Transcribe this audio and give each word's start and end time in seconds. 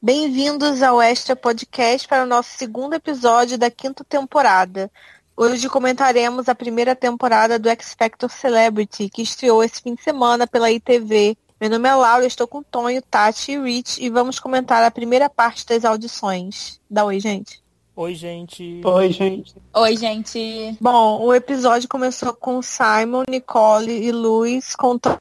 Bem-vindos 0.00 0.80
ao 0.80 1.02
Extra 1.02 1.34
Podcast 1.34 2.06
para 2.06 2.22
o 2.22 2.26
nosso 2.26 2.56
segundo 2.56 2.94
episódio 2.94 3.58
da 3.58 3.68
quinta 3.68 4.04
temporada. 4.04 4.88
Hoje 5.36 5.68
comentaremos 5.68 6.48
a 6.48 6.54
primeira 6.54 6.94
temporada 6.94 7.58
do 7.58 7.68
X 7.68 7.96
Factor 7.98 8.30
Celebrity, 8.30 9.08
que 9.08 9.22
estreou 9.22 9.60
esse 9.60 9.82
fim 9.82 9.96
de 9.96 10.02
semana 10.04 10.46
pela 10.46 10.70
ITV. 10.70 11.36
Meu 11.60 11.68
nome 11.68 11.88
é 11.88 11.94
Laura, 11.96 12.24
estou 12.24 12.46
com 12.46 12.62
Tonho, 12.62 13.02
Tati 13.02 13.50
e 13.50 13.60
Rich 13.60 14.00
e 14.00 14.08
vamos 14.08 14.38
comentar 14.38 14.84
a 14.84 14.90
primeira 14.90 15.28
parte 15.28 15.66
das 15.66 15.84
audições. 15.84 16.80
Dá 16.88 17.04
oi, 17.04 17.18
gente. 17.18 17.60
Oi, 17.96 18.14
gente. 18.14 18.80
Oi, 18.84 19.12
gente. 19.12 19.56
Oi, 19.74 19.96
gente. 19.96 20.78
Bom, 20.80 21.22
o 21.22 21.34
episódio 21.34 21.88
começou 21.88 22.32
com 22.32 22.62
Simon, 22.62 23.24
Nicole 23.28 23.90
e 23.90 24.12
Luiz 24.12 24.76
contando 24.76 25.18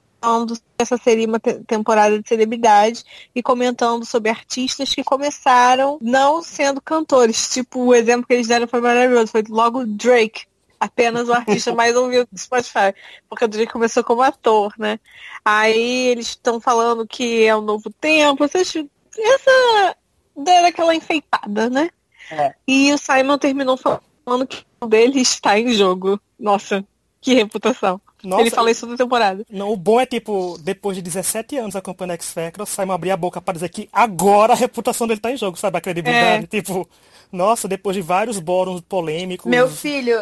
essa 0.77 0.97
seria 0.97 1.27
uma 1.27 1.39
te 1.39 1.53
temporada 1.65 2.19
de 2.19 2.27
celebridade 2.27 3.03
e 3.33 3.41
comentando 3.41 4.05
sobre 4.05 4.29
artistas 4.29 4.93
que 4.93 5.03
começaram 5.03 5.97
não 6.01 6.41
sendo 6.41 6.81
cantores. 6.81 7.49
Tipo, 7.49 7.85
o 7.85 7.95
exemplo 7.95 8.25
que 8.25 8.33
eles 8.33 8.47
deram 8.47 8.67
foi 8.67 8.81
maravilhoso. 8.81 9.31
Foi 9.31 9.43
logo 9.47 9.85
Drake, 9.85 10.45
apenas 10.79 11.29
o 11.29 11.33
artista 11.33 11.73
mais 11.75 11.95
ouvido 11.95 12.27
do 12.31 12.39
Spotify. 12.39 12.93
Porque 13.29 13.45
o 13.45 13.47
Drake 13.47 13.71
começou 13.71 14.03
como 14.03 14.21
ator, 14.21 14.73
né? 14.77 14.99
Aí 15.45 16.07
eles 16.07 16.27
estão 16.29 16.59
falando 16.59 17.07
que 17.07 17.45
é 17.45 17.55
um 17.55 17.61
novo 17.61 17.89
tempo. 17.89 18.43
Essa, 18.43 18.59
essa 18.59 19.95
deram 20.35 20.67
aquela 20.67 20.95
enfeitada, 20.95 21.69
né? 21.69 21.89
É. 22.29 22.53
E 22.67 22.91
o 22.91 22.97
Simon 22.97 23.37
terminou 23.37 23.77
falando 23.77 24.45
que 24.45 24.65
o 24.81 24.87
dele 24.87 25.21
está 25.21 25.57
em 25.57 25.71
jogo. 25.71 26.19
Nossa, 26.39 26.85
que 27.21 27.33
reputação. 27.33 28.01
Nossa, 28.23 28.41
ele 28.41 28.49
fala 28.49 28.71
isso 28.71 28.85
toda 28.85 28.97
temporada. 28.97 29.45
Não, 29.49 29.71
o 29.71 29.77
bom 29.77 30.01
é 30.01 30.05
tipo, 30.05 30.57
depois 30.59 30.97
de 30.97 31.03
17 31.03 31.57
anos 31.57 31.75
acompanhando 31.75 32.13
X 32.13 32.31
Factor, 32.31 32.65
Simon 32.65 32.93
abrir 32.93 33.11
a 33.11 33.17
boca 33.17 33.41
para 33.41 33.53
dizer 33.53 33.69
que 33.69 33.87
agora 33.91 34.53
a 34.53 34.55
reputação 34.55 35.07
dele 35.07 35.19
tá 35.19 35.31
em 35.31 35.37
jogo, 35.37 35.57
sabe? 35.57 35.77
A 35.77 35.81
credibilidade. 35.81 36.45
É. 36.45 36.47
Tipo, 36.47 36.89
nossa, 37.31 37.67
depois 37.67 37.95
de 37.95 38.01
vários 38.01 38.39
bóruns 38.39 38.81
polêmicos. 38.81 39.49
Meu 39.49 39.69
filho, 39.69 40.17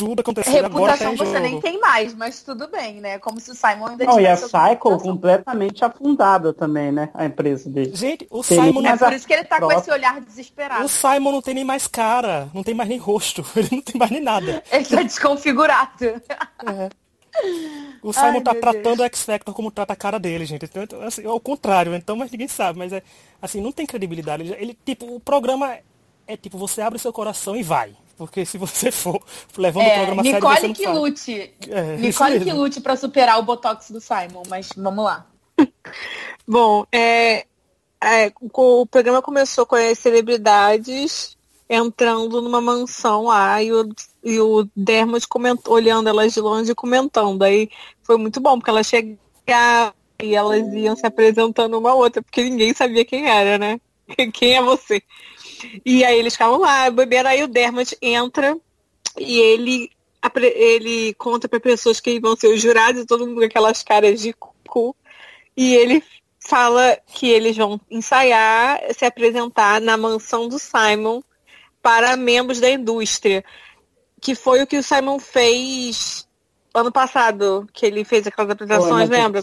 tudo 0.00 0.20
acontecendo 0.20 0.64
agora 0.64 0.96
tá 0.96 1.10
você 1.10 1.38
nem 1.40 1.60
tem 1.60 1.78
mais, 1.78 2.14
mas 2.14 2.42
tudo 2.42 2.66
bem, 2.68 3.02
né? 3.02 3.18
Como 3.18 3.38
se 3.38 3.50
o 3.50 3.54
Simon 3.54 3.88
ainda 3.88 4.06
Não, 4.06 4.18
e 4.18 4.26
a 4.26 4.34
Cycle 4.34 4.98
completamente 4.98 5.84
afundada 5.84 6.54
também, 6.54 6.90
né? 6.90 7.10
A 7.12 7.26
empresa 7.26 7.68
dele. 7.68 7.94
Gente, 7.94 8.26
o 8.30 8.42
tem 8.42 8.58
Simon 8.58 8.80
não... 8.80 8.90
É 8.90 8.96
por 8.96 9.12
isso 9.12 9.26
que 9.26 9.34
ele 9.34 9.44
tá 9.44 9.56
própria. 9.58 9.76
com 9.76 9.82
esse 9.82 9.90
olhar 9.90 10.18
desesperado. 10.22 10.86
O 10.86 10.88
Simon 10.88 11.32
não 11.32 11.42
tem 11.42 11.52
nem 11.52 11.64
mais 11.64 11.86
cara, 11.86 12.48
não 12.54 12.62
tem 12.62 12.74
mais 12.74 12.88
nem 12.88 12.96
rosto, 12.96 13.44
ele 13.54 13.68
não 13.72 13.82
tem 13.82 13.98
mais 13.98 14.10
nem 14.10 14.22
nada. 14.22 14.62
ele 14.72 14.84
tá 14.86 15.02
desconfigurado. 15.02 16.04
É. 16.04 16.88
O 18.02 18.14
Simon 18.14 18.36
Ai, 18.36 18.40
tá 18.40 18.54
tratando 18.54 18.96
Deus. 18.96 19.00
o 19.00 19.04
X 19.04 19.22
Factor 19.24 19.54
como 19.54 19.70
trata 19.70 19.92
a 19.92 19.96
cara 19.96 20.18
dele, 20.18 20.46
gente. 20.46 20.64
Então, 20.64 20.82
então, 20.82 21.02
assim, 21.02 21.22
é 21.22 21.28
o 21.28 21.38
contrário, 21.38 21.94
então, 21.94 22.16
mas 22.16 22.30
ninguém 22.30 22.48
sabe. 22.48 22.78
Mas 22.78 22.94
é 22.94 23.02
assim, 23.42 23.60
não 23.60 23.72
tem 23.72 23.84
credibilidade. 23.84 24.42
Ele, 24.42 24.54
ele, 24.58 24.78
tipo, 24.86 25.14
o 25.14 25.20
programa 25.20 25.76
é 26.26 26.36
tipo, 26.36 26.56
você 26.56 26.80
abre 26.80 26.98
seu 26.98 27.12
coração 27.12 27.56
e 27.56 27.62
vai. 27.62 27.94
Porque 28.16 28.44
se 28.44 28.56
você 28.56 28.90
for 28.92 29.20
levando 29.56 29.84
é, 29.84 29.92
o 29.92 29.96
programa 29.96 30.22
Nicole 30.22 30.60
sério, 30.60 30.74
que 30.74 30.86
lute. 30.86 31.54
É, 31.68 31.96
Nicole 31.96 32.40
que 32.40 32.52
lute 32.52 32.80
para 32.80 32.96
superar 32.96 33.38
o 33.38 33.42
Botox 33.42 33.90
do 33.90 34.00
Simon, 34.00 34.42
mas 34.48 34.68
vamos 34.76 35.04
lá. 35.04 35.26
Bom, 36.46 36.86
é, 36.92 37.46
é, 38.02 38.32
o 38.40 38.86
programa 38.86 39.20
começou 39.20 39.66
com 39.66 39.74
as 39.74 39.98
celebridades 39.98 41.36
entrando 41.68 42.40
numa 42.40 42.60
mansão 42.60 43.24
lá 43.24 43.62
e 43.62 43.72
o, 43.72 43.88
e 44.22 44.38
o 44.40 44.68
Dermot 44.76 45.26
comentou, 45.26 45.74
olhando 45.74 46.08
elas 46.08 46.32
de 46.32 46.40
longe 46.40 46.72
e 46.72 46.74
comentando. 46.74 47.42
Aí 47.42 47.70
foi 48.02 48.16
muito 48.16 48.40
bom, 48.40 48.58
porque 48.58 48.70
elas 48.70 48.86
chegavam 48.86 49.94
e 50.22 50.34
elas 50.34 50.72
iam 50.74 50.94
se 50.94 51.06
apresentando 51.06 51.78
uma 51.78 51.94
outra, 51.94 52.22
porque 52.22 52.42
ninguém 52.42 52.74
sabia 52.74 53.04
quem 53.04 53.28
era, 53.28 53.58
né? 53.58 53.80
Quem 54.34 54.56
é 54.56 54.62
você? 54.62 55.02
E 55.86 56.04
aí 56.04 56.18
eles 56.18 56.32
ficavam 56.32 56.58
lá, 56.58 56.90
bebendo, 56.90 57.28
aí 57.28 57.44
o 57.44 57.48
Dermot 57.48 57.96
entra 58.02 58.58
e 59.16 59.38
ele, 59.38 59.90
ele 60.56 61.14
conta 61.14 61.48
para 61.48 61.60
pessoas 61.60 62.00
que 62.00 62.18
vão 62.18 62.34
ser 62.34 62.48
os 62.48 62.60
jurados, 62.60 63.04
todo 63.06 63.26
mundo 63.26 63.38
com 63.38 63.46
aquelas 63.46 63.82
caras 63.82 64.20
de 64.20 64.34
cu. 64.66 64.96
E 65.56 65.74
ele 65.76 66.02
fala 66.40 66.98
que 67.06 67.28
eles 67.28 67.56
vão 67.56 67.80
ensaiar, 67.90 68.80
se 68.94 69.04
apresentar 69.04 69.80
na 69.80 69.96
mansão 69.96 70.48
do 70.48 70.58
Simon 70.58 71.20
para 71.82 72.16
membros 72.16 72.60
da 72.60 72.70
indústria. 72.70 73.44
Que 74.20 74.34
foi 74.34 74.62
o 74.62 74.66
que 74.66 74.78
o 74.78 74.82
Simon 74.82 75.18
fez 75.18 76.28
ano 76.74 76.92
passado, 76.92 77.66
que 77.72 77.84
ele 77.86 78.04
fez 78.04 78.26
aquelas 78.26 78.50
apresentações, 78.50 79.08
foi, 79.08 79.18
lembra? 79.18 79.42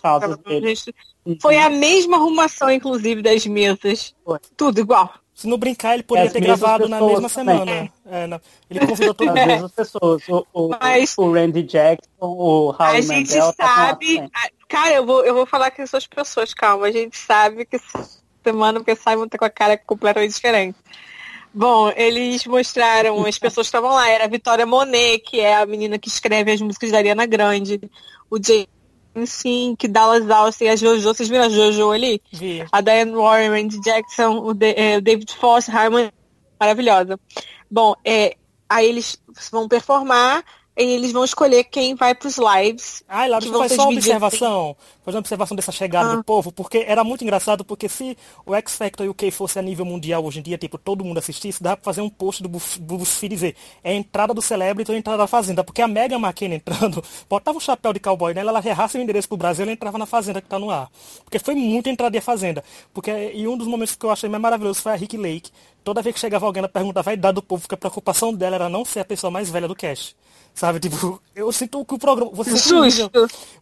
Foi 1.42 1.58
a 1.58 1.70
mesma 1.70 2.18
arrumação, 2.18 2.72
inclusive, 2.72 3.22
das 3.22 3.46
mesas. 3.46 4.16
Foi. 4.24 4.40
Tudo 4.56 4.80
igual. 4.80 5.14
Se 5.34 5.46
não 5.46 5.58
brincar, 5.58 5.94
ele 5.94 6.04
poderia 6.04 6.32
ter 6.32 6.40
gravado 6.40 6.90
na 6.90 7.00
mesma 7.00 7.30
semana. 7.30 7.92
É, 8.10 8.26
não. 8.26 8.42
Ele 8.70 8.88
convidou 8.88 9.14
todas 9.14 9.36
as 9.36 9.46
mesmas 9.46 9.72
pessoas. 9.72 10.24
O, 10.28 10.48
o, 10.52 10.70
Mas, 10.70 11.16
o 11.16 11.32
Randy 11.32 11.62
Jackson, 11.62 12.10
o 12.20 12.72
Raul 12.72 12.98
A 12.98 13.02
gente 13.02 13.30
Mandel, 13.30 13.54
tá 13.54 13.68
sabe. 13.68 14.18
Tá 14.30 14.50
cara, 14.68 14.94
eu 14.96 15.06
vou, 15.06 15.24
eu 15.24 15.36
vou 15.36 15.46
falar 15.46 15.70
que 15.70 15.86
são 15.86 15.98
as 15.98 16.08
pessoas, 16.08 16.56
calma. 16.56 16.88
A 16.88 16.92
gente 16.92 17.16
sabe 17.18 17.66
que 17.66 17.78
semana 18.44 18.80
porque 18.80 18.96
Simon 18.96 19.28
tá 19.28 19.38
com 19.38 19.46
a 19.46 19.50
cara 19.50 19.78
completamente 19.78 20.34
diferente. 20.34 20.78
Bom, 21.53 21.91
eles 21.96 22.46
mostraram, 22.46 23.25
as 23.25 23.38
pessoas 23.38 23.68
que 23.68 23.69
estavam 23.69 23.91
lá, 23.91 24.09
era 24.09 24.25
a 24.25 24.28
Vitória 24.28 24.66
Monet, 24.66 25.19
que 25.19 25.40
é 25.40 25.56
a 25.56 25.66
menina 25.66 25.97
que 25.97 26.08
escreve 26.08 26.52
as 26.52 26.62
músicas 26.62 26.91
da 26.91 26.97
Ariana 27.00 27.25
Grande, 27.25 27.80
o 28.30 28.38
James 28.38 28.68
que 29.78 29.88
Dallas 29.88 30.30
Austin 30.30 30.66
e 30.66 30.69
a 30.69 30.75
Jojo, 30.75 31.02
vocês 31.02 31.28
viram 31.28 31.46
a 31.46 31.50
Jojo 31.50 31.91
ali? 31.91 32.22
Vi. 32.31 32.63
A 32.72 32.81
Diane 32.81 33.13
Warren, 33.13 33.50
Randy 33.50 33.81
Jackson, 33.81 34.38
o, 34.38 34.53
de, 34.53 34.75
o 34.97 35.02
David 35.02 35.34
Foster, 35.34 35.75
Harmon, 35.75 36.09
maravilhosa. 36.59 37.19
Bom, 37.69 37.96
é, 38.06 38.36
aí 38.69 38.88
eles 38.88 39.19
vão 39.52 39.68
performar 39.68 40.44
eles 40.78 41.12
vão 41.12 41.24
escolher 41.24 41.64
quem 41.64 41.96
vai 41.96 42.14
para 42.14 42.28
os 42.28 42.38
lives. 42.38 43.04
Ai, 43.08 43.28
Laura, 43.28 43.46
faz 43.46 43.74
só 43.74 43.84
uma 43.84 43.94
observação. 43.94 44.76
Faz 45.04 45.16
uma 45.16 45.20
observação 45.20 45.56
dessa 45.56 45.72
chegada 45.72 46.12
ah. 46.12 46.16
do 46.18 46.24
povo, 46.24 46.52
porque 46.52 46.86
era 46.88 47.04
muito 47.04 47.24
engraçado, 47.24 47.66
porque 47.66 47.90
se 47.90 48.16
o 48.46 48.54
X 48.54 48.76
Factor 48.76 49.06
e 49.06 49.10
o 49.10 49.14
K 49.14 49.32
fosse 49.32 49.58
a 49.58 49.62
nível 49.62 49.86
mundial 49.86 50.24
hoje 50.24 50.40
em 50.40 50.44
dia, 50.44 50.58
tipo, 50.58 50.78
todo 50.78 51.04
mundo 51.04 51.18
assistisse, 51.18 51.64
dá 51.64 51.76
pra 51.76 51.84
fazer 51.84 52.02
um 52.02 52.10
post 52.10 52.44
do 52.44 52.50
BuzzFeed 52.50 53.34
dizer, 53.34 53.56
é 53.84 53.92
a 53.92 53.96
entrada 53.96 54.34
do 54.34 54.42
Celebrity 54.42 54.92
ou 54.92 54.96
a 54.96 55.00
entrada 55.00 55.20
da 55.20 55.28
Fazenda, 55.28 55.64
porque 55.64 55.82
a 55.82 55.88
Mega 55.88 56.18
McKenna 56.18 56.56
entrando, 56.56 57.04
botava 57.28 57.58
um 57.58 57.62
chapéu 57.62 57.94
de 57.94 58.00
cowboy 58.00 58.34
nela, 58.34 58.52
ela 58.52 58.62
errasse 58.68 58.98
o 58.98 59.02
endereço 59.02 59.28
pro 59.28 59.38
Brasil, 59.38 59.64
ela 59.64 59.72
entrava 59.72 59.98
na 59.98 60.06
Fazenda 60.06 60.42
que 60.42 60.48
tá 60.48 60.60
no 60.60 60.70
ar. 60.70 60.90
Porque 61.24 61.40
foi 61.40 61.56
muito 61.56 61.90
entrada 61.90 62.12
de 62.12 62.22
Fazenda. 62.22 62.64
Porque, 62.94 63.32
e 63.34 63.48
um 63.48 63.58
dos 63.58 63.68
momentos 63.68 63.96
que 63.96 64.06
eu 64.06 64.12
achei 64.12 64.30
mais 64.30 64.42
maravilhoso 64.42 64.82
foi 64.82 64.92
a 64.92 64.96
Rick 64.96 65.18
Lake. 65.18 65.52
Toda 65.84 66.02
vez 66.02 66.14
que 66.14 66.20
chegava 66.20 66.46
alguém, 66.46 66.60
ela 66.60 66.70
perguntava 66.70 67.12
a 67.12 67.14
idade 67.14 67.36
do 67.36 67.42
povo, 67.42 67.62
porque 67.62 67.76
a 67.76 67.78
preocupação 67.78 68.34
dela 68.34 68.56
era 68.56 68.70
não 68.70 68.84
ser 68.84 69.00
a 69.00 69.06
pessoa 69.06 69.32
mais 69.32 69.50
velha 69.50 69.68
do 69.68 69.76
cast. 69.76 70.16
Sabe, 70.57 70.79
tipo, 70.79 71.22
eu 71.35 71.51
sinto 71.51 71.85
que 71.85 71.94
o 71.94 72.00
programa. 72.00 72.31
Você 72.34 72.57
sente, 72.57 72.73
um 72.73 72.84
nível, 72.84 73.12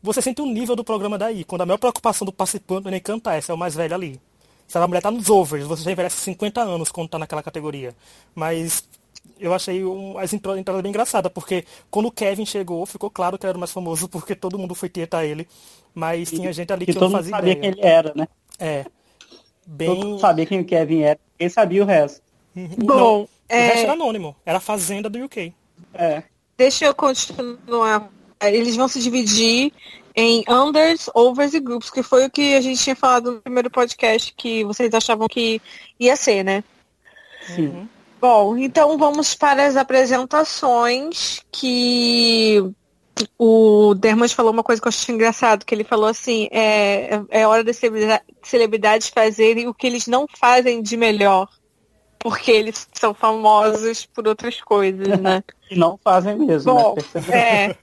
você 0.01 0.21
sente 0.21 0.41
o 0.41 0.45
nível 0.45 0.77
do 0.77 0.83
programa 0.83 1.17
daí. 1.17 1.43
Quando 1.43 1.59
a 1.59 1.65
maior 1.65 1.77
preocupação 1.77 2.25
do 2.25 2.31
participante 2.31 2.85
não 2.85 2.87
é 2.87 2.91
nem 2.91 3.01
cantar, 3.01 3.35
essa 3.35 3.51
é 3.51 3.53
o 3.53 3.57
mais 3.57 3.75
velho 3.75 3.93
ali. 3.93 4.21
Sabe, 4.65 4.85
a 4.85 4.87
mulher 4.87 5.01
tá 5.01 5.11
nos 5.11 5.29
overs, 5.29 5.65
você 5.65 5.83
já 5.83 5.91
envelhece 5.91 6.15
50 6.15 6.61
anos 6.61 6.93
quando 6.93 7.09
tá 7.09 7.19
naquela 7.19 7.43
categoria. 7.43 7.93
Mas 8.33 8.87
eu 9.37 9.53
achei 9.53 9.83
um, 9.83 10.17
as 10.17 10.31
entradas 10.31 10.81
bem 10.81 10.89
engraçada, 10.89 11.29
porque 11.29 11.65
quando 11.91 12.05
o 12.05 12.11
Kevin 12.11 12.45
chegou, 12.45 12.85
ficou 12.85 13.09
claro 13.09 13.37
que 13.37 13.45
ele 13.45 13.49
era 13.49 13.57
o 13.57 13.59
mais 13.59 13.73
famoso, 13.73 14.07
porque 14.07 14.33
todo 14.33 14.57
mundo 14.57 14.73
foi 14.73 14.87
tietar 14.87 15.25
ele. 15.25 15.49
Mas 15.93 16.29
tinha 16.29 16.53
gente 16.53 16.71
ali 16.71 16.85
que, 16.85 16.93
que 16.93 16.99
não 16.99 17.11
fazia 17.11 17.31
sabia 17.31 17.51
ideia. 17.51 17.73
quem 17.73 17.81
ele 17.81 17.85
era, 17.85 18.13
né? 18.15 18.25
É. 18.57 18.85
Bem... 19.67 19.89
Todo 19.89 20.07
mundo 20.07 20.19
sabia 20.21 20.45
quem 20.45 20.61
o 20.61 20.65
Kevin 20.65 21.01
era, 21.01 21.19
quem 21.37 21.49
sabia 21.49 21.83
o 21.83 21.85
resto. 21.85 22.21
Bom, 22.55 22.85
não, 22.95 23.29
é... 23.49 23.57
o 23.57 23.67
resto 23.67 23.83
era 23.83 23.91
anônimo, 23.91 24.33
era 24.45 24.59
a 24.59 24.61
Fazenda 24.61 25.09
do 25.09 25.21
UK. 25.21 25.53
É. 25.93 26.23
Deixa 26.57 26.85
eu 26.85 26.95
continuar. 26.95 28.09
Eles 28.41 28.75
vão 28.75 28.87
se 28.87 28.99
dividir 28.99 29.73
em 30.15 30.43
unders, 30.47 31.09
overs 31.13 31.53
e 31.53 31.59
groups, 31.59 31.89
que 31.89 32.01
foi 32.01 32.25
o 32.25 32.29
que 32.29 32.55
a 32.55 32.61
gente 32.61 32.81
tinha 32.81 32.95
falado 32.95 33.33
no 33.33 33.41
primeiro 33.41 33.69
podcast 33.69 34.33
que 34.35 34.63
vocês 34.63 34.93
achavam 34.93 35.27
que 35.27 35.61
ia 35.99 36.15
ser, 36.15 36.43
né? 36.43 36.63
Sim. 37.45 37.67
Uhum. 37.67 37.87
Bom, 38.21 38.57
então 38.57 38.97
vamos 38.97 39.35
para 39.35 39.65
as 39.65 39.75
apresentações 39.75 41.41
que 41.51 42.63
o 43.37 43.93
Dermot 43.95 44.33
falou 44.33 44.51
uma 44.51 44.63
coisa 44.63 44.81
que 44.81 44.87
eu 44.87 44.89
achei 44.89 45.13
engraçado, 45.13 45.65
que 45.65 45.75
ele 45.75 45.83
falou 45.83 46.07
assim, 46.07 46.47
é, 46.51 47.21
é 47.29 47.45
hora 47.45 47.63
das 47.63 47.79
celebridades 48.41 49.09
fazerem 49.09 49.67
o 49.67 49.73
que 49.73 49.85
eles 49.85 50.07
não 50.07 50.25
fazem 50.27 50.81
de 50.81 50.97
melhor 50.97 51.47
porque 52.25 52.49
eles 52.49 52.87
são 52.91 53.13
famosos 53.13 54.07
por 54.07 54.27
outras 54.27 54.59
coisas, 54.59 55.07
né? 55.19 55.43
e 55.69 55.75
não 55.77 55.95
fazem 56.03 56.35
mesmo. 56.35 56.73
Bom, 56.73 56.95
né? 57.29 57.69
é. 57.69 57.75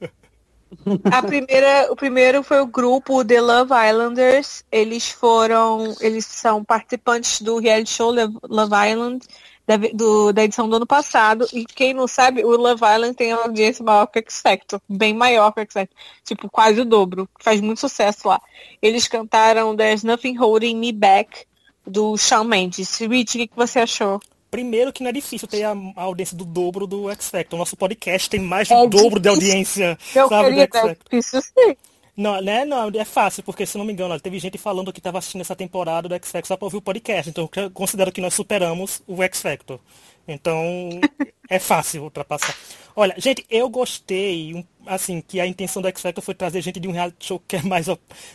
A 1.12 1.22
primeira, 1.22 1.92
o 1.92 1.94
primeiro 1.94 2.42
foi 2.42 2.60
o 2.60 2.66
grupo 2.66 3.24
The 3.24 3.40
Love 3.40 3.70
Islanders. 3.72 4.64
Eles 4.72 5.08
foram, 5.08 5.94
eles 6.00 6.26
são 6.26 6.64
participantes 6.64 7.40
do 7.40 7.60
reality 7.60 7.90
show 7.90 8.10
Love 8.10 8.90
Island 8.90 9.24
da, 9.64 9.76
do, 9.76 10.32
da 10.32 10.42
edição 10.42 10.68
do 10.68 10.74
ano 10.74 10.88
passado. 10.88 11.46
E 11.52 11.64
quem 11.64 11.94
não 11.94 12.08
sabe, 12.08 12.44
o 12.44 12.56
Love 12.56 12.82
Island 12.84 13.14
tem 13.14 13.32
uma 13.32 13.44
audiência 13.44 13.84
maior 13.84 14.06
que 14.08 14.18
o 14.18 14.22
X 14.22 14.40
Factor, 14.40 14.80
bem 14.88 15.14
maior 15.14 15.52
que 15.52 15.60
o 15.60 15.62
X 15.62 15.72
Factor, 15.72 15.96
tipo 16.24 16.50
quase 16.50 16.80
o 16.80 16.84
dobro. 16.84 17.28
Faz 17.38 17.60
muito 17.60 17.78
sucesso 17.78 18.26
lá. 18.26 18.40
Eles 18.82 19.06
cantaram 19.06 19.76
There's 19.76 20.02
Nothing 20.02 20.34
Holding 20.34 20.76
Me 20.78 20.90
Back 20.90 21.46
do 21.86 22.16
Shawn 22.16 22.42
Mendes. 22.42 22.98
Rich, 22.98 23.36
o 23.36 23.40
que, 23.40 23.46
que 23.46 23.56
você 23.56 23.78
achou? 23.78 24.20
Primeiro 24.52 24.92
que 24.92 25.02
não 25.02 25.08
é 25.08 25.12
difícil 25.14 25.48
ter 25.48 25.62
a, 25.62 25.72
a 25.96 26.02
audiência 26.02 26.36
do 26.36 26.44
dobro 26.44 26.86
do 26.86 27.10
X 27.10 27.30
Factor. 27.30 27.56
O 27.56 27.58
nosso 27.58 27.74
podcast 27.74 28.28
tem 28.28 28.38
mais 28.38 28.68
do 28.68 28.74
é 28.74 28.86
dobro 28.86 29.18
de 29.18 29.26
audiência. 29.26 29.98
Meu 30.14 30.28
sabe, 30.28 30.50
querido, 30.50 30.76
é 30.76 30.96
difícil 31.10 31.40
sim. 31.40 31.74
Não, 32.14 32.38
né? 32.42 32.62
Não, 32.66 32.90
é 32.90 33.04
fácil, 33.06 33.42
porque 33.42 33.64
se 33.64 33.78
não 33.78 33.84
me 33.86 33.94
engano, 33.94 34.20
teve 34.20 34.38
gente 34.38 34.58
falando 34.58 34.92
que 34.92 35.00
estava 35.00 35.16
assistindo 35.16 35.40
essa 35.40 35.56
temporada 35.56 36.06
do 36.06 36.14
X 36.16 36.30
Factor 36.30 36.48
só 36.48 36.56
para 36.58 36.66
ouvir 36.66 36.76
o 36.76 36.82
podcast. 36.82 37.30
Então 37.30 37.48
eu 37.56 37.70
considero 37.70 38.12
que 38.12 38.20
nós 38.20 38.34
superamos 38.34 39.02
o 39.06 39.22
X 39.22 39.40
Factor. 39.40 39.80
Então 40.26 41.00
é 41.48 41.58
fácil 41.58 42.04
ultrapassar. 42.04 42.56
Olha, 42.94 43.14
gente, 43.18 43.44
eu 43.48 43.68
gostei, 43.70 44.64
assim, 44.86 45.20
que 45.20 45.40
a 45.40 45.46
intenção 45.46 45.80
do 45.80 45.88
X 45.88 46.02
Factor 46.02 46.22
foi 46.22 46.34
trazer 46.34 46.60
gente 46.60 46.78
de 46.78 46.86
um 46.86 46.92
reality 46.92 47.26
show 47.26 47.42
que 47.46 47.56
é 47.56 47.62
mais, 47.62 47.86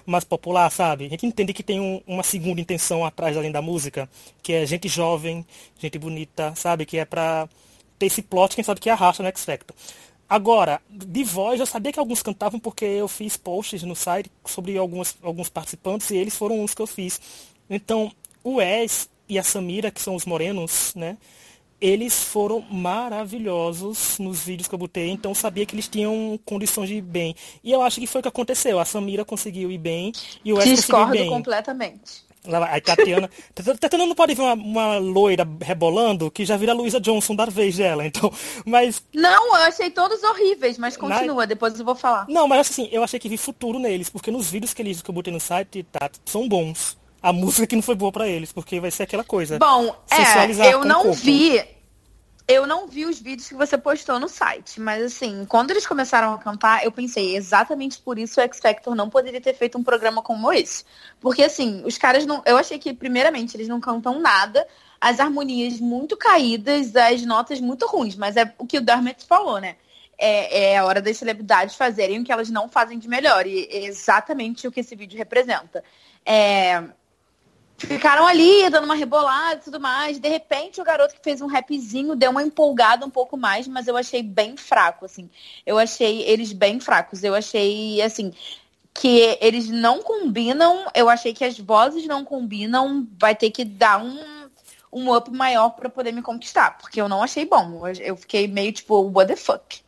mais 0.06 0.24
popular, 0.24 0.70
sabe? 0.72 1.06
A 1.06 1.10
gente 1.10 1.26
entende 1.26 1.54
que 1.54 1.64
tem 1.64 1.80
um, 1.80 2.02
uma 2.08 2.24
segunda 2.24 2.60
intenção 2.60 3.06
atrás, 3.06 3.38
além 3.38 3.52
da 3.52 3.62
música, 3.62 4.10
que 4.42 4.54
é 4.54 4.66
gente 4.66 4.88
jovem, 4.88 5.46
gente 5.78 6.00
bonita, 6.00 6.54
sabe? 6.56 6.86
Que 6.86 6.98
é 6.98 7.06
pra 7.06 7.48
ter 8.00 8.08
esse 8.08 8.22
plot, 8.22 8.56
quem 8.56 8.64
sabe 8.64 8.80
que 8.80 8.90
arrasta 8.90 9.22
no 9.24 9.30
X 9.30 9.46
Factor. 9.46 9.76
Agora, 10.30 10.82
de 10.90 11.24
voz, 11.24 11.60
eu 11.60 11.66
sabia 11.66 11.94
que 11.94 12.00
alguns 12.00 12.22
cantavam 12.22 12.60
porque 12.60 12.84
eu 12.84 13.08
fiz 13.08 13.38
posts 13.38 13.84
no 13.84 13.96
site 13.96 14.30
sobre 14.46 14.78
alguns, 14.78 15.16
alguns 15.22 15.50
participantes 15.50 16.10
e 16.10 16.18
eles 16.18 16.36
foram 16.36 16.60
uns 16.62 16.74
que 16.74 16.82
eu 16.82 16.88
fiz. 16.88 17.22
Então, 17.70 18.12
o 18.44 18.56
Wes 18.56 19.10
e 19.30 19.40
a 19.40 19.44
Samira, 19.44 19.90
que 19.90 20.02
são 20.02 20.16
os 20.16 20.26
morenos, 20.26 20.94
né? 20.96 21.18
Eles 21.80 22.24
foram 22.24 22.62
maravilhosos 22.62 24.18
nos 24.18 24.42
vídeos 24.42 24.68
que 24.68 24.74
eu 24.74 24.80
botei, 24.80 25.10
então 25.10 25.36
sabia 25.36 25.66
que 25.66 25.76
eles 25.76 25.88
tinham 25.88 26.40
condições 26.44 26.90
de 26.90 26.96
ir 26.96 27.02
bem. 27.02 27.36
E 27.64 27.72
eu 27.72 27.82
acho 27.82 28.00
que 28.00 28.08
foi 28.08 28.20
o 28.20 28.22
que 28.24 28.28
aconteceu. 28.28 28.80
A 28.80 28.86
Samira 28.86 29.24
conseguiu 29.24 29.70
ir 29.72 29.78
bem 29.78 30.12
e 30.44 30.52
o 30.52 30.58
Wes 30.58 30.86
conseguiu 30.86 31.16
ir 31.16 31.20
bem. 31.20 31.30
completamente. 31.30 32.28
A 32.46 32.80
Tatiana. 32.80 33.30
Tatiana 33.54 34.06
não 34.06 34.16
pode 34.16 34.34
ver 34.34 34.42
uma, 34.42 34.54
uma, 34.54 34.98
loira 34.98 35.48
rebolando 35.62 36.32
que 36.32 36.46
já 36.46 36.56
vira 36.56 36.72
a 36.72 36.76
Luísa 36.76 37.00
Johnson 37.00 37.36
da 37.36 37.46
vez 37.46 37.76
dela, 37.78 38.06
então. 38.06 38.32
Mas. 38.66 39.04
Não, 39.14 39.48
eu 39.48 39.64
achei 39.64 39.90
todos 39.90 40.24
horríveis, 40.24 40.78
mas 40.78 40.96
continua, 40.96 41.44
Na... 41.44 41.46
depois 41.46 41.78
eu 41.78 41.86
vou 41.86 41.96
falar. 41.96 42.26
Não, 42.30 42.48
mas 42.48 42.70
assim, 42.70 42.88
eu 42.92 43.04
achei 43.04 43.20
que 43.20 43.28
vi 43.28 43.38
futuro 43.38 43.80
neles, 43.80 44.10
porque 44.10 44.32
nos 44.32 44.50
vídeos 44.50 44.74
que 44.74 44.82
eles 44.82 45.02
que 45.02 45.10
eu 45.10 45.14
botei 45.14 45.34
no 45.34 45.40
site, 45.40 45.84
tá, 45.92 46.10
são 46.26 46.48
bons. 46.48 46.98
A 47.22 47.34
música 47.34 47.68
que 47.68 47.76
não 47.76 47.84
foi 47.84 47.96
boa 47.96 48.12
para 48.12 48.28
eles, 48.28 48.52
porque 48.52 48.80
vai 48.80 48.92
ser 48.92 49.04
aquela 49.04 49.24
coisa. 49.24 49.58
Bom, 49.60 49.96
é, 50.10 50.74
eu 50.74 50.86
não 50.86 51.12
vi 51.14 51.62
eu 52.48 52.66
não 52.66 52.88
vi 52.88 53.06
os 53.06 53.20
vídeos 53.20 53.50
que 53.50 53.56
você 53.56 53.78
postou 53.78 54.18
no 54.20 54.30
site, 54.30 54.80
mas 54.80 55.04
assim, 55.04 55.46
quando 55.50 55.72
eles 55.72 55.86
começaram 55.86 56.34
a 56.34 56.38
cantar, 56.38 56.86
eu 56.86 56.92
pensei, 56.92 57.36
exatamente 57.36 58.00
por 58.00 58.18
isso 58.18 58.40
o 58.40 58.44
X 58.44 58.60
Factor 58.60 58.96
não 58.96 59.10
poderia 59.10 59.42
ter 59.42 59.54
feito 59.54 59.78
um 59.78 59.84
programa 59.84 60.22
como 60.22 60.52
esse. 60.54 60.86
Porque 61.20 61.44
assim, 61.44 61.84
os 61.86 61.98
caras 61.98 62.26
não. 62.26 62.42
Eu 62.46 62.58
achei 62.58 62.80
que, 62.80 62.94
primeiramente, 62.94 63.58
eles 63.58 63.68
não 63.68 63.82
cantam 63.82 64.22
nada, 64.22 64.66
as 65.02 65.20
harmonias 65.20 65.78
muito 65.82 66.16
caídas, 66.16 66.96
as 66.96 67.22
notas 67.26 67.60
muito 67.60 67.86
ruins, 67.86 68.16
mas 68.16 68.38
é 68.38 68.54
o 68.58 68.66
que 68.66 68.78
o 68.78 68.82
Dermot 68.82 69.26
falou, 69.26 69.60
né? 69.60 69.76
É, 70.18 70.72
é 70.72 70.78
a 70.78 70.86
hora 70.86 71.02
das 71.02 71.18
celebridades 71.18 71.76
fazerem 71.76 72.22
o 72.22 72.24
que 72.24 72.32
elas 72.32 72.50
não 72.50 72.70
fazem 72.70 72.98
de 72.98 73.10
melhor. 73.10 73.46
E 73.46 73.68
é 73.70 73.86
exatamente 73.88 74.66
o 74.66 74.72
que 74.72 74.80
esse 74.80 74.96
vídeo 74.96 75.18
representa. 75.18 75.84
É, 76.26 76.82
ficaram 77.86 78.26
ali 78.26 78.70
dando 78.70 78.86
uma 78.86 78.96
rebolada 78.96 79.56
e 79.56 79.64
tudo 79.64 79.80
mais. 79.80 80.20
De 80.20 80.28
repente, 80.28 80.82
o 80.82 80.84
garoto 80.84 81.14
que 81.14 81.24
fez 81.24 81.42
um 81.42 81.48
rapzinho 81.48 82.16
deu 82.16 82.32
uma 82.32 82.42
empolgada 82.42 83.06
um 83.06 83.10
pouco 83.10 83.38
mais, 83.38 83.68
mas 83.68 83.88
eu 83.88 83.96
achei 83.96 84.24
bem 84.24 84.58
fraco, 84.58 85.06
assim. 85.06 85.30
Eu 85.66 85.78
achei 85.78 86.24
eles 86.24 86.52
bem 86.54 86.80
fracos. 86.80 87.24
Eu 87.24 87.36
achei, 87.36 88.02
assim, 88.02 88.34
que 88.94 89.38
eles 89.40 89.70
não 89.70 90.02
combinam. 90.02 90.86
Eu 90.96 91.08
achei 91.08 91.34
que 91.34 91.46
as 91.46 91.60
vozes 91.60 92.08
não 92.08 92.26
combinam. 92.26 93.08
Vai 93.20 93.36
ter 93.36 93.52
que 93.52 93.64
dar 93.64 94.02
um, 94.04 94.20
um 94.92 95.16
up 95.16 95.30
maior 95.30 95.70
para 95.70 95.90
poder 95.90 96.12
me 96.12 96.22
conquistar, 96.22 96.78
porque 96.80 97.00
eu 97.00 97.08
não 97.08 97.22
achei 97.22 97.46
bom. 97.46 97.84
Eu 98.00 98.18
fiquei 98.18 98.48
meio 98.48 98.72
tipo, 98.72 99.02
what 99.12 99.28
the 99.28 99.36
fuck. 99.36 99.82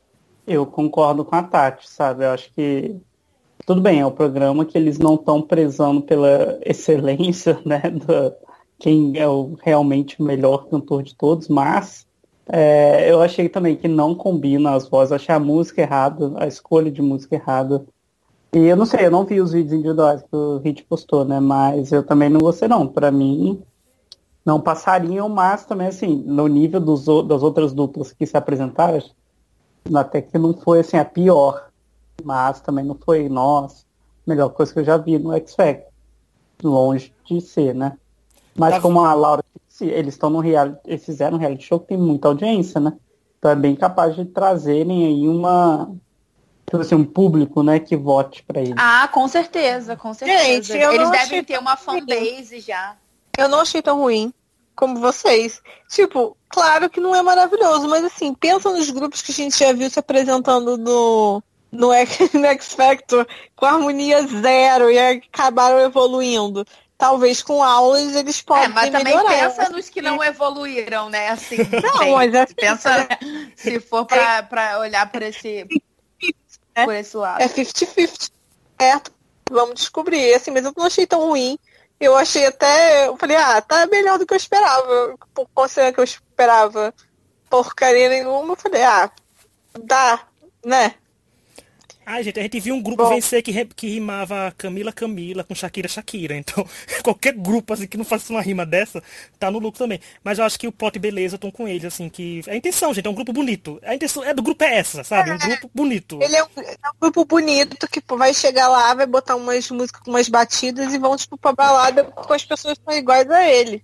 Eu 0.46 0.66
concordo 0.66 1.24
com 1.26 1.36
a 1.36 1.44
Tati, 1.44 1.90
sabe? 1.90 2.24
Eu 2.24 2.32
acho 2.32 2.52
que 2.54 2.96
tudo 3.70 3.82
bem, 3.82 4.00
é 4.00 4.06
um 4.06 4.10
programa 4.10 4.66
que 4.66 4.76
eles 4.76 4.98
não 4.98 5.14
estão 5.14 5.44
prezando 5.44 6.02
pela 6.02 6.58
excelência, 6.66 7.62
né, 7.64 7.80
do, 7.82 8.34
quem 8.80 9.16
é 9.16 9.28
o 9.28 9.56
realmente 9.62 10.20
o 10.20 10.26
melhor 10.26 10.66
cantor 10.66 11.04
de 11.04 11.14
todos, 11.14 11.48
mas 11.48 12.08
é, 12.48 13.12
eu 13.12 13.22
achei 13.22 13.48
também 13.48 13.76
que 13.76 13.88
não 13.88 14.16
combina 14.16 14.72
as 14.74 14.90
vozes, 14.90 15.12
achei 15.12 15.36
a 15.36 15.40
música 15.40 15.84
errada, 15.84 16.34
a 16.38 16.48
escolha 16.48 16.90
de 16.90 17.00
música 17.00 17.36
errada. 17.36 17.86
E 18.54 18.58
eu 18.58 18.76
não 18.76 18.88
sei, 18.88 19.06
eu 19.06 19.12
não 19.12 19.24
vi 19.24 19.40
os 19.40 19.52
vídeos 19.52 19.74
individuais 19.74 20.24
que 20.24 20.36
o 20.36 20.58
Hit 20.58 20.84
postou, 20.86 21.24
né, 21.24 21.40
mas 21.40 21.92
eu 21.92 22.02
também 22.02 22.28
não 22.28 22.40
gostei 22.40 22.68
não. 22.68 22.88
Para 22.88 23.12
mim, 23.12 23.62
não 24.44 24.60
passariam, 24.60 25.30
mas 25.30 25.64
também 25.64 25.90
assim, 25.90 26.24
no 26.26 26.48
nível 26.48 26.80
dos, 26.80 27.06
das 27.28 27.44
outras 27.44 27.72
duplas 27.72 28.12
que 28.12 28.26
se 28.26 28.36
apresentaram, 28.36 29.04
até 29.94 30.24
que 30.24 30.40
não 30.40 30.56
foi 30.56 30.80
assim 30.80 30.98
a 30.98 31.06
pior 31.06 31.69
mas 32.24 32.62
também 32.62 32.86
não 32.86 32.96
foi, 32.96 33.30
nossa, 33.30 33.84
melhor 34.26 34.50
coisa 34.50 34.72
que 34.74 34.80
eu 34.80 34.84
já 34.84 34.98
vi 34.98 35.18
no 35.18 35.34
X 35.34 35.56
Factor. 35.56 35.90
Longe 36.62 37.14
de 37.26 37.40
ser, 37.40 37.74
né? 37.74 37.98
Mas 38.56 38.76
tá 38.76 38.82
como 38.82 39.00
a 39.00 39.14
Laura 39.14 39.44
disse, 39.68 39.86
eles 39.86 40.16
estão 40.16 40.30
no 40.30 40.40
reality, 40.40 40.80
eles 40.86 41.06
fizeram 41.06 41.38
um 41.38 41.40
reality 41.40 41.66
show 41.66 41.80
que 41.80 41.88
tem 41.88 41.98
muita 41.98 42.28
audiência, 42.28 42.82
né? 42.82 42.94
Então 43.38 43.50
é 43.50 43.56
bem 43.56 43.76
capaz 43.76 44.16
de 44.16 44.26
trazerem 44.26 45.06
aí 45.06 45.28
uma 45.28 45.90
tipo 46.70 46.82
assim, 46.82 46.96
um 46.96 47.06
público, 47.06 47.64
né, 47.64 47.80
que 47.80 47.96
vote 47.98 48.44
para 48.44 48.62
eles. 48.62 48.76
Ah, 48.78 49.10
com 49.12 49.28
certeza, 49.28 49.96
com 49.96 50.14
certeza. 50.14 50.44
Gente, 50.44 50.72
eles 50.74 51.10
devem 51.10 51.44
ter 51.44 51.58
uma 51.58 51.76
fanbase 51.76 52.60
já. 52.60 52.96
Eu 53.38 53.50
não 53.50 53.62
achei 53.62 53.82
tão 53.82 54.00
ruim 54.00 54.32
como 54.76 55.00
vocês. 55.00 55.62
Tipo, 55.90 56.38
claro 56.48 56.90
que 56.90 57.00
não 57.00 57.16
é 57.16 57.22
maravilhoso, 57.24 57.88
mas 57.88 58.06
assim, 58.06 58.34
pensa 58.36 58.70
nos 58.70 58.90
grupos 58.92 59.22
que 59.22 59.32
a 59.32 59.36
gente 59.36 59.58
já 59.58 59.74
viu 59.74 59.90
se 59.90 60.00
apresentando 60.00 60.78
no 60.78 61.42
no 61.72 61.94
X, 61.94 62.32
no 62.34 62.46
X 62.46 62.74
Factor 62.74 63.28
com 63.56 63.66
harmonia 63.66 64.26
zero 64.28 64.90
e 64.90 65.00
acabaram 65.00 65.80
evoluindo. 65.80 66.66
Talvez 66.98 67.42
com 67.42 67.64
aulas 67.64 68.14
eles 68.14 68.42
possam. 68.42 68.66
É, 68.66 68.68
mas 68.68 68.90
também 68.90 69.16
melhorar. 69.16 69.30
pensa 69.30 69.70
nos 69.70 69.90
que 69.90 70.02
não 70.02 70.22
evoluíram, 70.22 71.10
né? 71.10 71.30
Assim, 71.30 71.58
não, 71.82 72.16
mas 72.16 72.34
é 72.34 72.46
pensa, 72.46 72.98
né? 72.98 73.08
se 73.56 73.80
for 73.80 74.06
para 74.06 74.72
é, 74.72 74.78
olhar 74.78 75.10
por 75.10 75.22
esse, 75.22 75.66
é, 76.76 76.84
por 76.84 76.94
esse 76.94 77.16
lado. 77.16 77.42
É 77.42 77.48
50-50. 77.48 78.32
Certo? 78.82 79.12
Vamos 79.50 79.76
descobrir. 79.76 80.34
Assim, 80.34 80.52
mas 80.52 80.66
eu 80.66 80.74
não 80.76 80.86
achei 80.86 81.08
tão 81.08 81.22
ruim. 81.22 81.58
Eu 82.00 82.18
achei 82.18 82.46
até. 82.46 83.08
Eu 83.08 83.16
falei, 83.16 83.38
ah, 83.38 83.62
tá 83.62 83.88
melhor 83.88 84.20
do 84.20 84.26
que 84.26 84.34
eu 84.34 84.38
esperava. 84.38 85.16
Considerando 85.54 85.94
que 85.94 86.00
eu 86.02 86.04
esperava 86.04 86.94
porcaria 87.50 88.10
nenhuma, 88.10 88.54
eu 88.54 88.58
falei, 88.58 88.84
ah, 88.84 89.12
dá, 89.84 90.22
né? 90.64 90.96
Ai, 92.12 92.24
gente, 92.24 92.40
a 92.40 92.42
gente 92.42 92.60
viu 92.60 92.74
um 92.74 92.82
grupo 92.82 93.04
Bom. 93.04 93.10
vencer 93.10 93.44
que, 93.44 93.54
que 93.66 93.88
rimava 93.88 94.52
Camila 94.58 94.92
Camila 94.92 95.44
com 95.44 95.54
Shakira 95.54 95.88
Shakira. 95.88 96.36
Então, 96.36 96.68
qualquer 97.04 97.34
grupo 97.34 97.72
assim 97.72 97.86
que 97.86 97.98
não 97.98 98.04
faça 98.04 98.34
uma 98.34 98.42
rima 98.42 98.66
dessa, 98.66 99.04
tá 99.38 99.52
no 99.52 99.60
lucro 99.60 99.78
também. 99.78 100.00
Mas 100.24 100.40
eu 100.40 100.46
acho 100.46 100.58
que 100.58 100.68
o 100.68 100.72
plot 100.72 100.98
beleza 100.98 101.36
estão 101.36 101.52
com 101.52 101.68
eles, 101.68 101.86
assim, 101.86 102.10
que. 102.10 102.42
A 102.48 102.56
intenção, 102.56 102.92
gente, 102.96 103.06
é 103.06 103.10
um 103.12 103.14
grupo 103.14 103.32
bonito. 103.32 103.80
A 103.84 103.94
intenção 103.94 104.24
é 104.24 104.34
do 104.34 104.42
grupo 104.42 104.64
é 104.64 104.80
essa, 104.80 105.04
sabe? 105.04 105.30
É, 105.30 105.36
um 105.36 105.38
grupo 105.38 105.70
bonito. 105.72 106.18
Ele 106.20 106.36
é 106.36 106.44
um, 106.44 106.48
é 106.58 106.90
um, 106.90 107.00
grupo 107.00 107.26
bonito 107.26 107.88
que 107.88 108.02
vai 108.16 108.34
chegar 108.34 108.68
lá, 108.68 108.92
vai 108.96 109.06
botar 109.06 109.36
umas 109.36 109.70
músicas 109.70 110.02
com 110.02 110.10
umas 110.10 110.28
batidas 110.28 110.92
e 110.92 110.98
vão, 110.98 111.16
tipo, 111.16 111.38
pra 111.38 111.54
balada 111.54 112.06
com 112.06 112.34
as 112.34 112.44
pessoas 112.44 112.76
que 112.76 112.84
são 112.86 112.98
iguais 112.98 113.30
a 113.30 113.48
ele. 113.48 113.84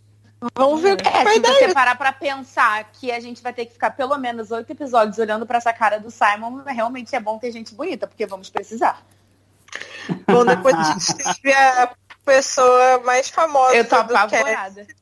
Vamos 0.53 0.81
ver 0.81 0.93
o 0.93 0.97
que 0.97 1.07
é, 1.07 1.23
vai 1.23 1.33
se 1.35 1.39
dar. 1.39 1.53
Se 1.53 1.59
você 1.59 1.73
parar 1.73 1.95
pra 1.95 2.11
pensar 2.11 2.91
que 2.93 3.11
a 3.11 3.19
gente 3.19 3.41
vai 3.41 3.53
ter 3.53 3.65
que 3.65 3.73
ficar 3.73 3.91
pelo 3.91 4.17
menos 4.17 4.51
oito 4.51 4.69
episódios 4.71 5.17
olhando 5.17 5.45
pra 5.45 5.57
essa 5.57 5.73
cara 5.73 5.99
do 5.99 6.11
Simon, 6.11 6.61
realmente 6.65 7.15
é 7.15 7.19
bom 7.19 7.39
ter 7.39 7.51
gente 7.51 7.73
bonita, 7.73 8.05
porque 8.05 8.25
vamos 8.25 8.49
precisar. 8.49 9.03
Bom, 10.27 10.45
depois 10.45 10.75
a 10.75 10.83
gente 10.93 11.15
teve 11.41 11.53
a 11.53 11.93
pessoa 12.23 12.99
mais 12.99 13.29
famosa 13.29 13.75
Eu 13.75 13.87
tô 13.87 13.95
apavorada. 13.95 14.85
Cast, 14.85 14.95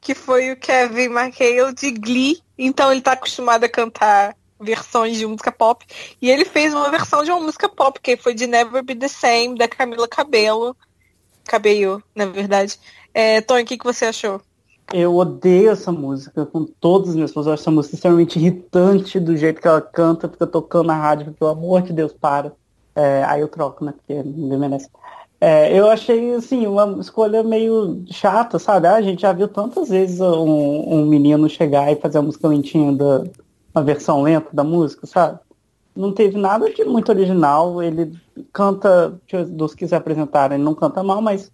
que 0.00 0.14
foi 0.14 0.52
o 0.52 0.56
Kevin 0.56 1.10
McHale 1.10 1.74
de 1.74 1.90
Glee. 1.90 2.40
Então 2.56 2.92
ele 2.92 3.00
tá 3.00 3.12
acostumado 3.12 3.64
a 3.64 3.68
cantar 3.68 4.36
versões 4.60 5.16
de 5.16 5.26
música 5.26 5.50
pop. 5.50 5.84
E 6.22 6.30
ele 6.30 6.44
fez 6.44 6.72
uma 6.72 6.90
versão 6.90 7.24
de 7.24 7.30
uma 7.30 7.40
música 7.40 7.68
pop, 7.68 7.98
que 8.00 8.16
foi 8.16 8.32
de 8.32 8.46
Never 8.46 8.84
Be 8.84 8.94
The 8.94 9.08
Same, 9.08 9.58
da 9.58 9.66
Camila 9.66 10.06
Cabello. 10.06 10.76
Cabello, 11.44 12.02
na 12.14 12.26
verdade. 12.26 12.78
É, 13.18 13.40
Tony, 13.40 13.62
o 13.62 13.64
que, 13.64 13.78
que 13.78 13.84
você 13.84 14.04
achou? 14.04 14.42
Eu 14.92 15.16
odeio 15.16 15.70
essa 15.70 15.90
música 15.90 16.44
com 16.44 16.68
as 17.02 17.14
minhas 17.14 17.30
pessoas. 17.30 17.46
Eu 17.46 17.52
acho 17.54 17.62
essa 17.62 17.70
música 17.70 17.94
extremamente 17.94 18.38
irritante 18.38 19.18
do 19.18 19.34
jeito 19.34 19.58
que 19.58 19.66
ela 19.66 19.80
canta, 19.80 20.28
fica 20.28 20.46
tocando 20.46 20.88
na 20.88 20.96
rádio, 20.96 21.32
pelo 21.32 21.50
amor 21.50 21.80
de 21.80 21.94
Deus, 21.94 22.12
para. 22.12 22.52
É, 22.94 23.24
aí 23.24 23.40
eu 23.40 23.48
troco, 23.48 23.82
né? 23.82 23.94
Porque 23.96 24.22
ninguém 24.22 24.58
merece. 24.58 24.90
É, 25.40 25.72
eu 25.72 25.88
achei, 25.88 26.34
assim, 26.34 26.66
uma 26.66 27.00
escolha 27.00 27.42
meio 27.42 28.04
chata, 28.10 28.58
sabe? 28.58 28.86
Ah, 28.86 28.96
a 28.96 29.02
gente 29.02 29.22
já 29.22 29.32
viu 29.32 29.48
tantas 29.48 29.88
vezes 29.88 30.20
um, 30.20 30.84
um 30.86 31.06
menino 31.06 31.48
chegar 31.48 31.90
e 31.90 31.96
fazer 31.96 32.18
a 32.18 32.22
música 32.22 32.46
lentinha 32.48 32.92
da 32.92 33.24
uma 33.74 33.82
versão 33.82 34.20
lenta 34.20 34.48
da 34.52 34.62
música, 34.62 35.06
sabe? 35.06 35.38
Não 35.96 36.12
teve 36.12 36.36
nada 36.36 36.70
de 36.70 36.84
muito 36.84 37.08
original. 37.08 37.82
Ele 37.82 38.12
canta, 38.52 39.18
dos 39.48 39.74
que 39.74 39.88
se 39.88 39.94
apresentaram, 39.94 40.54
ele 40.54 40.64
não 40.64 40.74
canta 40.74 41.02
mal, 41.02 41.22
mas 41.22 41.50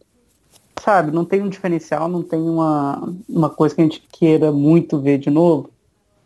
sabe, 0.80 1.10
não 1.10 1.24
tem 1.24 1.42
um 1.42 1.48
diferencial, 1.48 2.08
não 2.08 2.22
tem 2.22 2.40
uma, 2.40 3.14
uma 3.28 3.50
coisa 3.50 3.74
que 3.74 3.80
a 3.80 3.84
gente 3.84 4.02
queira 4.10 4.50
muito 4.50 4.98
ver 4.98 5.18
de 5.18 5.30
novo. 5.30 5.70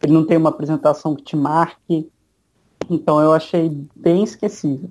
Ele 0.02 0.12
não 0.12 0.24
tem 0.24 0.36
uma 0.36 0.50
apresentação 0.50 1.14
que 1.14 1.22
te 1.22 1.36
marque. 1.36 2.10
Então 2.88 3.20
eu 3.20 3.32
achei 3.32 3.70
bem 3.94 4.22
esquecível. 4.22 4.90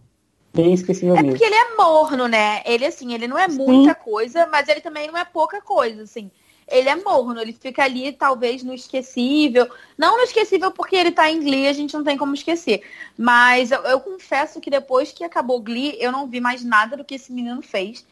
Bem 0.53 0.73
esquecível 0.73 1.15
é 1.15 1.21
mesmo. 1.21 1.29
porque 1.31 1.45
ele 1.45 1.55
é 1.55 1.75
morno, 1.75 2.27
né? 2.27 2.61
Ele, 2.65 2.85
assim, 2.85 3.13
ele 3.13 3.27
não 3.27 3.37
é 3.37 3.47
muita 3.47 3.93
Sim. 3.93 3.99
coisa, 4.03 4.47
mas 4.47 4.67
ele 4.69 4.81
também 4.81 5.07
não 5.07 5.17
é 5.17 5.25
pouca 5.25 5.61
coisa, 5.61 6.03
assim. 6.03 6.31
Ele 6.67 6.89
é 6.89 6.95
morno, 6.95 7.39
ele 7.39 7.53
fica 7.53 7.83
ali, 7.83 8.11
talvez, 8.11 8.63
no 8.63 8.73
esquecível. 8.73 9.69
Não 9.97 10.17
no 10.17 10.23
esquecível 10.23 10.71
porque 10.71 10.95
ele 10.95 11.11
tá 11.11 11.29
em 11.29 11.39
Glee, 11.39 11.67
a 11.67 11.73
gente 11.73 11.93
não 11.93 12.03
tem 12.03 12.17
como 12.17 12.33
esquecer. 12.33 12.81
Mas 13.17 13.71
eu, 13.71 13.81
eu 13.83 13.99
confesso 13.99 14.59
que 14.59 14.69
depois 14.69 15.11
que 15.11 15.23
acabou 15.23 15.61
Glee, 15.61 15.95
eu 15.99 16.11
não 16.11 16.27
vi 16.27 16.39
mais 16.39 16.63
nada 16.63 16.97
do 16.97 17.05
que 17.05 17.15
esse 17.15 17.31
menino 17.31 17.61
fez. 17.61 18.05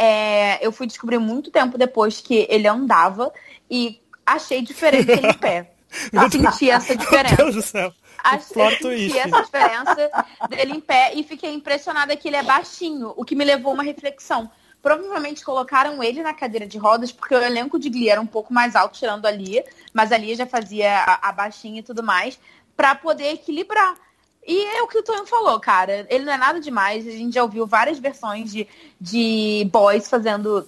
É, 0.00 0.64
eu 0.64 0.70
fui 0.70 0.86
descobrir 0.86 1.18
muito 1.18 1.50
tempo 1.50 1.76
depois 1.76 2.20
que 2.20 2.46
ele 2.48 2.68
andava 2.68 3.32
e 3.68 4.00
achei 4.24 4.62
diferente 4.62 5.10
ele 5.10 5.26
em 5.26 5.34
pé. 5.34 5.72
Eu 6.12 6.30
senti 6.30 6.70
essa 6.70 6.94
diferença. 6.94 7.36
Meu 7.36 7.46
Deus 7.46 7.54
do 7.56 7.62
céu. 7.62 7.92
Achei 8.22 9.10
essa 9.18 9.42
diferença 9.42 10.10
dele 10.48 10.74
em 10.74 10.80
pé 10.80 11.12
e 11.14 11.22
fiquei 11.22 11.52
impressionada 11.52 12.14
que 12.14 12.28
ele 12.28 12.36
é 12.36 12.42
baixinho, 12.42 13.12
o 13.16 13.24
que 13.24 13.34
me 13.34 13.44
levou 13.44 13.70
a 13.70 13.74
uma 13.74 13.82
reflexão. 13.82 14.50
Provavelmente 14.82 15.44
colocaram 15.44 16.02
ele 16.02 16.22
na 16.22 16.34
cadeira 16.34 16.66
de 16.66 16.78
rodas, 16.78 17.10
porque 17.10 17.34
o 17.34 17.42
elenco 17.42 17.78
de 17.78 17.88
Glee 17.90 18.10
era 18.10 18.20
um 18.20 18.26
pouco 18.26 18.52
mais 18.52 18.76
alto, 18.76 18.98
tirando 18.98 19.26
a 19.26 19.30
Lia, 19.30 19.64
mas 19.92 20.12
a 20.12 20.18
Lia 20.18 20.36
já 20.36 20.46
fazia 20.46 20.98
a, 20.98 21.30
a 21.30 21.32
baixinha 21.32 21.80
e 21.80 21.82
tudo 21.82 22.02
mais, 22.02 22.38
para 22.76 22.94
poder 22.94 23.32
equilibrar. 23.32 23.96
E 24.48 24.64
é 24.64 24.82
o 24.82 24.88
que 24.88 24.96
o 24.96 25.02
Tonho 25.02 25.26
falou, 25.26 25.60
cara. 25.60 26.06
Ele 26.08 26.24
não 26.24 26.32
é 26.32 26.38
nada 26.38 26.58
demais. 26.58 27.06
A 27.06 27.10
gente 27.10 27.34
já 27.34 27.42
ouviu 27.42 27.66
várias 27.66 27.98
versões 27.98 28.50
de, 28.50 28.66
de 28.98 29.68
boys 29.70 30.08
fazendo 30.08 30.66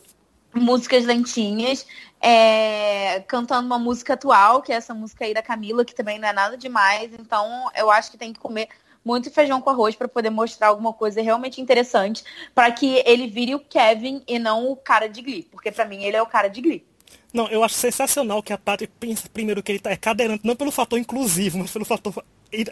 músicas 0.54 1.06
lentinhas, 1.06 1.86
é, 2.20 3.20
cantando 3.26 3.66
uma 3.66 3.78
música 3.78 4.12
atual, 4.12 4.60
que 4.60 4.70
é 4.70 4.76
essa 4.76 4.92
música 4.92 5.24
aí 5.24 5.32
da 5.32 5.40
Camila, 5.42 5.82
que 5.82 5.94
também 5.94 6.18
não 6.18 6.28
é 6.28 6.32
nada 6.32 6.58
demais. 6.58 7.10
Então, 7.18 7.70
eu 7.74 7.90
acho 7.90 8.10
que 8.10 8.18
tem 8.18 8.34
que 8.34 8.38
comer 8.38 8.68
muito 9.02 9.30
feijão 9.30 9.62
com 9.62 9.70
arroz 9.70 9.96
para 9.96 10.08
poder 10.08 10.28
mostrar 10.28 10.68
alguma 10.68 10.92
coisa 10.92 11.22
realmente 11.22 11.58
interessante, 11.58 12.22
para 12.54 12.70
que 12.70 13.02
ele 13.06 13.28
vire 13.28 13.54
o 13.54 13.60
Kevin 13.60 14.22
e 14.28 14.38
não 14.38 14.70
o 14.70 14.76
cara 14.76 15.08
de 15.08 15.22
Glee, 15.22 15.48
porque 15.50 15.72
para 15.72 15.86
mim 15.86 16.04
ele 16.04 16.18
é 16.18 16.22
o 16.22 16.26
cara 16.26 16.48
de 16.48 16.60
Glee. 16.60 16.84
Não, 17.32 17.48
eu 17.48 17.64
acho 17.64 17.76
sensacional 17.76 18.42
que 18.42 18.52
a 18.52 18.58
Tati 18.58 18.86
pensa 18.86 19.26
primeiro 19.32 19.62
que 19.62 19.72
ele 19.72 19.78
tá, 19.78 19.90
é 19.90 19.96
cadeirante, 19.96 20.46
não 20.46 20.54
pelo 20.54 20.70
fator 20.70 20.98
inclusivo, 20.98 21.58
mas 21.58 21.70
pelo 21.70 21.86
fator 21.86 22.12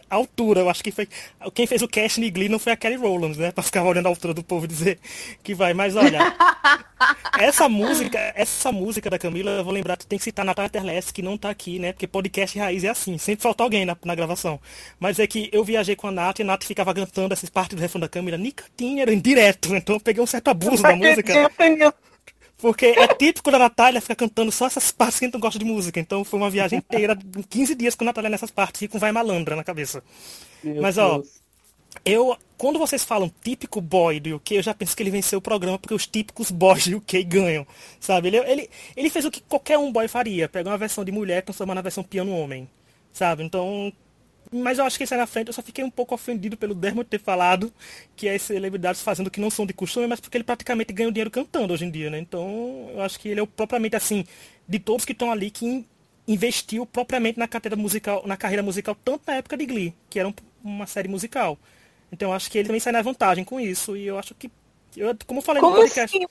altura. 0.08 0.61
Eu 0.61 0.70
acho 0.70 0.82
que 0.82 0.90
foi. 0.90 1.08
Quem 1.54 1.66
fez 1.66 1.82
o 1.82 1.88
cast 1.88 2.20
no 2.20 2.30
Glee 2.30 2.49
não 2.49 2.58
foi 2.58 2.73
a 2.73 2.76
Kelly 2.76 2.97
Rowland, 2.97 3.38
né? 3.38 3.52
Pra 3.52 3.62
ficar 3.62 3.82
olhando 3.82 4.06
a 4.06 4.08
altura 4.08 4.35
do 4.35 4.42
povo 4.42 4.64
e 4.64 4.68
dizer 4.68 4.99
que 5.42 5.54
vai. 5.54 5.75
Mas 5.75 5.97
olha, 5.97 6.18
essa 7.38 7.68
música, 7.68 8.18
essa 8.35 8.73
música 8.73 9.08
da 9.08 9.18
Camila, 9.18 9.50
eu 9.50 9.64
vou 9.64 9.73
lembrar, 9.73 9.97
tu 9.97 10.06
tem 10.06 10.18
que 10.18 10.25
citar 10.25 10.44
a 10.44 10.47
Natália 10.47 10.70
Terlessi, 10.70 11.12
que 11.12 11.23
não 11.23 11.37
tá 11.37 11.50
aqui, 11.50 11.78
né? 11.78 11.92
Porque 11.92 12.06
podcast 12.06 12.58
raiz 12.58 12.85
é 12.85 12.88
assim, 12.88 13.18
sempre 13.18 13.42
falta 13.42 13.62
alguém 13.62 13.85
na, 13.85 13.97
na 14.04 14.14
gravação. 14.14 14.61
Mas 14.99 15.18
é 15.18 15.26
que 15.26 15.49
eu 15.52 15.64
viajei 15.64 15.97
com 15.97 16.08
a 16.08 16.12
Nath 16.12 16.38
e 16.40 16.42
a 16.42 16.44
Nath 16.44 16.64
ficava 16.64 16.94
cantando 16.94 17.32
essas 17.32 17.50
partes 17.50 17.76
do 17.76 17.80
refrão 17.80 18.00
da 18.00 18.08
Camila, 18.08 18.37
Nicotinha, 18.37 19.02
era 19.02 19.12
indireto, 19.12 19.75
então 19.75 19.97
eu 19.97 20.00
peguei 20.00 20.23
um 20.23 20.26
certo 20.26 20.49
abuso 20.49 20.82
da 20.82 20.97
música. 20.97 21.32
Porque 22.58 22.86
é 22.86 23.06
típico 23.08 23.50
da 23.50 23.58
Natália 23.58 24.00
ficar 24.00 24.16
cantando 24.16 24.50
só 24.52 24.66
essas 24.66 24.90
partes 24.92 25.18
que 25.18 25.24
a 25.24 25.28
gente 25.28 25.34
não 25.34 25.40
gosta 25.40 25.58
de 25.58 25.64
música. 25.64 26.00
Então 26.00 26.24
foi 26.24 26.40
uma 26.40 26.50
viagem 26.50 26.78
inteira, 26.80 27.16
15 27.48 27.74
dias 27.76 27.94
com 27.94 28.04
a 28.04 28.06
Natália 28.06 28.30
nessas 28.30 28.50
partes 28.50 28.82
e 28.82 28.88
com 28.88 28.98
Vai 28.98 29.12
Malandra 29.12 29.56
na 29.56 29.64
cabeça. 29.64 30.02
Meu 30.62 30.74
Mas, 30.78 30.98
ó, 30.98 31.22
Deus. 31.22 31.42
eu, 32.04 32.36
quando 32.56 32.78
vocês 32.78 33.04
falam 33.04 33.32
típico 33.42 33.80
boy 33.80 34.20
do 34.20 34.36
UK, 34.36 34.56
eu 34.56 34.62
já 34.62 34.74
penso 34.74 34.96
que 34.96 35.02
ele 35.02 35.10
venceu 35.10 35.38
o 35.40 35.42
programa 35.42 35.78
porque 35.78 35.94
os 35.94 36.06
típicos 36.06 36.50
boys 36.50 36.86
do 36.88 36.98
UK 36.98 37.24
ganham, 37.24 37.66
sabe? 38.00 38.28
Ele, 38.28 38.38
ele, 38.38 38.70
ele 38.96 39.10
fez 39.10 39.24
o 39.24 39.30
que 39.30 39.42
qualquer 39.42 39.78
um 39.78 39.92
boy 39.92 40.08
faria, 40.08 40.48
pegar 40.48 40.70
uma 40.70 40.78
versão 40.78 41.04
de 41.04 41.12
mulher 41.12 41.38
e 41.38 41.42
transformar 41.42 41.74
na 41.74 41.82
versão 41.82 42.04
piano 42.04 42.32
homem, 42.32 42.68
sabe? 43.12 43.42
Então, 43.44 43.92
mas 44.52 44.78
eu 44.78 44.85
acho 44.85 44.97
que 44.97 45.05
isso 45.05 45.14
aí 45.14 45.21
na 45.21 45.26
frente 45.26 45.49
eu 45.49 45.52
só 45.55 45.62
fiquei 45.62 45.85
um 45.85 45.90
pouco 45.90 46.14
ofendido 46.14 46.57
pelo 46.57 46.75
Dermot 46.75 47.09
ter 47.09 47.21
falado 47.21 47.73
que 48.17 48.28
as 48.28 48.43
celebridades 48.43 49.02
fazendo 49.02 49.26
o 49.26 49.31
que 49.31 49.40
não 49.40 49.50
são 49.50 49.67
de 49.67 49.73
costume, 49.73 50.07
mas 50.07 50.21
porque 50.21 50.37
ele 50.37 50.45
praticamente 50.45 50.93
ganha 50.93 51.09
o 51.09 51.12
dinheiro 51.12 51.31
cantando 51.31 51.73
hoje 51.73 51.85
em 51.85 51.90
dia, 51.90 52.11
né? 52.11 52.19
Então 52.19 52.90
eu 52.93 53.02
acho 53.02 53.19
que 53.19 53.28
ele 53.28 53.40
é 53.40 53.43
o, 53.43 53.47
propriamente 53.47 53.97
assim, 53.97 54.25
de 54.67 54.78
todos 54.78 55.05
que 55.05 55.12
estão 55.12 55.31
ali, 55.31 55.50
que 55.50 55.85
investiu 56.26 56.85
propriamente 56.85 57.38
na 57.38 57.49
carreira 57.49 57.76
musical, 57.76 58.23
na 58.26 58.37
carreira 58.37 58.62
musical, 58.62 58.97
tanto 59.05 59.23
na 59.26 59.37
época 59.37 59.57
de 59.57 59.67
Glee, 59.67 59.95
que 60.11 60.19
era 60.19 60.28
um, 60.28 60.35
uma 60.62 60.87
série 60.87 61.09
musical. 61.09 61.59
Então 62.12 62.31
eu 62.31 62.35
acho 62.35 62.50
que 62.50 62.59
ele 62.59 62.69
também 62.69 62.81
sai 62.81 62.93
na 62.93 63.02
vantagem 63.02 63.45
com 63.45 63.61
isso. 63.61 63.97
E 63.97 64.07
eu 64.07 64.19
acho 64.19 64.35
que. 64.35 64.50
Eu, 64.97 65.17
como 65.26 65.40
eu 65.40 65.45
falei 65.45 65.61
como 65.61 65.75
no 65.75 65.81
podcast. 65.81 66.17
Assim? 66.17 66.26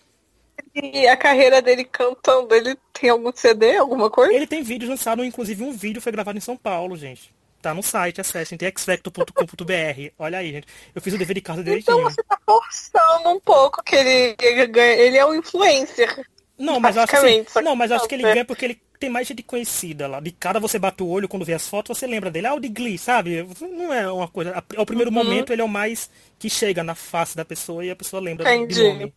E 0.75 1.07
a 1.07 1.15
carreira 1.15 1.61
dele 1.61 1.83
cantando, 1.83 2.53
ele 2.53 2.75
tem 2.93 3.09
algum 3.09 3.31
CD, 3.33 3.77
alguma 3.77 4.09
coisa? 4.09 4.33
Ele 4.33 4.47
tem 4.47 4.63
vídeos 4.63 4.89
lançados, 4.89 5.25
inclusive 5.25 5.63
um 5.63 5.71
vídeo 5.71 6.01
foi 6.01 6.11
gravado 6.11 6.37
em 6.37 6.41
São 6.41 6.57
Paulo, 6.57 6.97
gente. 6.97 7.31
Tá 7.61 7.73
no 7.73 7.81
site, 7.81 8.21
acessem, 8.21 8.57
tem 8.57 8.71
xfactor.com.br. 8.75 10.11
Olha 10.19 10.37
aí, 10.37 10.51
gente. 10.51 10.67
Eu 10.93 11.01
fiz 11.01 11.13
o 11.13 11.17
dever 11.17 11.33
de 11.33 11.41
casa 11.41 11.63
direitinho. 11.63 11.99
Então 11.99 12.09
você 12.09 12.23
tá 12.23 12.37
forçando 12.45 13.29
um 13.29 13.39
pouco 13.39 13.83
que 13.83 13.95
ele, 13.95 14.35
ele 14.41 14.67
ganha. 14.67 14.93
Ele 14.93 15.17
é 15.17 15.25
um 15.25 15.33
influencer. 15.33 16.25
Não, 16.57 16.79
mas 16.79 16.95
eu 16.95 17.03
acho 17.03 17.11
que, 17.11 17.17
assim, 17.17 17.45
não, 17.63 17.75
mas 17.75 17.91
acho 17.91 18.07
que 18.07 18.15
ele 18.15 18.23
ganha 18.23 18.43
porque 18.43 18.65
ele 18.65 18.81
tem 18.99 19.09
mais 19.09 19.27
gente 19.27 19.43
conhecida 19.43 20.07
lá. 20.07 20.19
De 20.19 20.31
cara 20.31 20.59
você 20.59 20.79
bate 20.79 21.03
o 21.03 21.07
olho 21.07 21.27
quando 21.27 21.45
vê 21.45 21.53
as 21.53 21.67
fotos, 21.67 21.97
você 21.97 22.07
lembra 22.07 22.31
dele. 22.31 22.47
Ah, 22.47 22.55
o 22.55 22.59
de 22.59 22.67
Glee, 22.67 22.97
sabe? 22.97 23.47
Não 23.61 23.93
é 23.93 24.11
uma 24.11 24.27
coisa. 24.27 24.63
Ao 24.75 24.85
primeiro 24.85 25.11
uhum. 25.11 25.23
momento 25.23 25.53
ele 25.53 25.61
é 25.61 25.65
o 25.65 25.69
mais 25.69 26.09
que 26.39 26.49
chega 26.49 26.83
na 26.83 26.95
face 26.95 27.35
da 27.35 27.45
pessoa 27.45 27.85
e 27.85 27.91
a 27.91 27.95
pessoa 27.95 28.21
lembra 28.21 28.53
Entendi. 28.53 28.81
do 28.81 28.87
nome. 28.87 29.13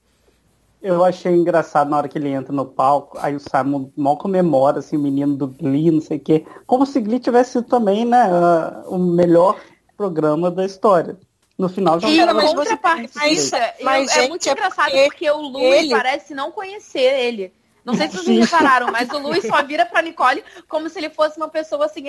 Eu 0.82 1.04
achei 1.04 1.32
engraçado 1.32 1.90
na 1.90 1.98
hora 1.98 2.08
que 2.08 2.16
ele 2.16 2.30
entra 2.30 2.52
no 2.52 2.64
palco, 2.64 3.18
aí 3.20 3.36
o 3.36 3.40
Simon 3.40 3.90
mal 3.94 4.16
comemora, 4.16 4.78
assim, 4.78 4.96
o 4.96 5.00
menino 5.00 5.36
do 5.36 5.46
Glee, 5.46 5.90
não 5.90 6.00
sei 6.00 6.16
o 6.16 6.20
quê. 6.20 6.46
Como 6.66 6.86
se 6.86 7.00
Glee 7.00 7.20
tivesse 7.20 7.52
sido 7.52 7.64
também, 7.64 8.06
né, 8.06 8.28
uh, 8.28 8.94
o 8.94 8.98
melhor 8.98 9.60
programa 9.96 10.50
da 10.50 10.64
história. 10.64 11.18
No 11.58 11.68
final 11.68 12.00
já 12.00 12.08
E 12.08 12.18
era 12.18 12.32
mais 12.32 12.54
contrapartida, 12.54 13.74
mas, 13.82 14.16
é 14.16 14.26
muito 14.28 14.48
é 14.48 14.52
engraçado 14.52 14.86
porque, 14.86 15.04
porque 15.04 15.30
o 15.30 15.42
Louis 15.42 15.80
ele... 15.80 15.90
parece 15.90 16.34
não 16.34 16.50
conhecer 16.50 17.20
ele. 17.20 17.52
Não 17.84 17.94
sei 17.94 18.08
se 18.08 18.16
vocês 18.18 18.50
repararam, 18.50 18.90
mas 18.90 19.08
o 19.10 19.18
Luiz 19.18 19.46
só 19.46 19.62
vira 19.62 19.86
pra 19.86 20.02
Nicole 20.02 20.44
como 20.68 20.88
se 20.88 20.98
ele 20.98 21.10
fosse 21.10 21.36
uma 21.36 21.48
pessoa 21.48 21.86
assim, 21.86 22.04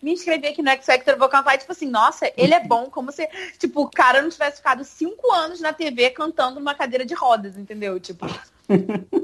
me 0.00 0.12
inscrevi 0.12 0.48
aqui 0.48 0.62
no 0.62 0.70
X 0.70 0.86
Factor, 0.86 1.16
vou 1.16 1.28
cantar. 1.28 1.54
E, 1.54 1.58
tipo 1.58 1.72
assim, 1.72 1.88
nossa, 1.88 2.32
ele 2.36 2.54
é 2.54 2.60
bom, 2.60 2.86
como 2.86 3.10
se, 3.10 3.28
tipo, 3.58 3.82
o 3.82 3.90
cara 3.90 4.22
não 4.22 4.30
tivesse 4.30 4.58
ficado 4.58 4.84
cinco 4.84 5.32
anos 5.32 5.60
na 5.60 5.72
TV 5.72 6.10
cantando 6.10 6.60
numa 6.60 6.74
cadeira 6.74 7.04
de 7.04 7.14
rodas, 7.14 7.56
entendeu? 7.56 7.98
Tipo. 7.98 8.26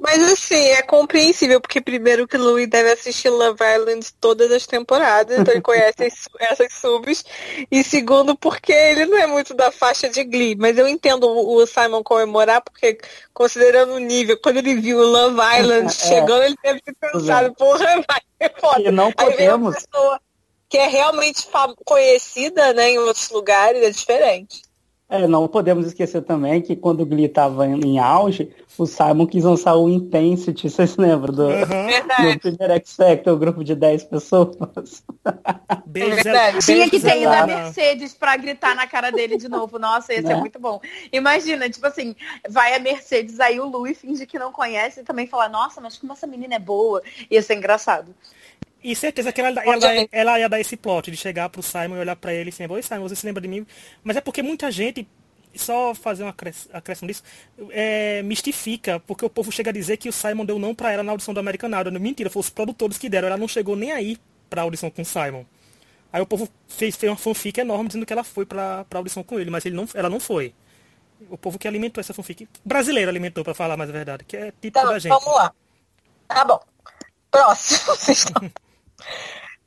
Mas 0.02 0.22
assim, 0.32 0.68
é 0.70 0.82
compreensível, 0.82 1.60
porque 1.60 1.80
primeiro 1.80 2.26
que 2.26 2.36
o 2.36 2.42
Louis 2.42 2.68
deve 2.68 2.92
assistir 2.92 3.28
Love 3.28 3.58
Island 3.62 4.06
todas 4.20 4.50
as 4.50 4.66
temporadas, 4.66 5.38
então 5.38 5.54
ele 5.54 5.62
conhece 5.62 6.08
essas 6.40 6.72
subs. 6.72 7.24
E 7.70 7.84
segundo, 7.84 8.36
porque 8.36 8.72
ele 8.72 9.06
não 9.06 9.18
é 9.18 9.26
muito 9.26 9.54
da 9.54 9.70
faixa 9.70 10.08
de 10.08 10.24
Glee. 10.24 10.56
Mas 10.56 10.76
eu 10.76 10.88
entendo 10.88 11.28
o 11.28 11.64
Simon 11.66 12.02
comemorar, 12.02 12.60
porque 12.62 12.98
considerando 13.32 13.94
o 13.94 13.98
nível, 13.98 14.38
quando 14.42 14.58
ele 14.58 14.74
viu 14.74 14.98
o 14.98 15.06
Love 15.06 15.40
Island 15.60 15.86
é. 15.86 15.90
chegando, 15.90 16.42
ele 16.42 16.56
deve 16.62 16.80
ter 16.80 16.94
pensado, 16.94 17.54
porra, 17.54 18.02
vai 18.08 18.20
ser 18.40 18.60
foda. 18.60 18.80
E 18.80 18.90
não 18.90 19.12
podemos. 19.12 19.76
que 20.68 20.78
é 20.78 20.88
realmente 20.88 21.46
conhecida 21.84 22.72
né, 22.72 22.90
em 22.90 22.98
outros 22.98 23.30
lugares, 23.30 23.82
é 23.82 23.90
diferente. 23.90 24.65
É, 25.08 25.28
não 25.28 25.46
podemos 25.46 25.86
esquecer 25.86 26.22
também 26.22 26.60
que 26.60 26.74
quando 26.74 27.02
o 27.02 27.06
Glee 27.06 27.26
estava 27.26 27.64
em 27.64 27.98
auge, 27.98 28.50
o 28.76 28.86
Simon 28.86 29.24
quis 29.24 29.44
lançar 29.44 29.76
o 29.76 29.88
Intensity, 29.88 30.68
vocês 30.68 30.96
lembram 30.96 31.32
do, 31.32 31.44
uhum. 31.44 32.32
do 32.34 32.40
primeiro 32.40 32.72
X 32.74 32.96
Factor, 32.96 33.34
o 33.34 33.38
grupo 33.38 33.62
de 33.62 33.74
10 33.74 34.04
pessoas? 34.04 34.56
É 35.96 36.60
Tinha 36.60 36.90
que 36.90 37.00
ter 37.00 37.22
ido 37.22 37.32
a 37.32 37.46
Mercedes 37.46 38.12
para 38.12 38.36
gritar 38.36 38.74
na 38.74 38.86
cara 38.86 39.10
dele 39.10 39.38
de 39.38 39.48
novo. 39.48 39.78
Nossa, 39.78 40.12
esse 40.12 40.26
é 40.26 40.28
né? 40.28 40.34
é 40.34 40.36
muito 40.36 40.58
bom. 40.58 40.78
Imagina, 41.10 41.70
tipo 41.70 41.86
assim, 41.86 42.14
vai 42.48 42.74
a 42.74 42.78
Mercedes, 42.78 43.40
aí 43.40 43.58
o 43.58 43.64
Louis 43.64 43.98
finge 43.98 44.26
que 44.26 44.38
não 44.38 44.52
conhece 44.52 45.00
e 45.00 45.04
também 45.04 45.26
fala, 45.26 45.48
nossa, 45.48 45.80
mas 45.80 45.96
como 45.96 46.12
essa 46.12 46.26
menina 46.26 46.56
é 46.56 46.58
boa. 46.58 47.02
Ia 47.30 47.42
ser 47.42 47.56
engraçado. 47.56 48.14
E 48.86 48.94
certeza 48.94 49.32
que 49.32 49.40
ela, 49.40 49.48
ela, 49.48 50.08
ela, 50.12 50.38
ia 50.38 50.48
dar 50.48 50.60
esse 50.60 50.76
plot 50.76 51.10
de 51.10 51.16
chegar 51.16 51.48
pro 51.48 51.60
Simon 51.60 51.96
e 51.96 51.98
olhar 51.98 52.14
para 52.14 52.32
ele 52.32 52.50
e 52.50 52.52
assim, 52.52 52.72
oi 52.72 52.80
Simon, 52.80 53.08
você 53.08 53.16
se 53.16 53.26
lembra 53.26 53.42
de 53.42 53.48
mim? 53.48 53.66
Mas 54.04 54.16
é 54.16 54.20
porque 54.20 54.44
muita 54.44 54.70
gente, 54.70 55.08
só 55.56 55.92
fazer 55.92 56.22
uma 56.22 56.32
acréscimo 56.72 57.08
disso, 57.08 57.24
é, 57.70 58.22
mistifica, 58.22 59.00
porque 59.00 59.24
o 59.24 59.28
povo 59.28 59.50
chega 59.50 59.70
a 59.70 59.72
dizer 59.72 59.96
que 59.96 60.08
o 60.08 60.12
Simon 60.12 60.44
deu 60.44 60.56
não 60.56 60.72
para 60.72 60.92
ela 60.92 61.02
na 61.02 61.10
audição 61.10 61.34
do 61.34 61.40
American 61.40 61.68
Idol. 61.80 61.98
Mentira, 61.98 62.30
foram 62.30 62.42
os 62.42 62.48
produtores 62.48 62.96
que 62.96 63.08
deram, 63.08 63.26
ela 63.26 63.36
não 63.36 63.48
chegou 63.48 63.74
nem 63.74 63.90
aí 63.90 64.16
pra 64.48 64.62
audição 64.62 64.88
com 64.88 65.02
o 65.02 65.04
Simon. 65.04 65.44
Aí 66.12 66.22
o 66.22 66.26
povo 66.26 66.48
fez, 66.68 66.94
fez 66.94 67.10
uma 67.10 67.16
fanfic 67.16 67.58
enorme 67.58 67.88
dizendo 67.88 68.06
que 68.06 68.12
ela 68.12 68.22
foi 68.22 68.46
pra, 68.46 68.84
pra 68.84 69.00
audição 69.00 69.24
com 69.24 69.40
ele, 69.40 69.50
mas 69.50 69.66
ele 69.66 69.74
não, 69.74 69.88
ela 69.94 70.08
não 70.08 70.20
foi. 70.20 70.54
O 71.28 71.36
povo 71.36 71.58
que 71.58 71.66
alimentou 71.66 72.00
essa 72.00 72.14
fanfic, 72.14 72.48
brasileiro 72.64 73.10
alimentou, 73.10 73.42
para 73.42 73.52
falar 73.52 73.76
mais 73.76 73.90
a 73.90 73.92
verdade, 73.92 74.22
que 74.22 74.36
é 74.36 74.52
tipo 74.52 74.78
então, 74.78 74.86
da 74.86 74.98
gente. 75.00 75.10
Vamos 75.10 75.34
lá. 75.34 75.52
Tá 76.28 76.44
bom. 76.44 76.60
Próximo. 77.32 78.48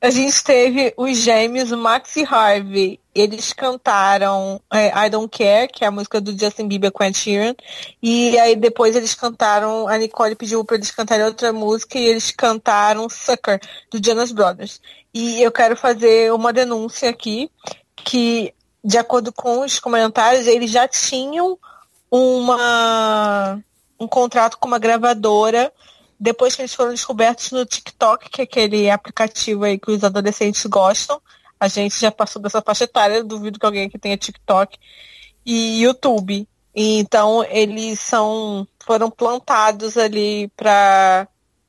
a 0.02 0.10
gente 0.10 0.42
teve 0.44 0.94
os 0.96 1.18
gêmeos, 1.18 1.72
Max 1.72 2.16
e 2.16 2.24
Harvey. 2.24 3.00
Eles 3.14 3.52
cantaram 3.52 4.62
é, 4.72 5.06
I 5.06 5.10
Don't 5.10 5.28
Care, 5.28 5.68
que 5.68 5.84
é 5.84 5.88
a 5.88 5.92
música 5.92 6.22
do 6.22 6.32
Justin 6.32 6.70
Bieber 6.70 6.92
com 6.92 7.04
Ed 7.04 7.18
Sheeran. 7.18 7.54
E 8.02 8.40
aí 8.40 8.56
depois 8.56 8.96
eles 8.96 9.14
cantaram, 9.14 9.90
a 9.90 9.98
Nicole 9.98 10.36
pediu 10.36 10.64
para 10.64 10.78
eles 10.78 10.92
cantarem 10.92 11.26
outra 11.26 11.52
música 11.52 12.00
e 12.00 12.06
eles 12.06 12.32
cantaram 12.32 13.10
Sucker, 13.10 13.60
do 13.92 14.00
Jonas 14.02 14.32
Brothers. 14.32 14.80
E 15.14 15.42
eu 15.42 15.52
quero 15.52 15.76
fazer 15.76 16.32
uma 16.32 16.54
denúncia 16.54 17.10
aqui, 17.10 17.52
que 17.98 18.54
de 18.82 18.98
acordo 18.98 19.34
com 19.34 19.66
os 19.66 19.80
comentários, 19.80 20.48
eles 20.48 20.72
já 20.72 20.88
tinham 20.88 21.60
uma, 22.10 23.62
um 24.00 24.08
contrato 24.08 24.58
com 24.58 24.68
uma 24.70 24.80
gravadora 24.80 25.74
depois 26.20 26.56
que 26.56 26.62
eles 26.62 26.74
foram 26.74 26.92
descobertos 26.92 27.52
no 27.52 27.66
TikTok, 27.66 28.30
que 28.30 28.42
é 28.42 28.44
aquele 28.44 28.90
aplicativo 28.90 29.64
aí 29.64 29.80
que 29.80 29.92
os 29.92 30.04
adolescentes 30.04 30.66
gostam. 30.66 31.22
A 31.58 31.70
gente 31.70 31.98
já 31.98 32.12
passou 32.12 32.42
dessa 32.42 32.62
faixa 32.62 32.84
etária, 32.84 33.24
duvido 33.24 33.58
que 33.58 33.66
alguém 33.66 33.86
aqui 33.86 33.98
tenha 33.98 34.18
TikTok. 34.18 34.78
E 35.46 35.82
YouTube. 35.82 36.46
E, 36.76 37.00
então 37.00 37.44
eles 37.46 38.02
são 38.02 38.68
foram 38.86 39.10
plantados 39.10 39.98
ali 39.98 40.50
para 40.58 41.26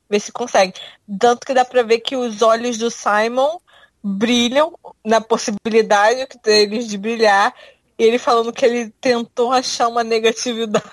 ver 0.09 0.19
se 0.19 0.31
consegue. 0.31 0.73
Tanto 1.19 1.45
que 1.45 1.53
dá 1.53 1.63
para 1.63 1.83
ver 1.83 1.99
que 1.99 2.17
os 2.17 2.41
olhos 2.41 2.77
do 2.77 2.91
Simon 2.91 3.57
brilham 4.03 4.77
na 5.05 5.21
possibilidade 5.21 6.27
deles 6.43 6.87
de 6.87 6.97
brilhar. 6.97 7.53
E 7.97 8.03
ele 8.03 8.17
falando 8.17 8.51
que 8.51 8.65
ele 8.65 8.89
tentou 8.99 9.53
achar 9.53 9.87
uma 9.87 10.03
negatividade. 10.03 10.83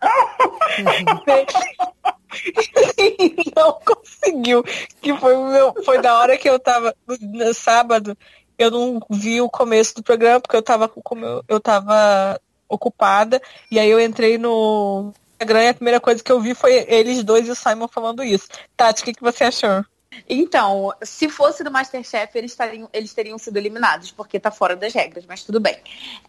não 3.56 3.78
conseguiu. 3.80 4.62
Que 5.00 5.16
foi, 5.16 5.36
meu, 5.36 5.74
foi 5.84 6.00
da 6.00 6.18
hora 6.18 6.36
que 6.36 6.48
eu 6.48 6.58
tava 6.58 6.94
no 7.06 7.54
sábado. 7.54 8.16
Eu 8.58 8.70
não 8.70 9.00
vi 9.10 9.40
o 9.40 9.48
começo 9.48 9.94
do 9.94 10.02
programa, 10.02 10.40
porque 10.40 10.56
eu 10.56 10.62
tava, 10.62 10.88
como 10.88 11.24
eu, 11.24 11.44
eu 11.48 11.60
tava 11.60 12.40
ocupada. 12.68 13.40
E 13.70 13.78
aí 13.78 13.88
eu 13.88 14.00
entrei 14.00 14.36
no 14.36 15.12
Instagram 15.32 15.62
e 15.62 15.68
a 15.68 15.74
primeira 15.74 16.00
coisa 16.00 16.22
que 16.22 16.32
eu 16.32 16.40
vi 16.40 16.54
foi 16.54 16.84
eles 16.88 17.22
dois 17.22 17.46
e 17.46 17.50
o 17.50 17.54
Simon 17.54 17.88
falando 17.88 18.22
isso. 18.24 18.48
Tati, 18.76 19.02
o 19.02 19.04
que, 19.04 19.14
que 19.14 19.22
você 19.22 19.44
achou? 19.44 19.84
Então, 20.28 20.92
se 21.02 21.28
fosse 21.28 21.62
do 21.62 21.70
Masterchef, 21.70 22.36
eles, 22.36 22.56
teriam, 22.56 22.88
eles 22.92 23.14
teriam 23.14 23.38
sido 23.38 23.56
eliminados, 23.56 24.10
porque 24.10 24.40
tá 24.40 24.50
fora 24.50 24.74
das 24.74 24.92
regras, 24.92 25.24
mas 25.26 25.44
tudo 25.44 25.60
bem. 25.60 25.78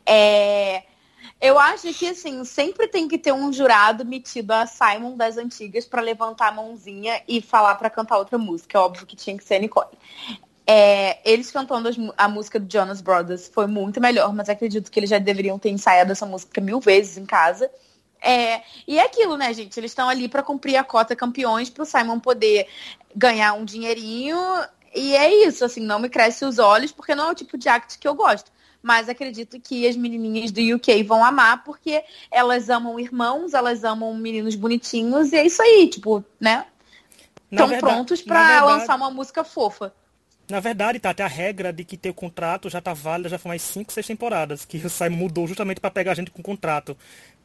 É... 0.05 0.83
Eu 1.41 1.57
acho 1.57 1.93
que, 1.93 2.07
assim, 2.07 2.43
sempre 2.43 2.87
tem 2.87 3.07
que 3.07 3.17
ter 3.17 3.31
um 3.31 3.51
jurado 3.51 4.05
metido 4.05 4.51
a 4.51 4.65
Simon 4.65 5.15
das 5.15 5.37
antigas 5.37 5.85
para 5.85 6.01
levantar 6.01 6.49
a 6.49 6.51
mãozinha 6.51 7.21
e 7.27 7.41
falar 7.41 7.75
para 7.75 7.89
cantar 7.89 8.17
outra 8.17 8.37
música. 8.37 8.77
É 8.77 8.81
óbvio 8.81 9.05
que 9.05 9.15
tinha 9.15 9.37
que 9.37 9.43
ser 9.43 9.55
a 9.55 9.59
Nicole. 9.59 9.97
É, 10.67 11.19
eles 11.29 11.49
cantando 11.49 11.89
a 12.17 12.27
música 12.27 12.59
do 12.59 12.71
Jonas 12.71 13.01
Brothers 13.01 13.49
foi 13.51 13.67
muito 13.67 13.99
melhor, 14.01 14.33
mas 14.35 14.49
acredito 14.49 14.91
que 14.91 14.99
eles 14.99 15.09
já 15.09 15.17
deveriam 15.17 15.57
ter 15.57 15.69
ensaiado 15.69 16.11
essa 16.11 16.25
música 16.25 16.59
mil 16.61 16.79
vezes 16.79 17.17
em 17.17 17.25
casa. 17.25 17.71
É, 18.21 18.61
e 18.85 18.99
é 18.99 19.03
aquilo, 19.03 19.37
né, 19.37 19.53
gente? 19.53 19.79
Eles 19.79 19.91
estão 19.91 20.09
ali 20.09 20.27
para 20.27 20.43
cumprir 20.43 20.75
a 20.75 20.83
cota 20.83 21.15
campeões 21.15 21.69
para 21.69 21.83
o 21.83 21.85
Simon 21.85 22.19
poder 22.19 22.67
ganhar 23.15 23.53
um 23.53 23.63
dinheirinho. 23.63 24.37
E 24.93 25.15
é 25.15 25.33
isso, 25.47 25.63
assim, 25.63 25.81
não 25.81 25.99
me 25.99 26.09
cresce 26.09 26.43
os 26.43 26.59
olhos, 26.59 26.91
porque 26.91 27.15
não 27.15 27.29
é 27.29 27.31
o 27.31 27.35
tipo 27.35 27.57
de 27.57 27.69
act 27.69 27.97
que 27.97 28.07
eu 28.07 28.13
gosto 28.13 28.51
mas 28.81 29.09
acredito 29.09 29.59
que 29.59 29.87
as 29.87 29.95
menininhas 29.95 30.51
do 30.51 30.61
UK 30.75 31.03
vão 31.03 31.23
amar 31.23 31.63
porque 31.63 32.03
elas 32.31 32.69
amam 32.69 32.99
irmãos, 32.99 33.53
elas 33.53 33.83
amam 33.83 34.13
meninos 34.15 34.55
bonitinhos 34.55 35.31
e 35.33 35.37
é 35.37 35.45
isso 35.45 35.61
aí, 35.61 35.87
tipo, 35.87 36.23
né? 36.39 36.65
Estão 37.51 37.69
prontos 37.79 38.21
para 38.21 38.63
lançar 38.63 38.95
uma 38.95 39.09
música 39.09 39.43
fofa. 39.43 39.93
Na 40.49 40.59
verdade, 40.59 40.99
tá, 40.99 41.11
até 41.11 41.23
a 41.23 41.27
regra 41.27 41.71
de 41.71 41.83
que 41.83 41.95
ter 41.95 42.09
o 42.09 42.13
contrato 42.13 42.69
já 42.69 42.81
tá 42.81 42.91
válida 42.91 43.29
já 43.29 43.37
foi 43.37 43.49
mais 43.49 43.61
5, 43.61 43.93
6 43.93 44.07
temporadas, 44.07 44.65
que 44.65 44.77
o 44.77 44.89
Simon 44.89 45.15
mudou 45.15 45.47
justamente 45.47 45.79
para 45.79 45.91
pegar 45.91 46.13
a 46.13 46.15
gente 46.15 46.31
com 46.31 46.41
contrato. 46.41 46.97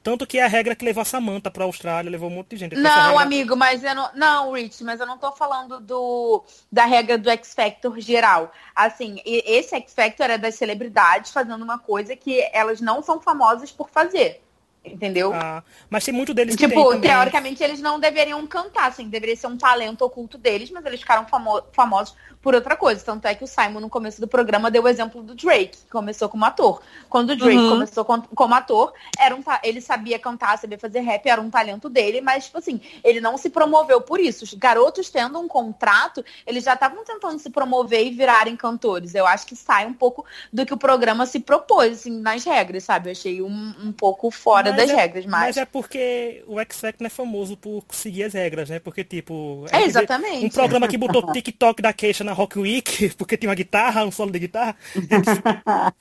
Tanto 0.04 0.26
que 0.26 0.38
é 0.38 0.44
a 0.44 0.46
regra 0.46 0.76
que 0.76 0.84
levou 0.84 1.00
a 1.00 1.04
Samantha 1.04 1.50
pra 1.50 1.64
Austrália, 1.64 2.10
levou 2.10 2.28
um 2.28 2.34
monte 2.34 2.50
de 2.50 2.58
gente. 2.58 2.76
Não, 2.76 3.06
regra... 3.08 3.22
amigo, 3.22 3.56
mas 3.56 3.82
eu 3.82 3.94
não. 3.94 4.10
Não, 4.14 4.52
Rich, 4.52 4.84
mas 4.84 5.00
eu 5.00 5.06
não 5.06 5.16
tô 5.16 5.32
falando 5.32 5.80
do 5.80 6.44
da 6.70 6.84
regra 6.84 7.16
do 7.16 7.30
X 7.30 7.54
Factor 7.54 7.98
geral. 7.98 8.52
Assim, 8.76 9.22
esse 9.24 9.74
X 9.74 9.94
Factor 9.94 10.28
é 10.28 10.36
das 10.36 10.56
celebridades 10.56 11.32
fazendo 11.32 11.62
uma 11.62 11.78
coisa 11.78 12.14
que 12.14 12.46
elas 12.52 12.82
não 12.82 13.02
são 13.02 13.18
famosas 13.18 13.72
por 13.72 13.88
fazer. 13.88 14.43
Entendeu? 14.84 15.32
Ah, 15.32 15.62
mas 15.88 16.04
tem 16.04 16.12
muito 16.12 16.34
deles 16.34 16.56
tipo, 16.56 16.68
que 16.68 16.76
Tipo, 16.76 17.00
teoricamente 17.00 17.62
eles 17.62 17.80
não 17.80 17.98
deveriam 17.98 18.46
cantar, 18.46 18.88
assim, 18.88 19.08
deveria 19.08 19.34
ser 19.34 19.46
um 19.46 19.56
talento 19.56 20.04
oculto 20.04 20.36
deles, 20.36 20.70
mas 20.70 20.84
eles 20.84 21.00
ficaram 21.00 21.26
famo 21.26 21.62
famosos 21.72 22.14
por 22.42 22.54
outra 22.54 22.76
coisa. 22.76 23.02
Tanto 23.02 23.26
é 23.26 23.34
que 23.34 23.42
o 23.42 23.46
Simon, 23.46 23.80
no 23.80 23.88
começo 23.88 24.20
do 24.20 24.28
programa, 24.28 24.70
deu 24.70 24.82
o 24.82 24.88
exemplo 24.88 25.22
do 25.22 25.34
Drake, 25.34 25.78
que 25.78 25.90
começou 25.90 26.28
como 26.28 26.44
ator. 26.44 26.82
Quando 27.08 27.30
o 27.30 27.36
Drake 27.36 27.56
uhum. 27.56 27.70
começou 27.70 28.04
com, 28.04 28.20
como 28.20 28.54
ator, 28.54 28.92
era 29.18 29.34
um, 29.34 29.42
ele 29.62 29.80
sabia 29.80 30.18
cantar, 30.18 30.58
sabia 30.58 30.78
fazer 30.78 31.00
rap, 31.00 31.26
era 31.26 31.40
um 31.40 31.48
talento 31.48 31.88
dele, 31.88 32.20
mas, 32.20 32.44
tipo 32.44 32.58
assim, 32.58 32.78
ele 33.02 33.22
não 33.22 33.38
se 33.38 33.48
promoveu 33.48 34.02
por 34.02 34.20
isso. 34.20 34.44
Os 34.44 34.52
garotos 34.52 35.08
tendo 35.08 35.40
um 35.40 35.48
contrato, 35.48 36.22
eles 36.46 36.64
já 36.64 36.74
estavam 36.74 37.02
tentando 37.02 37.38
se 37.38 37.48
promover 37.48 38.06
e 38.06 38.10
virarem 38.10 38.54
cantores. 38.54 39.14
Eu 39.14 39.26
acho 39.26 39.46
que 39.46 39.56
sai 39.56 39.86
um 39.86 39.94
pouco 39.94 40.26
do 40.52 40.66
que 40.66 40.74
o 40.74 40.76
programa 40.76 41.24
se 41.24 41.40
propôs, 41.40 42.00
assim, 42.00 42.20
nas 42.20 42.44
regras, 42.44 42.84
sabe? 42.84 43.08
Eu 43.08 43.12
achei 43.12 43.40
um, 43.40 43.74
um 43.82 43.90
pouco 43.90 44.30
fora 44.30 44.73
mas 44.76 44.88
das 44.88 44.90
é, 44.90 45.00
regras, 45.00 45.26
mas... 45.26 45.40
Mas 45.40 45.56
é 45.56 45.64
porque 45.64 46.42
o 46.46 46.60
X 46.60 46.80
Factor 46.80 47.06
é 47.06 47.10
famoso 47.10 47.56
por 47.56 47.84
seguir 47.90 48.24
as 48.24 48.34
regras, 48.34 48.70
né? 48.70 48.78
Porque, 48.78 49.04
tipo... 49.04 49.66
É, 49.70 49.82
exatamente. 49.82 50.46
Um 50.46 50.48
programa 50.48 50.88
que 50.88 50.96
botou 50.96 51.32
TikTok 51.32 51.82
da 51.82 51.92
queixa 51.92 52.24
na 52.24 52.32
Rock 52.32 52.58
Week, 52.58 53.10
porque 53.16 53.36
tem 53.36 53.48
uma 53.48 53.54
guitarra, 53.54 54.04
um 54.04 54.10
solo 54.10 54.30
de 54.30 54.38
guitarra, 54.38 54.76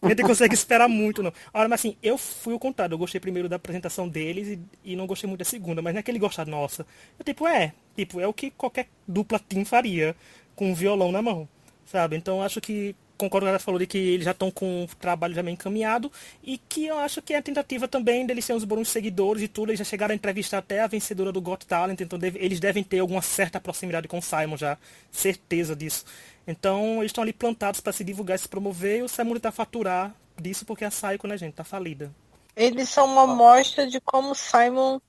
a 0.01 0.09
gente 0.09 0.23
consegue 0.23 0.53
esperar 0.53 0.87
muito, 0.87 1.23
não. 1.23 1.33
Olha, 1.53 1.69
mas 1.69 1.81
assim, 1.81 1.95
eu 2.01 2.17
fui 2.17 2.53
o 2.53 2.59
contrário, 2.59 2.93
eu 2.93 2.97
gostei 2.97 3.19
primeiro 3.19 3.49
da 3.49 3.55
apresentação 3.55 4.07
deles 4.07 4.47
e, 4.47 4.91
e 4.91 4.95
não 4.95 5.07
gostei 5.07 5.27
muito 5.27 5.39
da 5.39 5.45
segunda, 5.45 5.81
mas 5.81 5.93
não 5.93 5.99
é 5.99 6.03
que 6.03 6.11
ele 6.11 6.19
gosta, 6.19 6.45
nossa. 6.45 6.85
Eu, 7.17 7.25
tipo, 7.25 7.47
é, 7.47 7.73
tipo, 7.95 8.19
é 8.19 8.27
o 8.27 8.33
que 8.33 8.51
qualquer 8.51 8.87
dupla 9.07 9.39
team 9.39 9.65
faria, 9.65 10.15
com 10.55 10.71
um 10.71 10.73
violão 10.73 11.11
na 11.11 11.21
mão, 11.21 11.47
sabe? 11.85 12.15
Então 12.15 12.41
acho 12.41 12.61
que 12.61 12.95
concordo 13.17 13.45
com 13.45 13.49
ela 13.49 13.59
falou 13.59 13.79
de 13.79 13.87
que 13.87 13.97
eles 13.97 14.25
já 14.25 14.31
estão 14.31 14.51
com 14.51 14.83
o 14.83 14.87
trabalho 14.95 15.33
já 15.33 15.43
meio 15.43 15.53
encaminhado 15.53 16.11
e 16.43 16.57
que 16.57 16.85
eu 16.85 16.97
acho 16.99 17.21
que 17.21 17.33
é 17.33 17.37
a 17.37 17.41
tentativa 17.41 17.87
também 17.87 18.25
deles 18.25 18.45
serem 18.45 18.57
os 18.57 18.63
bons 18.63 18.89
seguidores 18.89 19.41
e 19.43 19.47
tudo, 19.47 19.69
eles 19.69 19.79
já 19.79 19.85
chegaram 19.85 20.11
a 20.11 20.15
entrevistar 20.15 20.59
até 20.59 20.81
a 20.81 20.87
vencedora 20.87 21.31
do 21.31 21.41
Got 21.41 21.65
Talent, 21.65 21.99
então 22.01 22.17
deve, 22.19 22.39
eles 22.39 22.59
devem 22.59 22.83
ter 22.83 22.99
alguma 22.99 23.21
certa 23.21 23.59
proximidade 23.59 24.07
com 24.07 24.17
o 24.17 24.21
Simon 24.21 24.57
já, 24.57 24.77
certeza 25.11 25.75
disso. 25.75 26.05
Então 26.47 26.97
eles 26.97 27.09
estão 27.09 27.23
ali 27.23 27.33
plantados 27.33 27.79
para 27.79 27.93
se 27.93 28.03
divulgar 28.03 28.37
se 28.37 28.47
promover 28.47 28.99
e 28.99 29.03
o 29.03 29.07
Simon 29.07 29.35
está 29.35 29.51
faturar 29.51 30.13
disso 30.39 30.65
porque 30.65 30.85
a 30.85 30.91
Saiko, 30.91 31.27
né, 31.27 31.37
gente, 31.37 31.53
tá 31.53 31.63
falida. 31.63 32.11
Eles 32.55 32.89
são 32.89 33.05
uma 33.05 33.23
amostra 33.23 33.87
de 33.87 33.99
como 34.01 34.31
o 34.31 34.35
Simon 34.35 34.99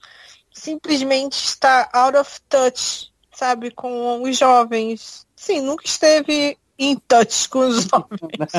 simplesmente 0.53 1.35
está 1.35 1.91
out 1.93 2.17
of 2.17 2.41
touch, 2.49 3.13
sabe, 3.33 3.71
com 3.71 4.23
os 4.23 4.39
jovens. 4.39 5.27
Sim, 5.37 5.61
nunca 5.61 5.85
esteve 5.85 6.57
em 6.79 6.97
touch 6.97 7.49
com 7.49 7.61
os 7.61 7.87
homens. 7.93 8.53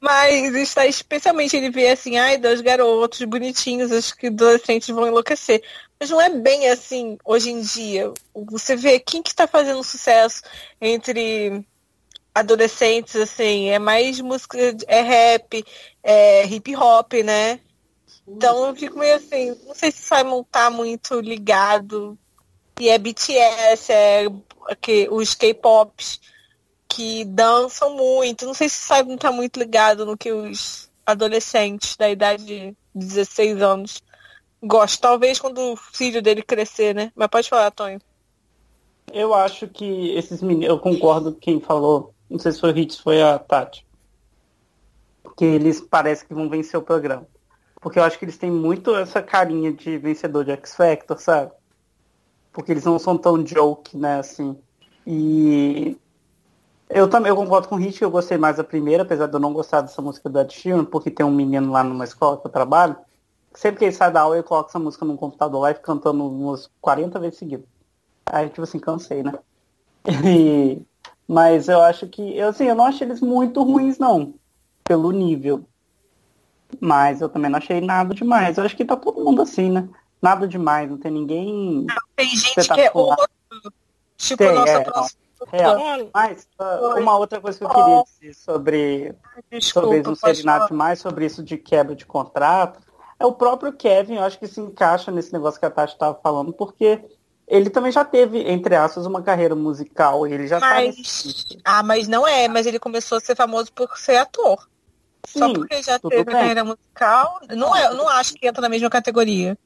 Mas 0.00 0.54
está 0.54 0.86
especialmente 0.86 1.56
ele 1.56 1.70
vê 1.70 1.88
assim, 1.88 2.16
ai, 2.18 2.38
dois 2.38 2.60
garotos 2.60 3.22
bonitinhos, 3.22 3.90
acho 3.90 4.16
que 4.16 4.28
adolescentes 4.28 4.88
vão 4.88 5.06
enlouquecer. 5.06 5.62
Mas 5.98 6.10
não 6.10 6.20
é 6.20 6.28
bem 6.28 6.68
assim 6.68 7.16
hoje 7.24 7.50
em 7.50 7.60
dia. 7.60 8.12
Você 8.50 8.76
vê 8.76 9.00
quem 9.00 9.22
que 9.22 9.30
está 9.30 9.46
fazendo 9.46 9.82
sucesso 9.82 10.42
entre 10.80 11.64
adolescentes, 12.34 13.16
assim, 13.16 13.70
é 13.70 13.78
mais 13.78 14.20
música, 14.20 14.58
é 14.86 15.00
rap, 15.00 15.64
é 16.02 16.46
hip 16.46 16.76
hop, 16.76 17.14
né? 17.24 17.58
Então 18.28 18.66
eu 18.66 18.76
fico 18.76 18.98
meio 18.98 19.16
assim, 19.16 19.56
não 19.66 19.74
sei 19.74 19.90
se 19.90 20.02
Simon 20.02 20.42
tá 20.44 20.68
muito 20.68 21.18
ligado. 21.20 22.18
E 22.78 22.90
é 22.90 22.98
BTS, 22.98 23.90
é 23.90 24.26
que, 24.78 25.08
os 25.10 25.34
K-pops 25.34 26.20
que 26.96 27.26
dançam 27.26 27.94
muito. 27.94 28.46
Não 28.46 28.54
sei 28.54 28.70
se 28.70 28.76
sabe 28.76 29.10
não 29.10 29.18
tá 29.18 29.30
muito 29.30 29.58
ligado 29.58 30.06
no 30.06 30.16
que 30.16 30.32
os 30.32 30.90
adolescentes 31.04 31.94
da 31.94 32.08
idade 32.08 32.46
de 32.46 32.76
16 32.94 33.60
anos 33.60 34.02
gostam. 34.62 35.10
Talvez 35.10 35.38
quando 35.38 35.58
o 35.58 35.76
filho 35.76 36.22
dele 36.22 36.40
crescer, 36.42 36.94
né? 36.94 37.12
Mas 37.14 37.28
pode 37.28 37.50
falar, 37.50 37.70
Tonho. 37.70 38.00
Eu 39.12 39.34
acho 39.34 39.68
que 39.68 40.10
esses 40.16 40.40
meninos, 40.40 40.70
eu 40.70 40.78
concordo 40.78 41.34
com 41.34 41.38
quem 41.38 41.60
falou, 41.60 42.14
não 42.30 42.38
sei 42.38 42.52
se 42.52 42.60
foi 42.60 42.72
o 42.72 42.78
Hits, 42.78 42.98
foi 42.98 43.22
a 43.22 43.38
Tati, 43.38 43.86
que 45.36 45.44
eles 45.44 45.80
parecem 45.80 46.26
que 46.26 46.34
vão 46.34 46.48
vencer 46.48 46.80
o 46.80 46.82
programa. 46.82 47.26
Porque 47.78 47.98
eu 47.98 48.04
acho 48.04 48.18
que 48.18 48.24
eles 48.24 48.38
têm 48.38 48.50
muito 48.50 48.96
essa 48.96 49.22
carinha 49.22 49.70
de 49.70 49.98
vencedor 49.98 50.46
de 50.46 50.52
X 50.52 50.74
Factor, 50.74 51.20
sabe? 51.20 51.52
Porque 52.52 52.72
eles 52.72 52.84
não 52.84 52.98
são 52.98 53.18
tão 53.18 53.46
joke, 53.46 53.96
né, 53.98 54.18
assim. 54.18 54.58
E 55.06 55.96
eu 56.88 57.08
também 57.08 57.30
eu 57.30 57.36
concordo 57.36 57.68
com 57.68 57.76
o 57.76 57.92
que 57.92 58.04
eu 58.04 58.10
gostei 58.10 58.38
mais 58.38 58.56
da 58.56 58.64
primeira, 58.64 59.02
apesar 59.02 59.26
de 59.26 59.34
eu 59.34 59.40
não 59.40 59.52
gostar 59.52 59.80
dessa 59.80 60.00
música 60.00 60.28
do 60.28 60.40
Ed 60.40 60.52
Sheeran, 60.52 60.84
porque 60.84 61.10
tem 61.10 61.26
um 61.26 61.30
menino 61.30 61.72
lá 61.72 61.82
numa 61.82 62.04
escola 62.04 62.38
que 62.38 62.46
eu 62.46 62.50
trabalho. 62.50 62.96
Sempre 63.54 63.78
que 63.78 63.84
ele 63.86 63.92
sai 63.92 64.12
da 64.12 64.20
aula, 64.20 64.36
eu 64.36 64.44
coloco 64.44 64.68
essa 64.68 64.78
música 64.78 65.04
no 65.04 65.16
computador 65.16 65.60
lá 65.60 65.70
e 65.70 65.74
fico 65.74 65.86
cantando 65.86 66.28
umas 66.28 66.70
40 66.80 67.18
vezes 67.18 67.38
seguidas. 67.38 67.66
Aí, 68.26 68.48
tipo 68.48 68.62
assim, 68.62 68.78
cansei, 68.78 69.22
né? 69.22 69.32
E... 70.24 70.82
Mas 71.26 71.68
eu 71.68 71.80
acho 71.80 72.06
que, 72.06 72.36
eu, 72.36 72.50
assim, 72.50 72.66
eu 72.66 72.74
não 72.76 72.84
achei 72.84 73.04
eles 73.04 73.20
muito 73.20 73.60
ruins, 73.64 73.98
não. 73.98 74.34
Pelo 74.84 75.10
nível. 75.10 75.64
Mas 76.80 77.20
eu 77.20 77.28
também 77.28 77.50
não 77.50 77.58
achei 77.58 77.80
nada 77.80 78.14
demais. 78.14 78.56
Eu 78.56 78.64
acho 78.64 78.76
que 78.76 78.84
tá 78.84 78.94
todo 78.94 79.24
mundo 79.24 79.42
assim, 79.42 79.70
né? 79.70 79.88
Nada 80.22 80.46
demais, 80.46 80.88
não 80.88 80.98
tem 80.98 81.10
ninguém. 81.10 81.84
Não, 81.84 81.96
tem 82.14 82.28
gente 82.28 82.68
que 82.68 82.80
é 82.80 82.90
outro. 82.94 83.28
Tipo, 84.16 84.44
tem, 84.44 84.54
nossa 84.54 84.70
é, 84.70 84.84
próxima. 84.84 85.25
É, 85.52 86.08
mas 86.14 86.48
uh, 86.58 87.00
uma 87.00 87.16
outra 87.18 87.40
coisa 87.40 87.58
que 87.58 87.64
eu 87.64 87.68
queria 87.68 88.02
dizer 88.04 88.34
sobre 88.34 89.14
Desculpa, 89.50 90.14
seja 90.14 90.44
nada 90.44 90.66
demais 90.66 90.98
sobre 90.98 91.26
isso 91.26 91.42
de 91.42 91.56
quebra 91.58 91.94
de 91.94 92.06
contrato 92.06 92.80
é 93.18 93.24
o 93.24 93.32
próprio 93.32 93.72
Kevin, 93.72 94.16
eu 94.16 94.24
acho 94.24 94.38
que 94.38 94.46
se 94.46 94.60
encaixa 94.60 95.10
nesse 95.10 95.32
negócio 95.32 95.58
que 95.58 95.66
a 95.66 95.70
Tati 95.70 95.94
estava 95.94 96.18
falando, 96.22 96.52
porque 96.52 97.02
ele 97.48 97.70
também 97.70 97.90
já 97.90 98.04
teve, 98.04 98.40
entre 98.40 98.74
aspas, 98.74 99.06
uma 99.06 99.22
carreira 99.22 99.54
musical. 99.54 100.26
Ele 100.26 100.46
já 100.46 100.60
mas... 100.60 101.44
Ah, 101.64 101.82
mas 101.82 102.08
não 102.08 102.26
é, 102.26 102.46
mas 102.48 102.66
ele 102.66 102.78
começou 102.78 103.18
a 103.18 103.20
ser 103.20 103.34
famoso 103.34 103.72
por 103.72 103.96
ser 103.96 104.16
ator. 104.16 104.68
Sim, 105.26 105.38
Só 105.38 105.52
porque 105.52 105.82
já 105.82 105.98
teve 105.98 106.24
bem. 106.24 106.34
carreira 106.34 106.64
musical. 106.64 107.40
Não, 107.50 107.74
é, 107.74 107.92
não 107.94 108.08
acho 108.08 108.34
que 108.34 108.46
entra 108.46 108.60
na 108.60 108.68
mesma 108.68 108.90
categoria. 108.90 109.56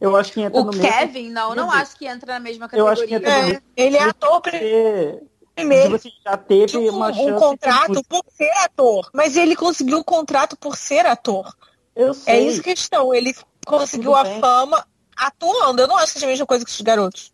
Eu 0.00 0.16
acho 0.16 0.32
que 0.32 0.40
entra 0.40 0.60
o 0.60 0.64
no 0.64 0.72
Kevin, 0.72 1.24
mesmo... 1.24 1.34
não, 1.34 1.54
não 1.54 1.70
acho 1.70 1.96
que 1.96 2.06
entra 2.06 2.34
na 2.34 2.40
mesma 2.40 2.68
categoria. 2.68 2.88
Eu 2.88 2.92
acho 2.92 3.06
que 3.06 3.14
entra 3.14 3.30
é, 3.30 3.42
mesmo... 3.42 3.62
Ele 3.76 3.96
é 3.96 4.02
ator 4.02 4.40
primeiro. 4.40 5.28
Primeiro, 5.54 5.90
você 5.90 6.08
já 6.24 6.36
teve 6.36 6.66
tipo, 6.66 6.96
uma 6.96 7.08
um 7.08 7.36
contrato 7.36 8.04
por 8.08 8.24
ser 8.30 8.50
ator, 8.58 9.10
mas 9.12 9.36
ele 9.36 9.56
conseguiu 9.56 9.98
o 9.98 10.04
contrato 10.04 10.56
por 10.56 10.76
ser 10.76 11.04
ator. 11.04 11.52
Eu 11.96 12.14
sei. 12.14 12.34
É 12.34 12.40
isso 12.40 12.60
a 12.60 12.64
questão. 12.64 13.12
Ele 13.12 13.34
conseguiu 13.66 14.14
a 14.14 14.24
fama 14.24 14.86
atuando. 15.16 15.82
Eu 15.82 15.88
não 15.88 15.96
acho 15.96 16.06
que 16.06 16.12
seja 16.12 16.26
a 16.26 16.28
mesma 16.28 16.46
coisa 16.46 16.64
que 16.64 16.70
os 16.70 16.80
garotos. 16.80 17.32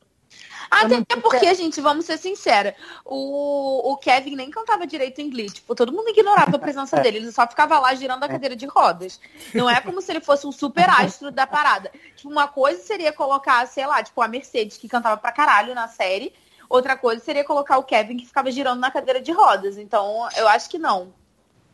Até 0.74 1.16
porque, 1.16 1.54
gente, 1.54 1.80
vamos 1.80 2.04
ser 2.04 2.18
sincera, 2.18 2.74
o, 3.04 3.92
o 3.92 3.96
Kevin 3.96 4.36
nem 4.36 4.50
cantava 4.50 4.86
direito 4.86 5.20
em 5.20 5.30
Glee. 5.30 5.50
Tipo, 5.50 5.74
todo 5.74 5.92
mundo 5.92 6.08
ignorava 6.08 6.56
a 6.56 6.58
presença 6.58 6.96
dele. 7.00 7.18
Ele 7.18 7.32
só 7.32 7.46
ficava 7.46 7.78
lá 7.78 7.94
girando 7.94 8.24
a 8.24 8.28
cadeira 8.28 8.56
de 8.56 8.66
rodas. 8.66 9.20
Não 9.54 9.68
é 9.68 9.80
como 9.80 10.00
se 10.00 10.12
ele 10.12 10.20
fosse 10.20 10.46
um 10.46 10.52
super 10.52 10.88
astro 10.88 11.30
da 11.30 11.46
parada. 11.46 11.90
Tipo, 12.16 12.30
uma 12.30 12.48
coisa 12.48 12.82
seria 12.82 13.12
colocar, 13.12 13.66
sei 13.66 13.86
lá, 13.86 14.02
tipo, 14.02 14.20
a 14.20 14.28
Mercedes, 14.28 14.76
que 14.76 14.88
cantava 14.88 15.16
pra 15.16 15.32
caralho 15.32 15.74
na 15.74 15.88
série. 15.88 16.32
Outra 16.68 16.96
coisa 16.96 17.22
seria 17.22 17.44
colocar 17.44 17.78
o 17.78 17.84
Kevin, 17.84 18.16
que 18.16 18.26
ficava 18.26 18.50
girando 18.50 18.80
na 18.80 18.90
cadeira 18.90 19.20
de 19.20 19.32
rodas. 19.32 19.78
Então, 19.78 20.28
eu 20.36 20.48
acho 20.48 20.68
que 20.68 20.78
não. 20.78 21.12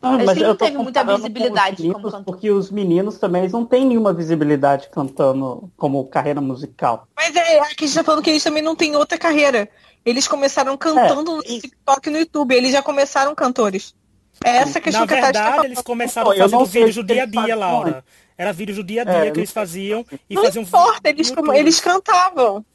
Ah, 0.01 0.17
mas 0.17 0.29
ele 0.29 0.47
não 0.47 0.55
teve 0.55 0.77
muita 0.77 1.03
visibilidade 1.03 1.83
meninos, 1.83 2.01
como 2.01 2.11
cantor. 2.11 2.33
Porque 2.33 2.49
os 2.49 2.71
meninos 2.71 3.19
também 3.19 3.47
não 3.49 3.65
têm 3.65 3.85
nenhuma 3.85 4.11
visibilidade 4.11 4.89
cantando 4.89 5.69
como 5.77 6.03
carreira 6.05 6.41
musical. 6.41 7.07
Mas 7.15 7.35
é, 7.35 7.59
aqui 7.59 7.83
a 7.83 7.87
gente 7.87 7.93
tá 7.93 8.03
falando 8.03 8.23
que 8.23 8.29
eles 8.31 8.43
também 8.43 8.63
não 8.63 8.75
têm 8.75 8.95
outra 8.95 9.17
carreira. 9.17 9.69
Eles 10.03 10.27
começaram 10.27 10.75
cantando 10.75 11.31
é, 11.31 11.35
no 11.35 11.43
TikTok 11.43 12.09
e 12.09 12.11
no 12.11 12.17
YouTube. 12.17 12.55
Eles 12.55 12.71
já 12.71 12.81
começaram 12.81 13.35
cantores. 13.35 13.93
É 14.43 14.57
essa 14.57 14.81
questão 14.81 15.01
Na 15.01 15.07
que 15.07 15.13
verdade, 15.13 15.37
a 15.37 15.57
tá 15.57 15.65
eles 15.65 15.81
começaram 15.81 16.35
fazendo 16.35 16.65
vídeos 16.65 16.95
do 16.95 17.03
dia 17.03 17.23
a 17.23 17.25
dia, 17.27 17.55
Laura. 17.55 18.03
Era 18.35 18.51
vídeos 18.51 18.77
do 18.77 18.83
dia 18.83 19.03
a 19.03 19.05
dia 19.05 19.27
é, 19.27 19.31
que 19.31 19.39
eles 19.39 19.51
faziam. 19.51 20.03
E 20.27 20.33
não 20.33 20.43
faziam 20.43 20.63
importa, 20.63 21.09
eles, 21.09 21.31
eles 21.53 21.79
cantavam. 21.79 22.65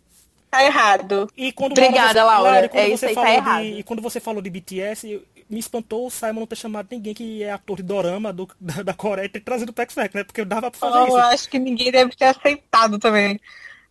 Tá 0.48 0.64
errado. 0.64 1.28
E 1.36 1.50
quando 1.50 1.72
Obrigada, 1.72 2.20
você, 2.20 2.24
Laura. 2.24 2.68
quando 2.68 2.84
é 2.84 2.96
você 2.96 3.08
falou 3.14 3.24
tá 3.24 3.34
errado. 3.34 3.62
De, 3.62 3.68
e 3.70 3.82
quando 3.82 4.02
você 4.02 4.20
falou 4.20 4.40
de 4.40 4.48
BTS, 4.48 5.22
me 5.48 5.58
espantou 5.58 6.06
o 6.06 6.10
Simon 6.10 6.40
não 6.40 6.46
ter 6.46 6.56
chamado 6.56 6.88
ninguém 6.90 7.14
que 7.14 7.42
é 7.42 7.52
ator 7.52 7.76
de 7.76 7.82
dorama 7.82 8.32
do, 8.32 8.48
da, 8.60 8.82
da 8.82 8.94
Coreia 8.94 9.26
e 9.26 9.28
ter 9.28 9.40
trazido 9.40 9.70
o 9.70 9.72
Tex 9.72 9.94
né? 9.96 10.24
Porque 10.24 10.44
dava 10.44 10.70
pra 10.70 10.80
fazer 10.80 10.98
oh, 10.98 11.06
isso. 11.06 11.16
Eu 11.16 11.20
acho 11.20 11.48
que 11.48 11.58
ninguém 11.58 11.92
deve 11.92 12.14
ter 12.14 12.26
aceitado 12.26 12.98
também. 12.98 13.40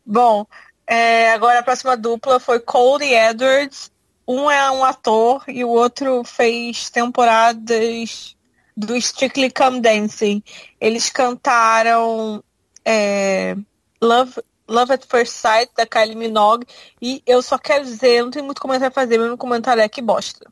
Bom, 0.06 0.46
é, 0.88 1.32
agora 1.32 1.60
a 1.60 1.64
próxima 1.64 1.96
dupla 1.98 2.40
foi 2.40 2.60
Cody 2.60 3.14
Edwards. 3.14 3.92
Um 4.28 4.50
é 4.50 4.72
um 4.72 4.84
ator 4.84 5.44
e 5.48 5.64
o 5.64 5.70
outro 5.70 6.24
fez 6.24 6.90
temporadas 6.90 8.36
do 8.76 8.96
Strictly 8.96 9.52
Come 9.52 9.80
Dancing. 9.80 10.44
Eles 10.82 11.10
cantaram 11.10 12.44
é, 12.84 13.56
Love, 14.02 14.42
Love 14.68 14.94
at 14.94 15.06
First 15.06 15.34
Sight, 15.34 15.72
da 15.76 15.86
Kylie 15.86 16.16
Minogue. 16.16 16.68
E 17.02 17.22
eu 17.26 17.42
só 17.42 17.58
quero 17.58 17.86
dizer, 17.86 18.20
eu 18.20 18.26
não 18.26 18.32
tenho 18.32 18.46
muito 18.46 18.62
comentário 18.62 18.92
a 18.92 18.92
fazer, 18.92 19.18
meu 19.18 19.38
comentário 19.38 19.82
é 19.82 19.88
que 19.88 20.02
bosta. 20.02 20.52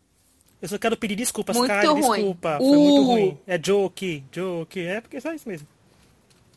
Eu 0.64 0.70
só 0.70 0.78
quero 0.78 0.96
pedir 0.96 1.18
desculpas, 1.18 1.58
muito 1.58 1.70
Kylie, 1.70 1.88
ruim. 1.88 2.16
desculpa. 2.20 2.58
Foi 2.58 2.68
uh. 2.68 2.74
muito 2.74 3.06
ruim. 3.06 3.38
É 3.46 3.60
joke, 3.62 4.24
joke. 4.32 4.80
É 4.80 5.02
porque 5.02 5.18
é 5.18 5.20
só 5.20 5.34
isso 5.34 5.50
mesmo. 5.50 5.68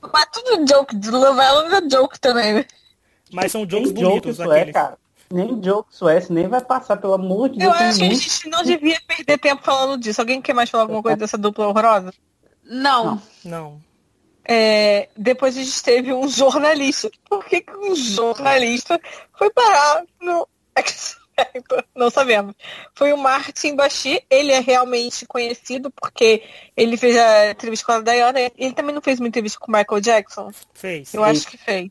Mas 0.01 0.27
tudo 0.33 0.65
joke 0.65 0.95
de 0.95 1.11
Love 1.11 1.41
Island 1.41 1.75
é 1.75 1.91
joke 1.91 2.21
também, 2.21 2.55
né? 2.55 2.67
Mas 3.33 3.51
são 3.51 3.67
jokes 3.69 3.91
nem 3.91 4.05
bonitos 4.05 4.37
joke 4.37 4.49
aqueles. 4.49 4.69
É, 4.69 4.73
cara. 4.73 4.99
Nem 5.29 5.61
joke 5.61 5.89
Suécia, 5.91 6.33
nem 6.33 6.47
vai 6.47 6.61
passar, 6.61 6.99
pelo 6.99 7.15
amor 7.15 7.49
de 7.49 7.59
Deus. 7.59 7.75
Eu 7.75 7.85
acho 7.85 7.99
que 7.99 8.05
a 8.05 8.15
gente 8.15 8.49
não 8.49 8.63
devia 8.63 9.01
perder 9.09 9.39
tempo 9.39 9.65
falando 9.65 10.01
disso. 10.01 10.21
Alguém 10.21 10.41
quer 10.41 10.53
mais 10.53 10.71
falar 10.71 10.85
alguma 10.85 11.03
coisa 11.03 11.17
dessa 11.17 11.37
dupla 11.37 11.67
horrorosa? 11.67 12.15
Não. 12.63 13.21
Não. 13.45 13.83
É, 14.49 15.09
depois 15.17 15.57
a 15.57 15.61
gente 15.65 15.83
teve 15.83 16.13
um 16.13 16.29
jornalista. 16.29 17.11
Por 17.29 17.45
que, 17.45 17.61
que 17.61 17.77
um 17.77 17.97
jornalista 17.97 19.01
foi 19.37 19.51
parar 19.51 20.05
no 20.21 20.47
Não 21.95 22.11
sabemos. 22.11 22.55
Foi 22.95 23.13
o 23.13 23.17
Martin 23.17 23.77
Bashir. 23.77 24.23
Ele 24.31 24.53
é 24.53 24.61
realmente 24.61 25.27
conhecido 25.27 25.91
porque 25.91 26.43
ele 26.77 26.97
fez 26.97 27.17
a 27.17 27.51
entrevista 27.51 27.87
com 27.87 27.93
a 27.93 28.01
Diana. 28.01 28.41
Ele 28.57 28.73
também 28.73 28.95
não 28.95 29.03
fez 29.03 29.19
uma 29.19 29.29
entrevista 29.29 29.59
com 29.59 29.71
o 29.71 29.77
Michael 29.77 30.01
Jackson? 30.01 30.51
Fez. 30.75 31.15
Eu 31.15 31.25
acho 31.25 31.47
que 31.47 31.57
fez. 31.57 31.91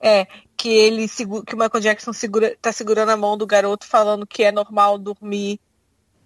É, 0.00 0.26
que 0.56 0.70
ele 0.70 1.06
que 1.08 1.54
o 1.54 1.58
Michael 1.58 1.80
Jackson 1.80 2.12
segura, 2.12 2.56
tá 2.60 2.72
segurando 2.72 3.10
a 3.10 3.16
mão 3.16 3.36
do 3.36 3.46
garoto 3.46 3.86
falando 3.86 4.26
que 4.26 4.42
é 4.42 4.50
normal 4.50 4.98
dormir 4.98 5.60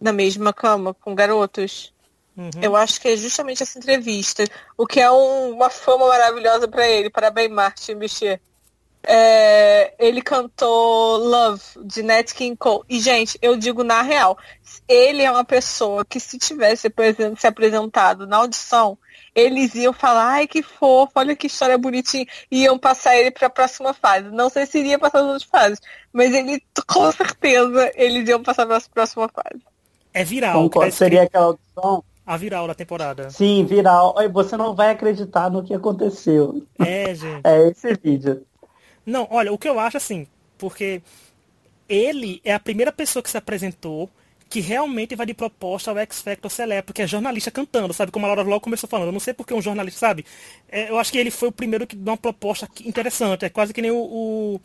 na 0.00 0.12
mesma 0.12 0.53
cama 0.53 0.94
com 0.94 1.14
garotos. 1.14 1.92
Uhum. 2.37 2.50
Eu 2.61 2.77
acho 2.77 3.00
que 3.00 3.09
é 3.09 3.16
justamente 3.16 3.62
essa 3.62 3.79
entrevista. 3.79 4.44
O 4.77 4.87
que 4.87 5.00
é 5.00 5.11
um, 5.11 5.53
uma 5.53 5.70
fama 5.70 6.09
maravilhosa 6.09 6.66
para 6.68 6.88
ele. 6.88 7.11
Parabéns, 7.11 7.50
Martin 7.50 7.96
Bashir. 7.96 8.40
É, 9.07 9.95
ele 9.99 10.23
cantou 10.23 11.19
Love, 11.19 11.62
de 11.85 12.03
Nat 12.03 12.33
King 12.33 12.57
Cole. 12.57 12.85
E, 12.88 13.01
gente, 13.01 13.38
eu 13.43 13.57
digo 13.57 13.85
na 13.85 14.03
real, 14.03 14.37
ele 14.88 15.23
é 15.23 15.31
uma 15.31 15.45
pessoa 15.45 16.05
que 16.05 16.19
se 16.19 16.38
tivesse 16.38 16.90
se 17.38 17.47
apresentado 17.47 18.27
na 18.27 18.38
audição, 18.38 18.97
eles 19.35 19.75
iam 19.75 19.93
falar, 19.93 20.27
ai 20.27 20.47
que 20.47 20.62
fofo, 20.62 21.12
olha 21.17 21.35
que 21.35 21.49
história 21.49 21.77
bonitinha, 21.77 22.27
e 22.51 22.62
iam 22.62 22.79
passar 22.79 23.17
ele 23.17 23.31
para 23.31 23.49
a 23.49 23.51
próxima 23.51 23.93
fase. 23.93 24.31
Não 24.31 24.49
sei 24.49 24.64
se 24.64 24.79
iria 24.79 24.99
passar 24.99 25.19
as 25.19 25.25
outras 25.25 25.43
fases, 25.45 25.81
mas 26.12 26.33
ele, 26.33 26.62
com 26.87 27.11
certeza, 27.12 27.93
eles 27.95 28.29
iam 28.29 28.43
passar 28.43 28.67
para 28.67 28.77
a 28.77 28.83
próxima 28.93 29.29
fase. 29.29 29.62
É 30.12 30.23
viral. 30.23 30.64
Então, 30.64 30.90
seria 30.90 31.25
aquela 31.25 31.47
audição? 31.47 32.05
A 32.27 32.38
viral 32.38 32.67
da 32.67 32.75
temporada. 32.75 33.29
Sim, 33.29 33.67
viral. 33.67 34.14
Você 34.33 34.57
não 34.57 34.75
vai 34.75 34.90
acreditar 34.90 35.51
no 35.51 35.62
que 35.62 35.75
aconteceu. 35.75 36.62
É, 36.79 37.14
gente. 37.14 37.43
É 37.45 37.69
esse 37.69 37.93
vídeo. 38.03 38.47
Não, 39.07 39.27
olha, 39.31 39.53
o 39.53 39.59
que 39.59 39.69
eu 39.69 39.79
acho 39.79 39.97
assim, 39.97 40.27
porque 40.59 41.03
ele 41.88 42.40
é 42.45 42.53
a 42.55 42.61
primeira 42.61 42.93
pessoa 42.93 43.23
que 43.23 43.31
se 43.31 43.37
apresentou 43.37 44.11
que 44.49 44.61
realmente 44.61 45.17
vai 45.17 45.27
de 45.27 45.35
proposta 45.35 45.90
ao 45.90 45.99
X 45.99 46.21
Factor 46.23 46.51
Celeb, 46.51 46.85
porque 46.87 47.03
é 47.03 47.07
jornalista 47.07 47.51
cantando, 47.51 47.93
sabe? 47.93 48.12
Como 48.12 48.25
a 48.25 48.29
Laura 48.29 48.43
logo 48.43 48.61
começou 48.61 48.88
falando. 48.88 49.09
Eu 49.09 49.12
não 49.12 49.19
sei 49.19 49.35
porque 49.35 49.53
um 49.53 49.61
jornalista, 49.61 49.99
sabe? 49.99 50.25
É, 50.69 50.90
eu 50.90 50.99
acho 50.99 51.11
que 51.11 51.19
ele 51.19 51.31
foi 51.31 51.49
o 51.49 51.53
primeiro 51.53 51.87
que 51.87 51.97
deu 51.97 52.12
uma 52.12 52.17
proposta 52.17 52.69
interessante. 52.85 53.45
É 53.45 53.49
quase 53.49 53.73
que 53.73 53.83
nem 53.83 53.90
o, 53.90 53.97
o 53.97 54.61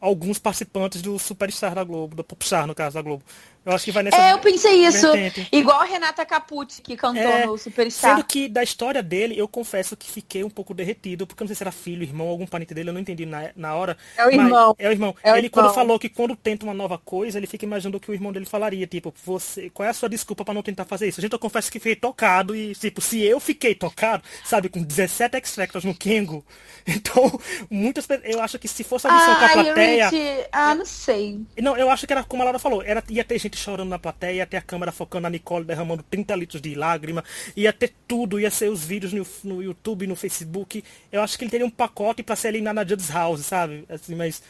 alguns 0.00 0.38
participantes 0.38 1.02
do 1.02 1.18
Superstar 1.18 1.74
da 1.74 1.82
Globo, 1.82 2.14
do 2.14 2.22
Popstar, 2.22 2.66
no 2.66 2.74
caso 2.74 2.94
da 2.94 3.02
Globo. 3.02 3.24
Eu 3.64 3.72
acho 3.72 3.84
que 3.84 3.92
vai 3.92 4.02
nessa. 4.02 4.16
É, 4.16 4.32
eu 4.32 4.38
pensei 4.38 4.86
isso. 4.86 5.10
Vertente. 5.12 5.48
Igual 5.50 5.80
a 5.80 5.84
Renata 5.84 6.24
Capucci, 6.26 6.82
que 6.82 6.96
cantou 6.96 7.22
é, 7.22 7.46
no 7.46 7.56
Superstar. 7.56 8.16
Sendo 8.16 8.24
que 8.24 8.46
da 8.48 8.62
história 8.62 9.02
dele, 9.02 9.38
eu 9.38 9.48
confesso 9.48 9.96
que 9.96 10.10
fiquei 10.10 10.44
um 10.44 10.50
pouco 10.50 10.74
derretido, 10.74 11.26
porque 11.26 11.42
eu 11.42 11.44
não 11.44 11.48
sei 11.48 11.56
se 11.56 11.62
era 11.62 11.72
filho, 11.72 12.02
irmão, 12.02 12.28
algum 12.28 12.46
parente 12.46 12.74
dele, 12.74 12.90
eu 12.90 12.94
não 12.94 13.00
entendi 13.00 13.24
na, 13.24 13.50
na 13.56 13.74
hora. 13.74 13.96
É 14.18 14.26
o 14.26 14.30
irmão. 14.30 14.76
É 14.78 14.88
o 14.88 14.92
irmão. 14.92 15.16
É 15.22 15.32
o 15.32 15.36
ele, 15.36 15.46
irmão. 15.46 15.62
quando 15.62 15.74
falou 15.74 15.98
que 15.98 16.10
quando 16.10 16.36
tenta 16.36 16.64
uma 16.64 16.74
nova 16.74 16.98
coisa, 16.98 17.38
ele 17.38 17.46
fica 17.46 17.64
imaginando 17.64 17.96
o 17.96 18.00
que 18.00 18.10
o 18.10 18.14
irmão 18.14 18.32
dele 18.32 18.44
falaria. 18.44 18.86
Tipo, 18.86 19.14
você, 19.24 19.70
qual 19.70 19.86
é 19.86 19.90
a 19.90 19.94
sua 19.94 20.10
desculpa 20.10 20.44
para 20.44 20.52
não 20.52 20.62
tentar 20.62 20.84
fazer 20.84 21.08
isso? 21.08 21.22
Gente, 21.22 21.32
eu 21.32 21.38
confesso 21.38 21.72
que 21.72 21.78
fiquei 21.78 21.96
tocado 21.96 22.54
e, 22.54 22.74
tipo, 22.74 23.00
se 23.00 23.22
eu 23.22 23.40
fiquei 23.40 23.74
tocado, 23.74 24.22
sabe, 24.44 24.68
com 24.68 24.82
17 24.82 25.36
X-Factors 25.36 25.84
no 25.84 25.94
Kengo, 25.94 26.44
então, 26.86 27.40
muitas 27.70 28.06
Eu 28.24 28.42
acho 28.42 28.58
que 28.58 28.68
se 28.68 28.84
fosse 28.84 29.06
a 29.06 29.12
missão 29.12 29.32
ah, 29.32 29.36
com 29.36 29.44
a 29.44 29.64
plateia. 29.64 30.10
Ah, 30.52 30.74
não 30.74 30.84
sei. 30.84 31.40
Não, 31.60 31.76
eu 31.76 31.88
acho 31.88 32.06
que 32.06 32.12
era 32.12 32.22
como 32.22 32.42
a 32.42 32.44
Laura 32.44 32.58
falou, 32.58 32.82
era, 32.82 33.02
ia 33.08 33.24
ter 33.24 33.38
gente 33.38 33.53
chorando 33.56 33.88
na 33.88 33.98
plateia 33.98 34.38
ia 34.38 34.46
ter 34.46 34.56
a 34.56 34.62
câmera 34.62 34.92
focando 34.92 35.22
na 35.22 35.30
Nicole 35.30 35.64
derramando 35.64 36.02
30 36.02 36.36
litros 36.36 36.62
de 36.62 36.74
lágrima, 36.74 37.24
ia 37.56 37.72
ter 37.72 37.94
tudo, 38.06 38.40
ia 38.40 38.50
ser 38.50 38.70
os 38.70 38.84
vídeos 38.84 39.12
no, 39.12 39.26
no 39.44 39.62
YouTube, 39.62 40.06
no 40.06 40.16
Facebook. 40.16 40.84
Eu 41.10 41.22
acho 41.22 41.38
que 41.38 41.44
ele 41.44 41.50
teria 41.50 41.66
um 41.66 41.70
pacote 41.70 42.22
para 42.22 42.36
ser 42.36 42.48
eliminado 42.48 42.76
na 42.76 42.84
Judge 42.84 43.12
House, 43.12 43.46
sabe? 43.46 43.84
Assim, 43.88 44.14
mas 44.14 44.42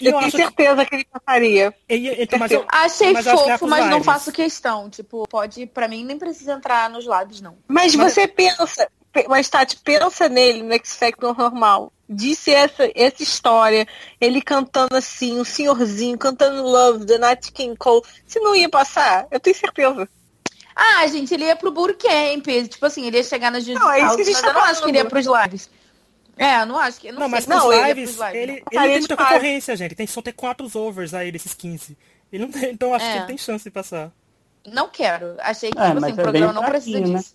eu, 0.00 0.12
eu 0.12 0.18
tenho 0.18 0.30
certeza 0.30 0.84
que... 0.84 0.90
que 0.90 0.96
ele 0.96 1.06
passaria. 1.10 1.74
então, 1.88 2.38
mas 2.38 2.50
eu, 2.50 2.64
Achei 2.68 3.12
mas 3.12 3.26
fofo, 3.26 3.66
mas 3.66 3.86
não 3.86 4.02
faço 4.02 4.32
questão. 4.32 4.88
Tipo, 4.88 5.26
pode, 5.28 5.66
para 5.66 5.86
mim, 5.86 6.04
nem 6.04 6.18
precisa 6.18 6.54
entrar 6.54 6.88
nos 6.88 7.06
lados, 7.06 7.40
não. 7.40 7.58
Mas, 7.68 7.94
mas, 7.94 8.14
você 8.14 8.26
pensa, 8.26 8.90
mas 9.28 9.48
Tati, 9.48 9.76
pensa 9.78 10.28
nele 10.28 10.62
no 10.62 10.72
X 10.74 10.96
Factor 10.96 11.36
normal. 11.36 11.92
Disse 12.08 12.52
essa, 12.52 12.90
essa 12.94 13.22
história, 13.22 13.86
ele 14.20 14.40
cantando 14.40 14.96
assim, 14.96 15.38
um 15.38 15.44
senhorzinho, 15.44 16.18
cantando 16.18 16.62
Love, 16.62 17.06
The 17.06 17.18
Night 17.18 17.52
King 17.52 17.76
Cole. 17.76 18.02
Se 18.26 18.40
não 18.40 18.54
ia 18.54 18.68
passar, 18.68 19.26
eu 19.30 19.38
tenho 19.38 19.56
certeza. 19.56 20.08
Ah, 20.74 21.06
gente, 21.06 21.34
ele 21.34 21.44
ia 21.44 21.56
pro 21.56 21.70
bootcamp. 21.70 22.46
Tipo 22.68 22.86
assim, 22.86 23.06
ele 23.06 23.18
ia 23.18 23.24
chegar 23.24 23.50
nas 23.50 23.66
Não, 23.66 23.90
é 23.90 24.00
isso 24.00 24.16
que 24.16 24.22
a 24.22 24.24
gente 24.24 24.40
tá 24.40 24.48
eu 24.48 24.54
não 24.54 24.62
acho 24.62 24.82
que 24.82 24.88
ele 24.88 24.98
ia 24.98 25.04
pros 25.04 25.26
lives. 25.26 25.70
É, 26.36 26.62
eu 26.62 26.66
não 26.66 26.78
acho 26.78 27.00
que. 27.00 27.12
Não, 27.12 27.20
não 27.20 27.28
mas 27.28 27.46
não, 27.46 27.70
lives, 27.70 28.16
lives, 28.16 28.20
ele, 28.32 28.52
ele, 28.52 28.62
ele 28.72 28.82
tem 28.82 28.98
muita 28.98 29.16
concorrência, 29.16 29.76
gente. 29.76 29.94
Tem 29.94 30.06
só 30.06 30.22
ter 30.22 30.32
quatro 30.32 30.66
overs 30.74 31.12
aí 31.12 31.30
desses 31.30 31.52
15. 31.52 31.96
Ele 32.32 32.44
não 32.46 32.50
tem, 32.50 32.70
então 32.70 32.94
acho 32.94 33.04
é. 33.04 33.12
que 33.12 33.18
ele 33.18 33.26
tem 33.26 33.38
chance 33.38 33.64
de 33.64 33.70
passar. 33.70 34.10
Não 34.66 34.88
quero. 34.88 35.36
Achei 35.40 35.70
que, 35.70 35.78
é, 35.78 35.86
tipo 35.88 35.98
assim, 35.98 36.16
o 36.16 36.20
é 36.20 36.22
programa 36.22 36.52
não 36.52 36.64
precisa 36.64 37.00
né? 37.00 37.18
disso. 37.18 37.34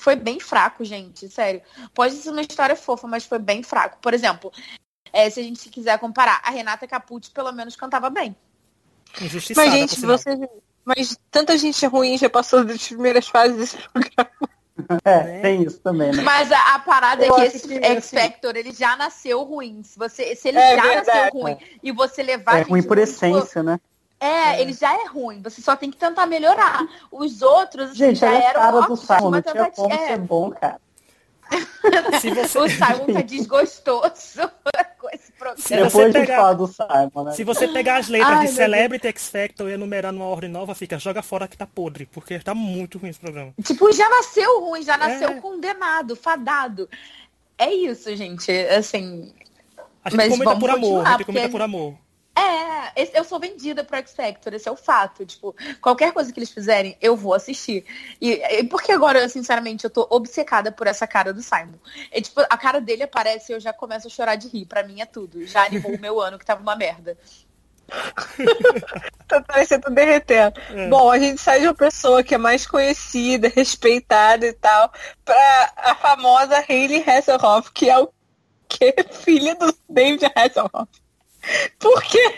Foi 0.00 0.16
bem 0.16 0.40
fraco, 0.40 0.82
gente, 0.82 1.28
sério. 1.28 1.60
Pode 1.94 2.14
ser 2.14 2.30
uma 2.30 2.40
história 2.40 2.74
fofa, 2.74 3.06
mas 3.06 3.26
foi 3.26 3.38
bem 3.38 3.62
fraco. 3.62 3.98
Por 4.00 4.14
exemplo, 4.14 4.50
é, 5.12 5.28
se 5.28 5.38
a 5.38 5.42
gente 5.42 5.68
quiser 5.68 5.98
comparar, 5.98 6.40
a 6.42 6.50
Renata 6.50 6.88
Capucci 6.88 7.30
pelo 7.30 7.52
menos 7.52 7.76
cantava 7.76 8.08
bem. 8.08 8.34
Mas, 9.54 9.72
gente, 9.72 10.00
você. 10.00 10.30
Mas 10.86 11.18
tanta 11.30 11.58
gente 11.58 11.84
ruim 11.84 12.16
já 12.16 12.30
passou 12.30 12.64
das 12.64 12.88
primeiras 12.88 13.28
fases 13.28 13.58
desse 13.58 13.76
programa. 13.88 14.30
É, 15.04 15.22
né? 15.22 15.40
tem 15.42 15.62
isso 15.64 15.78
também, 15.80 16.10
né? 16.10 16.22
Mas 16.22 16.50
a, 16.50 16.74
a 16.76 16.78
parada 16.78 17.26
Eu 17.26 17.36
é 17.36 17.50
que 17.50 17.56
esse 17.56 17.68
que, 17.68 17.74
X 17.74 17.98
assim, 17.98 18.16
Factor, 18.16 18.56
ele 18.56 18.72
já 18.72 18.96
nasceu 18.96 19.42
ruim. 19.42 19.82
Se, 19.82 19.98
você, 19.98 20.34
se 20.34 20.48
ele 20.48 20.56
é 20.56 20.76
já 20.76 20.82
verdade, 20.82 21.06
nasceu 21.06 21.40
ruim 21.42 21.58
e 21.82 21.92
você 21.92 22.22
levar... 22.22 22.60
É 22.60 22.62
ruim 22.62 22.82
por 22.82 22.96
essência, 22.96 23.62
né? 23.62 23.78
É, 24.20 24.26
é, 24.26 24.60
ele 24.60 24.74
já 24.74 24.92
é 24.92 25.06
ruim. 25.06 25.40
Você 25.42 25.62
só 25.62 25.74
tem 25.74 25.90
que 25.90 25.96
tentar 25.96 26.26
melhorar. 26.26 26.86
Os 27.10 27.40
outros 27.40 27.96
Gente, 27.96 28.18
já 28.18 28.30
eram 28.30 28.60
cara 28.60 28.80
do 28.82 28.96
Simon, 28.96 29.30
não 29.30 29.42
tinha 29.42 29.70
como 29.70 29.92
é. 29.92 30.06
ser 30.08 30.18
bom, 30.18 30.50
cara. 30.50 30.78
Você... 31.50 32.58
o 32.58 32.68
Simon 32.68 33.14
tá 33.14 33.22
desgostoso 33.22 34.50
com 34.98 35.08
esse 35.10 35.32
programa. 35.32 35.60
Se 35.60 35.74
Depois 35.74 36.12
pegar... 36.12 36.24
de 36.24 36.32
falar 36.32 36.52
do 36.52 36.66
Simon, 36.66 37.24
né? 37.24 37.32
Se 37.32 37.44
você 37.44 37.66
pegar 37.68 37.96
as 37.96 38.08
letras 38.08 38.38
Ai, 38.38 38.46
de 38.46 38.52
Celebrity 38.52 39.08
X 39.08 39.30
Factor 39.30 39.68
e 39.68 39.72
enumerar 39.72 40.12
numa 40.12 40.26
ordem 40.26 40.50
nova, 40.50 40.74
fica 40.74 40.98
joga 40.98 41.22
fora 41.22 41.48
que 41.48 41.56
tá 41.56 41.66
podre, 41.66 42.06
porque 42.06 42.38
tá 42.38 42.54
muito 42.54 42.98
ruim 42.98 43.10
esse 43.10 43.18
programa. 43.18 43.52
Tipo, 43.64 43.90
já 43.92 44.08
nasceu 44.08 44.60
ruim, 44.60 44.82
já 44.82 44.96
nasceu 44.96 45.30
é. 45.30 45.40
condenado, 45.40 46.14
fadado. 46.14 46.88
É 47.58 47.72
isso, 47.72 48.14
gente. 48.14 48.50
Assim. 48.50 49.32
A 50.04 50.10
gente 50.10 50.28
comenta 50.30 50.56
por 50.56 50.70
amor, 50.70 51.06
a 51.06 51.12
gente 51.12 51.24
comenta 51.24 51.48
por 51.48 51.62
amor. 51.62 52.09
É, 52.36 53.18
eu 53.18 53.24
sou 53.24 53.40
vendida 53.40 53.84
pro 53.84 53.96
X 53.96 54.12
Factor, 54.12 54.54
esse 54.54 54.68
é 54.68 54.72
o 54.72 54.76
fato. 54.76 55.26
Tipo, 55.26 55.54
qualquer 55.80 56.12
coisa 56.12 56.32
que 56.32 56.38
eles 56.38 56.50
fizerem, 56.50 56.96
eu 57.00 57.16
vou 57.16 57.34
assistir. 57.34 57.84
E, 58.20 58.32
e 58.32 58.64
porque 58.64 58.92
agora, 58.92 59.28
sinceramente, 59.28 59.84
eu 59.84 59.90
tô 59.90 60.06
obcecada 60.10 60.70
por 60.72 60.86
essa 60.86 61.06
cara 61.06 61.32
do 61.32 61.42
Simon. 61.42 61.78
E, 62.12 62.20
tipo, 62.20 62.40
a 62.40 62.56
cara 62.56 62.80
dele 62.80 63.02
aparece 63.02 63.52
e 63.52 63.54
eu 63.54 63.60
já 63.60 63.72
começo 63.72 64.06
a 64.06 64.10
chorar 64.10 64.36
de 64.36 64.48
rir. 64.48 64.66
Pra 64.66 64.82
mim 64.82 65.00
é 65.00 65.06
tudo. 65.06 65.46
Já 65.46 65.66
animou 65.66 65.94
o 65.94 66.00
meu 66.00 66.20
ano 66.20 66.38
que 66.38 66.44
tava 66.44 66.62
uma 66.62 66.76
merda. 66.76 67.18
tá 69.26 69.42
parecendo 69.42 69.90
derreter. 69.90 70.52
É. 70.70 70.88
Bom, 70.88 71.10
a 71.10 71.18
gente 71.18 71.40
sai 71.40 71.60
de 71.60 71.66
uma 71.66 71.74
pessoa 71.74 72.22
que 72.22 72.34
é 72.34 72.38
mais 72.38 72.66
conhecida, 72.66 73.48
respeitada 73.48 74.46
e 74.46 74.52
tal, 74.52 74.92
pra 75.24 75.72
a 75.76 75.94
famosa 75.96 76.64
Hayley 76.68 77.02
Hasselhoff, 77.02 77.72
que 77.72 77.90
é 77.90 77.98
o 77.98 78.08
que? 78.68 78.94
Filha 79.10 79.54
do 79.56 79.74
David 79.88 80.24
Hasselhoff. 80.34 80.88
Por 81.78 82.02
quê? 82.02 82.34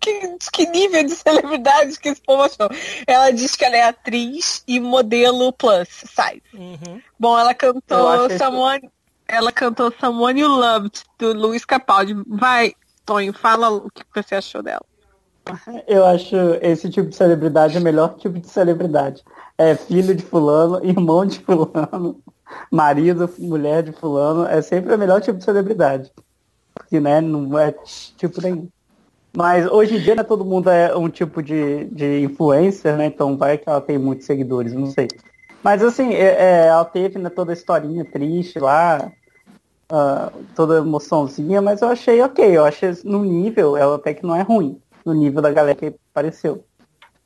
Que, 0.00 0.38
que 0.52 0.66
nível 0.66 1.04
de 1.04 1.14
celebridade 1.14 1.98
que 1.98 2.08
esse 2.08 2.22
povo 2.22 2.42
achou? 2.42 2.70
Ela 3.06 3.30
diz 3.30 3.54
que 3.54 3.64
ela 3.64 3.76
é 3.76 3.82
atriz 3.82 4.64
e 4.66 4.80
modelo 4.80 5.52
plus 5.52 5.88
size. 5.88 6.42
Uhum. 6.54 7.02
Bom, 7.18 7.38
ela 7.38 7.52
cantou 7.52 8.30
Someone, 8.38 8.90
ela 9.28 9.52
cantou 9.52 9.92
Someone 10.00 10.40
You 10.40 10.48
Loved, 10.48 11.02
do 11.18 11.34
Luiz 11.34 11.66
Capaldi. 11.66 12.14
Vai, 12.26 12.72
Tonho, 13.04 13.32
fala 13.34 13.70
o 13.70 13.90
que 13.90 14.02
você 14.14 14.36
achou 14.36 14.62
dela. 14.62 14.84
Eu 15.86 16.04
acho 16.04 16.36
esse 16.62 16.88
tipo 16.88 17.08
de 17.08 17.16
celebridade 17.16 17.76
o 17.76 17.80
melhor 17.80 18.14
tipo 18.16 18.38
de 18.38 18.48
celebridade. 18.48 19.22
É 19.58 19.74
filho 19.74 20.14
de 20.14 20.24
fulano, 20.24 20.82
irmão 20.84 21.26
de 21.26 21.40
fulano, 21.40 22.22
marido, 22.72 23.28
mulher 23.38 23.82
de 23.82 23.92
fulano. 23.92 24.46
É 24.46 24.62
sempre 24.62 24.94
o 24.94 24.98
melhor 24.98 25.20
tipo 25.20 25.38
de 25.38 25.44
celebridade 25.44 26.10
que 26.88 27.00
né, 27.00 27.20
não 27.20 27.58
é 27.58 27.72
tipo 28.16 28.40
nenhum. 28.40 28.68
Mas 29.36 29.66
hoje 29.70 29.96
em 29.96 30.00
dia 30.00 30.14
né, 30.14 30.22
todo 30.22 30.44
mundo 30.44 30.68
é 30.70 30.96
um 30.96 31.08
tipo 31.08 31.42
de, 31.42 31.84
de 31.84 32.22
influencer, 32.22 32.96
né? 32.96 33.06
Então 33.06 33.36
vai 33.36 33.58
que 33.58 33.68
ela 33.68 33.80
tem 33.80 33.98
muitos 33.98 34.26
seguidores, 34.26 34.72
não 34.72 34.86
sei. 34.86 35.08
Mas 35.62 35.82
assim, 35.82 36.12
é, 36.12 36.34
é, 36.34 36.66
ela 36.66 36.84
teve 36.84 37.18
né, 37.18 37.30
toda 37.30 37.52
a 37.52 37.54
historinha 37.54 38.04
triste 38.04 38.58
lá, 38.58 39.12
uh, 39.92 40.44
toda 40.54 40.78
emoçãozinha, 40.78 41.60
mas 41.60 41.82
eu 41.82 41.88
achei 41.88 42.20
ok, 42.22 42.56
eu 42.56 42.64
achei 42.64 42.90
no 43.04 43.24
nível, 43.24 43.76
ela 43.76 43.96
até 43.96 44.14
que 44.14 44.24
não 44.24 44.34
é 44.34 44.42
ruim, 44.42 44.80
no 45.04 45.12
nível 45.12 45.42
da 45.42 45.52
galera 45.52 45.76
que 45.76 45.94
apareceu. 46.12 46.64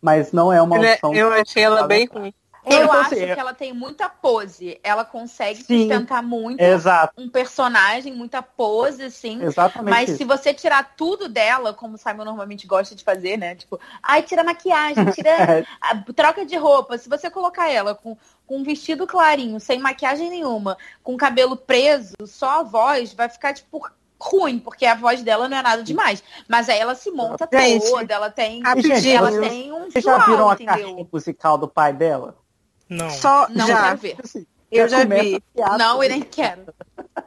Mas 0.03 0.33
não 0.33 0.53
é 0.53 0.61
uma 0.61 0.85
é, 0.85 0.93
opção. 0.93 1.15
Eu 1.15 1.33
achei 1.33 1.63
ela 1.63 1.87
bem 1.87 2.07
ruim. 2.07 2.35
Eu 2.67 2.85
então, 2.85 2.93
acho 2.93 3.15
assim, 3.15 3.25
que 3.27 3.41
ela 3.41 3.53
tem 3.53 3.73
muita 3.73 4.09
pose. 4.09 4.81
Ela 4.83 5.05
consegue 5.05 5.63
sim, 5.63 5.81
sustentar 5.81 6.23
muito 6.23 6.61
exato. 6.61 7.13
um 7.19 7.29
personagem, 7.29 8.13
muita 8.13 8.43
pose, 8.43 9.05
assim. 9.05 9.43
Exatamente. 9.43 9.91
Mas 9.91 10.09
isso. 10.09 10.19
se 10.19 10.25
você 10.25 10.55
tirar 10.55 10.95
tudo 10.97 11.29
dela, 11.29 11.75
como 11.75 11.95
o 11.95 11.99
Simon 11.99 12.25
normalmente 12.25 12.67
gosta 12.67 12.95
de 12.95 13.05
fazer, 13.05 13.37
né? 13.37 13.55
Tipo, 13.55 13.79
ai, 14.03 14.23
tira 14.23 14.43
maquiagem, 14.43 15.11
tira. 15.11 15.67
a, 15.81 15.97
troca 16.13 16.47
de 16.47 16.57
roupa. 16.57 16.97
Se 16.97 17.09
você 17.09 17.31
colocar 17.31 17.71
ela 17.71 17.95
com, 17.95 18.17
com 18.47 18.59
um 18.59 18.65
vestido 18.65 19.07
clarinho, 19.07 19.61
sem 19.61 19.79
maquiagem 19.79 20.31
nenhuma, 20.31 20.79
com 21.03 21.17
cabelo 21.17 21.57
preso, 21.57 22.15
só 22.25 22.61
a 22.61 22.63
voz, 22.63 23.13
vai 23.13 23.29
ficar, 23.29 23.53
tipo, 23.53 23.87
ruim, 24.19 24.59
porque 24.59 24.87
a 24.87 24.95
voz 24.95 25.23
dela 25.23 25.49
não 25.49 25.57
é 25.59 25.63
nada 25.63 25.83
demais. 25.83 26.23
Mas 26.49 26.71
aí 26.71 26.79
ela 26.79 26.95
se 26.95 27.11
monta 27.11 27.47
gente, 27.53 27.91
toda, 27.91 28.15
ela 28.15 28.31
tem. 28.31 28.63
Gente, 28.81 29.11
ela 29.11 29.31
tem 29.31 29.71
um. 29.71 29.91
Vocês 29.91 30.05
já 30.05 30.19
viram 30.25 30.49
a 30.49 30.57
carreira 30.57 31.07
musical 31.13 31.59
do 31.59 31.69
pai 31.69 31.93
dela? 31.93 32.43
Não. 32.89 33.11
Só 33.11 33.49
não 33.49 33.67
já. 33.67 33.83
quero 33.83 33.99
ver. 33.99 34.17
Assim, 34.23 34.47
eu 34.71 34.89
já 34.89 35.05
vi. 35.05 35.43
Não, 35.79 36.03
eu 36.03 36.11
nem 36.11 36.23
quero. 36.23 36.67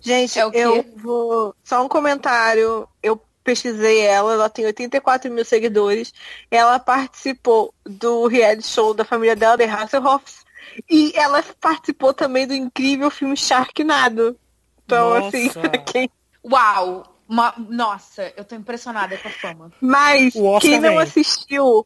Gente, 0.00 0.38
é 0.38 0.44
eu 0.54 0.84
vou. 0.96 1.54
Só 1.62 1.84
um 1.84 1.88
comentário. 1.88 2.88
Eu 3.02 3.20
pesquisei 3.44 4.00
ela, 4.00 4.32
ela 4.32 4.50
tem 4.50 4.64
84 4.64 5.30
mil 5.30 5.44
seguidores. 5.44 6.12
Ela 6.50 6.78
participou 6.78 7.74
do 7.84 8.26
reality 8.26 8.66
show 8.66 8.94
da 8.94 9.04
família 9.04 9.36
dela, 9.36 9.58
The 9.58 9.64
Hasselhoffs. 9.64 10.44
E 10.88 11.12
ela 11.14 11.42
participou 11.60 12.14
também 12.14 12.46
do 12.46 12.54
incrível 12.54 13.10
filme 13.10 13.36
Sharknado. 13.36 14.38
Então, 14.84 15.10
Nossa. 15.10 15.28
assim, 15.28 15.50
quem. 15.86 16.10
Uau! 16.44 17.04
Uma... 17.28 17.54
Nossa, 17.56 18.32
eu 18.36 18.44
tô 18.44 18.56
impressionada 18.56 19.16
com 19.18 19.28
a 19.28 19.30
fama. 19.30 19.72
Mas, 19.80 20.34
quem 20.60 20.80
não 20.80 20.98
assistiu 20.98 21.84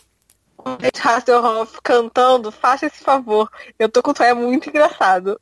Hasselhoff 1.03 1.81
cantando, 1.83 2.51
faça 2.51 2.87
esse 2.87 3.03
favor. 3.03 3.51
Eu 3.79 3.89
tô 3.89 4.03
com 4.03 4.11
o 4.11 4.15
é 4.23 4.35
muito 4.35 4.69
engraçado. 4.69 5.41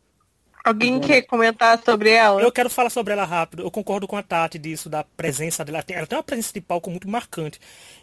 Alguém 0.65 1.01
quer 1.01 1.23
comentar 1.23 1.83
sobre 1.85 2.11
ela? 2.11 2.41
Eu 2.41 2.53
quero 2.53 2.71
falar 2.71 2.89
sobre 2.89 3.13
ela 3.13 3.25
rápido. 3.25 3.65
Eu 3.65 3.71
concordo 3.71 4.07
com 4.07 4.17
a 4.17 4.23
Tati 4.23 4.61
disso, 4.61 4.89
da 4.89 5.03
presença 5.03 5.65
dela. 5.65 5.85
Ela 5.89 6.07
tem 6.07 6.17
uma 6.17 6.23
presença 6.23 6.53
de 6.53 6.61
palco 6.61 6.89
muito 6.89 7.09
marcante. 7.11 7.59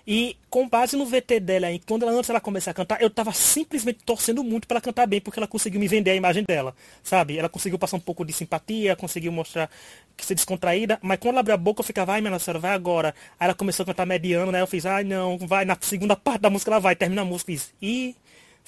E 0.06 0.36
com 0.50 0.67
base 0.67 0.98
no 0.98 1.06
VT 1.06 1.39
dela 1.39 1.67
aí, 1.67 1.80
quando 1.80 2.04
ela, 2.04 2.12
antes 2.12 2.30
ela 2.30 2.41
começar 2.41 2.72
a 2.72 2.74
cantar, 2.74 3.02
eu 3.02 3.10
tava 3.10 3.32
simplesmente 3.32 4.04
torcendo 4.04 4.43
muito 4.43 4.67
para 4.67 4.76
ela 4.76 4.82
cantar 4.82 5.08
bem, 5.08 5.22
porque 5.22 5.39
ela 5.39 5.48
conseguiu 5.48 5.80
me 5.80 5.88
vender 5.88 6.12
a 6.12 6.15
imagem 6.15 6.43
dela, 6.43 6.76
sabe? 7.02 7.38
Ela 7.38 7.48
conseguiu 7.48 7.80
passar 7.80 7.95
um 7.95 8.02
pouco 8.02 8.26
de 8.26 8.34
simpatia, 8.34 8.93
conseguiu 8.93 9.32
mostrar 9.32 9.69
que 10.17 10.26
ser 10.26 10.36
descontraída, 10.36 11.00
mas 11.02 11.17
quando 11.17 11.36
ela 11.36 11.39
abriu 11.39 11.54
a 11.54 11.58
boca 11.58 11.80
eu 11.80 11.86
ficava, 11.86 12.12
ai, 12.13 12.19
minha 12.22 12.38
senhora, 12.39 12.60
vai 12.60 12.72
agora. 12.72 13.15
Aí 13.39 13.45
ela 13.45 13.54
começou 13.54 13.84
a 13.84 13.86
cantar 13.86 14.06
mediano, 14.06 14.52
né? 14.52 14.60
Eu 14.60 14.67
fiz, 14.67 14.86
ai, 14.86 15.06
não, 15.06 15.38
vai. 15.38 15.63
Na 15.63 15.78
segunda 15.80 16.15
parte 16.15 16.41
da 16.41 16.50
música 16.50 16.72
ela 16.72 16.80
vai, 16.80 16.93
termina 16.93 17.22
a 17.22 17.26
música 17.26 17.52
e 17.54 17.58
fiz, 17.58 17.74
e 17.82 18.15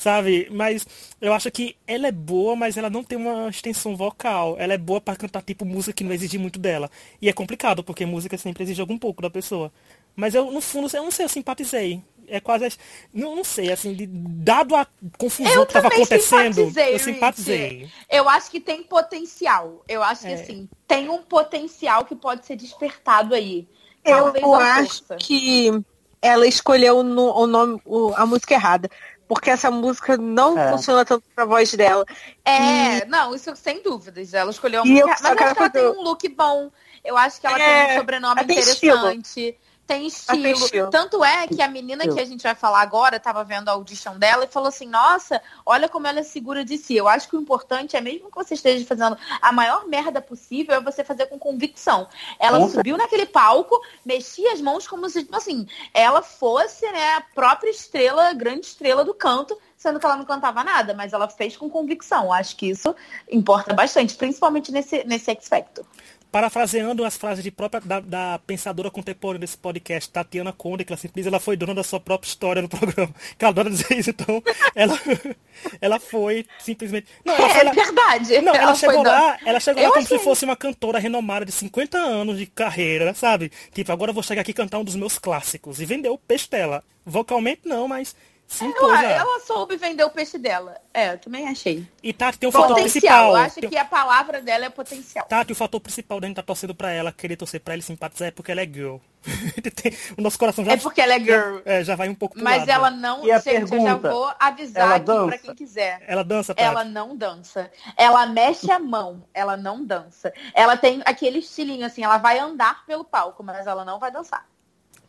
sabe? 0.01 0.47
Mas 0.51 0.85
eu 1.21 1.31
acho 1.31 1.51
que 1.51 1.75
ela 1.85 2.07
é 2.07 2.11
boa, 2.11 2.55
mas 2.55 2.75
ela 2.75 2.89
não 2.89 3.03
tem 3.03 3.17
uma 3.17 3.47
extensão 3.49 3.95
vocal. 3.95 4.55
Ela 4.57 4.73
é 4.73 4.77
boa 4.77 4.99
para 4.99 5.15
cantar 5.15 5.43
tipo 5.43 5.63
música 5.63 5.93
que 5.93 6.03
não 6.03 6.11
exige 6.11 6.39
muito 6.39 6.59
dela. 6.59 6.89
E 7.21 7.29
é 7.29 7.33
complicado, 7.33 7.83
porque 7.83 8.05
música 8.05 8.35
sempre 8.37 8.63
exige 8.63 8.81
algum 8.81 8.97
pouco 8.97 9.21
da 9.21 9.29
pessoa. 9.29 9.71
Mas 10.15 10.33
eu, 10.33 10.51
no 10.51 10.59
fundo, 10.59 10.89
eu 10.95 11.03
não 11.03 11.11
sei, 11.11 11.25
eu 11.25 11.29
simpatizei. 11.29 12.01
É 12.27 12.39
quase. 12.39 12.77
Não, 13.13 13.35
não 13.35 13.43
sei, 13.43 13.71
assim, 13.71 13.93
de, 13.93 14.07
dado 14.07 14.75
a 14.75 14.87
confusão 15.17 15.53
eu 15.53 15.65
que 15.65 15.77
estava 15.77 15.87
acontecendo, 15.89 16.61
eu 16.61 16.99
simpatizei. 16.99 17.89
Eu 18.09 18.27
acho 18.27 18.49
que 18.49 18.59
tem 18.59 18.81
potencial. 18.83 19.83
Eu 19.87 20.01
acho 20.01 20.21
que, 20.21 20.29
é. 20.29 20.33
assim, 20.33 20.67
tem 20.87 21.09
um 21.09 21.21
potencial 21.21 22.05
que 22.05 22.15
pode 22.15 22.45
ser 22.45 22.55
despertado 22.55 23.35
aí. 23.35 23.67
eu 24.03 24.55
acho 24.55 25.03
que 25.19 25.83
ela 26.21 26.45
escolheu 26.45 27.01
no, 27.01 27.35
o 27.35 27.47
nome, 27.47 27.81
o, 27.83 28.13
a 28.15 28.25
música 28.25 28.53
errada 28.53 28.89
porque 29.31 29.49
essa 29.49 29.71
música 29.71 30.17
não 30.17 30.59
é. 30.59 30.71
funciona 30.71 31.05
tanto 31.05 31.23
pra 31.33 31.45
voz 31.45 31.73
dela. 31.73 32.05
É, 32.43 32.97
e... 32.97 33.05
não, 33.05 33.33
isso 33.33 33.55
sem 33.55 33.81
dúvidas. 33.81 34.33
Ela 34.33 34.51
escolheu 34.51 34.83
uma 34.83 34.91
música, 34.91 35.07
mas 35.07 35.41
acho 35.41 35.55
que 35.55 35.61
ela 35.61 35.69
tem 35.69 35.87
um 35.87 36.01
look 36.01 36.27
bom. 36.27 36.69
Eu 37.01 37.15
acho 37.15 37.39
que 37.39 37.47
ela 37.47 37.57
é, 37.57 37.85
tem 37.85 37.95
um 37.95 37.99
sobrenome 37.99 38.41
interessante. 38.41 39.21
Estilo. 39.21 39.57
Tem 39.91 40.08
estilo. 40.08 40.41
tem 40.41 40.51
estilo. 40.54 40.89
Tanto 40.89 41.21
é 41.21 41.47
que 41.47 41.62
a 41.62 41.67
menina 41.67 42.08
que 42.08 42.17
a 42.17 42.23
gente 42.23 42.41
vai 42.41 42.56
falar 42.56 42.82
agora 42.82 43.17
estava 43.17 43.43
vendo 43.43 43.67
a 43.67 43.73
audição 43.73 44.17
dela 44.17 44.45
e 44.45 44.47
falou 44.47 44.69
assim: 44.69 44.88
Nossa, 44.88 45.41
olha 45.65 45.89
como 45.89 46.08
ela 46.08 46.21
é 46.21 46.23
segura 46.23 46.63
de 46.63 46.77
si. 46.77 46.95
Eu 46.95 47.10
acho 47.10 47.27
que 47.27 47.36
o 47.36 47.41
importante 47.41 47.97
é, 47.97 47.99
mesmo 47.99 48.30
que 48.30 48.36
você 48.36 48.54
esteja 48.54 48.86
fazendo 48.86 49.17
a 49.41 49.51
maior 49.51 49.86
merda 49.88 50.21
possível, 50.21 50.75
é 50.75 50.80
você 50.80 51.04
fazer 51.04 51.25
com 51.25 51.38
convicção. 51.38 52.08
Ela 52.39 52.58
Nossa. 52.58 52.75
subiu 52.75 52.95
naquele 52.95 53.25
palco, 53.25 53.77
mexia 54.06 54.54
as 54.54 54.62
mãos 54.62 54.88
como 54.88 55.10
se, 55.10 55.25
tipo 55.25 55.36
assim, 55.36 55.67
ela 55.93 56.21
fosse 56.21 56.89
né, 56.89 57.15
a 57.15 57.21
própria 57.36 57.69
estrela, 57.69 58.32
grande 58.32 58.67
estrela 58.67 59.04
do 59.04 59.13
canto, 59.13 59.60
sendo 59.75 59.99
que 59.99 60.06
ela 60.06 60.15
não 60.15 60.23
cantava 60.23 60.63
nada, 60.63 60.93
mas 60.93 61.12
ela 61.12 61.27
fez 61.27 61.58
com 61.58 61.69
convicção. 61.69 62.32
Acho 62.32 62.56
que 62.56 62.67
isso 62.69 62.95
importa 63.30 63.73
bastante, 63.73 64.15
principalmente 64.15 64.71
nesse, 64.71 65.04
nesse 65.04 65.32
X 65.32 65.49
Factor 65.49 65.86
parafraseando 66.31 67.03
as 67.03 67.17
frases 67.17 67.43
de 67.43 67.51
própria 67.51 67.81
da, 67.81 67.99
da, 67.99 68.39
pensadora 68.47 68.89
contemporânea 68.89 69.39
desse 69.39 69.57
podcast, 69.57 70.09
Tatiana 70.09 70.53
Conde, 70.53 70.85
que 70.85 70.93
ela 70.93 70.97
sempre 70.97 71.21
diz, 71.21 71.27
ela 71.27 71.39
foi 71.39 71.57
dona 71.57 71.75
da 71.75 71.83
sua 71.83 71.99
própria 71.99 72.27
história 72.27 72.61
no 72.61 72.69
programa. 72.69 73.13
Que 73.37 73.45
ela 73.45 73.51
adora 73.51 73.69
dizer 73.69 73.97
isso, 73.97 74.11
então 74.11 74.41
ela, 74.75 74.97
ela 75.81 75.99
foi 75.99 76.45
simplesmente. 76.59 77.07
Não, 77.25 77.33
ela 77.33 77.45
é, 77.45 77.53
foi, 77.53 77.67
é 77.67 77.71
verdade. 77.71 78.41
Não, 78.41 78.53
ela, 78.53 78.63
ela 78.63 78.75
chegou 78.75 79.03
lá, 79.03 79.37
ela 79.45 79.59
chegou 79.59 79.83
lá 79.83 79.89
como 79.89 80.05
achei... 80.05 80.17
se 80.17 80.23
fosse 80.23 80.45
uma 80.45 80.55
cantora 80.55 80.99
renomada 80.99 81.45
de 81.45 81.51
50 81.51 81.97
anos 81.97 82.37
de 82.37 82.45
carreira, 82.45 83.13
sabe? 83.13 83.51
Tipo, 83.73 83.91
agora 83.91 84.11
eu 84.11 84.13
vou 84.13 84.23
chegar 84.23 84.41
aqui 84.41 84.51
e 84.51 84.53
cantar 84.53 84.79
um 84.79 84.83
dos 84.83 84.95
meus 84.95 85.17
clássicos. 85.17 85.81
E 85.81 85.85
vendeu 85.85 86.13
o 86.13 86.17
peixe 86.17 86.49
dela. 86.49 86.83
Vocalmente 87.05 87.61
não, 87.65 87.87
mas 87.87 88.15
Sim, 88.51 88.73
ela, 88.77 89.03
ela, 89.05 89.39
soube 89.39 89.77
vender 89.77 90.03
o 90.03 90.09
peixe 90.09 90.37
dela. 90.37 90.75
É, 90.93 91.13
eu 91.13 91.17
também 91.17 91.47
achei. 91.47 91.87
E 92.03 92.11
Tati 92.11 92.37
tem 92.37 92.49
um 92.49 92.51
fator 92.51 92.75
principal. 92.75 93.29
Eu 93.29 93.35
acho 93.37 93.61
tem... 93.61 93.69
que 93.69 93.77
a 93.77 93.85
palavra 93.85 94.41
dela 94.41 94.65
é 94.65 94.69
potencial. 94.69 95.25
Tati, 95.25 95.53
o 95.53 95.55
fator 95.55 95.79
principal 95.79 96.19
da 96.19 96.27
gente 96.27 96.35
tá 96.35 96.43
torcendo 96.43 96.75
pra 96.75 96.91
ela, 96.91 97.13
querer 97.13 97.37
torcer 97.37 97.61
pra 97.61 97.73
ela 97.73 97.79
e 97.79 97.83
simpatizar 97.83 98.27
é 98.27 98.31
porque 98.31 98.51
ela 98.51 98.59
é 98.59 98.65
girl. 98.65 98.97
o 100.17 100.21
nosso 100.21 100.37
coração 100.37 100.65
já... 100.65 100.73
É 100.73 100.77
porque 100.77 100.99
ela 100.99 101.13
é 101.13 101.19
girl. 101.19 101.59
É, 101.63 101.81
já 101.81 101.95
vai 101.95 102.09
um 102.09 102.13
pouco 102.13 102.35
pro 102.35 102.43
Mas 102.43 102.59
lado. 102.59 102.69
ela 102.71 102.91
não... 102.91 103.25
E 103.25 103.31
a 103.31 103.37
gente, 103.37 103.69
pergunta, 103.69 103.75
eu 103.75 103.83
já 103.83 103.95
vou 103.95 104.33
avisar 104.37 104.91
aqui 104.91 105.05
dança? 105.05 105.27
pra 105.27 105.37
quem 105.37 105.55
quiser. 105.55 106.03
Ela 106.05 106.23
dança, 106.23 106.53
Tati? 106.53 106.67
Ela 106.67 106.83
não 106.83 107.15
dança. 107.15 107.71
Ela 107.95 108.25
mexe 108.25 108.69
a 108.69 108.79
mão, 108.79 109.23
ela 109.33 109.55
não 109.55 109.85
dança. 109.85 110.33
Ela 110.53 110.75
tem 110.75 111.01
aquele 111.05 111.39
estilinho 111.39 111.85
assim, 111.85 112.03
ela 112.03 112.17
vai 112.17 112.37
andar 112.37 112.85
pelo 112.85 113.05
palco, 113.05 113.41
mas 113.43 113.65
ela 113.65 113.85
não 113.85 113.97
vai 113.97 114.11
dançar. 114.11 114.45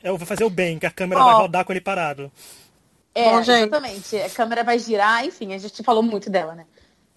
Eu 0.00 0.16
vou 0.16 0.26
fazer 0.26 0.44
o 0.44 0.50
bem, 0.50 0.78
que 0.78 0.86
a 0.86 0.90
câmera 0.92 1.20
oh. 1.20 1.24
vai 1.24 1.34
rodar 1.34 1.64
com 1.64 1.72
ele 1.72 1.80
parado. 1.80 2.30
É, 3.14 3.30
Bom, 3.30 3.40
exatamente. 3.40 4.16
A 4.16 4.30
câmera 4.30 4.64
vai 4.64 4.78
girar, 4.78 5.24
enfim, 5.24 5.54
a 5.54 5.58
gente 5.58 5.82
falou 5.82 6.02
muito 6.02 6.30
dela, 6.30 6.54
né? 6.54 6.64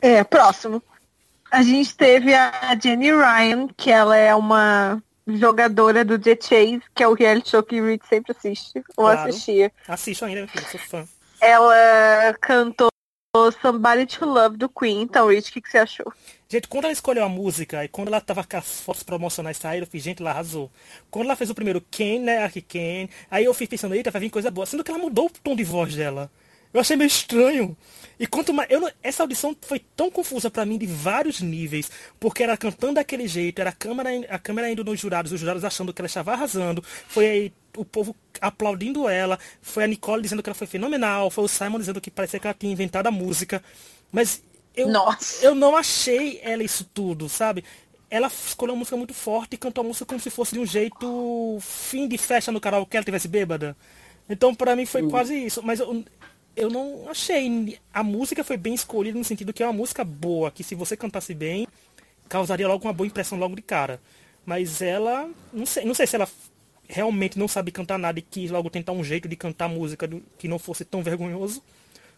É, 0.01 0.23
próximo. 0.23 0.81
A 1.49 1.61
gente 1.61 1.95
teve 1.95 2.33
a 2.33 2.77
Jenny 2.81 3.11
Ryan, 3.11 3.67
que 3.77 3.89
ela 3.89 4.17
é 4.17 4.35
uma 4.35 5.01
jogadora 5.27 6.03
do 6.03 6.19
The 6.19 6.37
Chase, 6.41 6.81
que 6.93 7.03
é 7.03 7.07
o 7.07 7.13
reality 7.13 7.49
show 7.49 7.63
que 7.63 7.79
o 7.79 7.87
Rick 7.87 8.07
sempre 8.07 8.33
assiste, 8.37 8.83
ou 8.97 9.05
claro. 9.05 9.29
assistia. 9.29 9.71
Assisto 9.87 10.25
ainda, 10.25 10.47
filho, 10.47 10.65
sou 10.69 10.79
fã. 10.79 11.07
Ela 11.39 12.35
cantou 12.41 12.89
Somebody 13.61 14.05
to 14.05 14.25
Love 14.25 14.57
do 14.57 14.69
Queen. 14.69 15.01
Então, 15.01 15.27
Rich, 15.27 15.49
o 15.49 15.53
que, 15.53 15.61
que 15.61 15.69
você 15.69 15.79
achou? 15.79 16.11
Gente, 16.47 16.67
quando 16.67 16.85
ela 16.85 16.93
escolheu 16.93 17.23
a 17.23 17.29
música 17.29 17.83
e 17.83 17.87
quando 17.87 18.07
ela 18.07 18.21
tava 18.21 18.43
com 18.43 18.57
as 18.57 18.81
fotos 18.81 19.03
promocionais 19.03 19.57
saíram, 19.57 19.85
eu 19.85 19.91
fiz, 19.91 20.03
gente, 20.03 20.21
ela 20.21 20.31
arrasou. 20.31 20.71
Quando 21.11 21.25
ela 21.25 21.35
fez 21.35 21.49
o 21.49 21.55
primeiro 21.55 21.81
Ken, 21.91 22.19
né, 22.19 22.45
aqui 22.45 22.61
Ken, 22.61 23.09
aí 23.29 23.43
eu 23.43 23.53
fiz 23.53 23.67
pensando, 23.67 23.93
eita, 23.93 24.09
vai 24.09 24.21
vir 24.21 24.29
coisa 24.29 24.49
boa. 24.49 24.65
Sendo 24.65 24.83
que 24.83 24.91
ela 24.91 24.99
mudou 24.99 25.25
o 25.25 25.29
tom 25.29 25.55
de 25.55 25.63
voz 25.63 25.95
dela. 25.95 26.31
Eu 26.73 26.81
achei 26.81 26.95
meio 26.95 27.07
estranho. 27.07 27.75
E 28.19 28.27
quanto 28.27 28.53
mais. 28.53 28.69
Eu 28.69 28.81
não, 28.81 28.91
essa 29.01 29.23
audição 29.23 29.55
foi 29.61 29.79
tão 29.95 30.11
confusa 30.11 30.49
para 30.49 30.65
mim 30.65 30.77
de 30.77 30.85
vários 30.85 31.41
níveis. 31.41 31.89
Porque 32.19 32.43
era 32.43 32.55
cantando 32.57 32.95
daquele 32.95 33.27
jeito, 33.27 33.59
era 33.59 33.69
a 33.69 33.73
câmera, 33.73 34.09
a 34.29 34.39
câmera 34.39 34.69
indo 34.69 34.83
nos 34.83 34.99
jurados, 34.99 35.31
os 35.31 35.39
jurados 35.39 35.63
achando 35.63 35.93
que 35.93 36.01
ela 36.01 36.07
estava 36.07 36.33
arrasando. 36.33 36.83
Foi 37.07 37.27
aí 37.27 37.53
o 37.77 37.85
povo 37.85 38.15
aplaudindo 38.41 39.07
ela. 39.07 39.39
Foi 39.61 39.83
a 39.83 39.87
Nicole 39.87 40.21
dizendo 40.21 40.41
que 40.41 40.49
ela 40.49 40.55
foi 40.55 40.67
fenomenal. 40.67 41.29
Foi 41.29 41.43
o 41.43 41.47
Simon 41.47 41.79
dizendo 41.79 42.01
que 42.01 42.11
parecia 42.11 42.39
que 42.39 42.47
ela 42.47 42.55
tinha 42.57 42.71
inventado 42.71 43.07
a 43.07 43.11
música. 43.11 43.63
Mas 44.11 44.41
eu, 44.75 44.89
Nossa. 44.89 45.45
eu 45.45 45.55
não 45.55 45.75
achei 45.75 46.39
ela 46.43 46.63
isso 46.63 46.89
tudo, 46.93 47.29
sabe? 47.29 47.63
Ela 48.09 48.27
escolheu 48.27 48.73
uma 48.73 48.79
música 48.79 48.97
muito 48.97 49.13
forte 49.13 49.53
e 49.53 49.57
cantou 49.57 49.83
a 49.83 49.87
música 49.87 50.05
como 50.05 50.19
se 50.19 50.29
fosse 50.29 50.53
de 50.53 50.59
um 50.59 50.65
jeito 50.65 51.57
fim 51.61 52.07
de 52.07 52.17
festa 52.17 52.51
no 52.51 52.61
canal 52.61 52.85
que 52.85 52.95
ela 52.95 53.03
tivesse 53.03 53.27
bêbada. 53.27 53.75
Então, 54.29 54.53
para 54.53 54.75
mim, 54.75 54.85
foi 54.85 55.01
uhum. 55.01 55.09
quase 55.09 55.35
isso. 55.45 55.61
Mas 55.63 55.79
eu, 55.79 56.03
eu 56.55 56.69
não 56.69 57.09
achei. 57.09 57.79
A 57.93 58.03
música 58.03 58.43
foi 58.43 58.57
bem 58.57 58.73
escolhida 58.73 59.17
no 59.17 59.23
sentido 59.23 59.53
que 59.53 59.63
é 59.63 59.65
uma 59.65 59.73
música 59.73 60.03
boa, 60.03 60.51
que 60.51 60.63
se 60.63 60.75
você 60.75 60.95
cantasse 60.95 61.33
bem, 61.33 61.67
causaria 62.27 62.67
logo 62.67 62.85
uma 62.85 62.93
boa 62.93 63.07
impressão 63.07 63.37
logo 63.37 63.55
de 63.55 63.61
cara. 63.61 63.99
Mas 64.45 64.81
ela. 64.81 65.29
Não 65.51 65.65
sei, 65.65 65.85
não 65.85 65.93
sei 65.93 66.05
se 66.05 66.15
ela 66.15 66.27
realmente 66.87 67.37
não 67.37 67.47
sabe 67.47 67.71
cantar 67.71 67.97
nada 67.97 68.19
e 68.19 68.21
quis 68.21 68.51
logo 68.51 68.69
tentar 68.69 68.91
um 68.91 69.03
jeito 69.03 69.27
de 69.27 69.35
cantar 69.35 69.67
música 69.67 70.09
que 70.37 70.47
não 70.47 70.59
fosse 70.59 70.85
tão 70.85 71.01
vergonhoso 71.03 71.61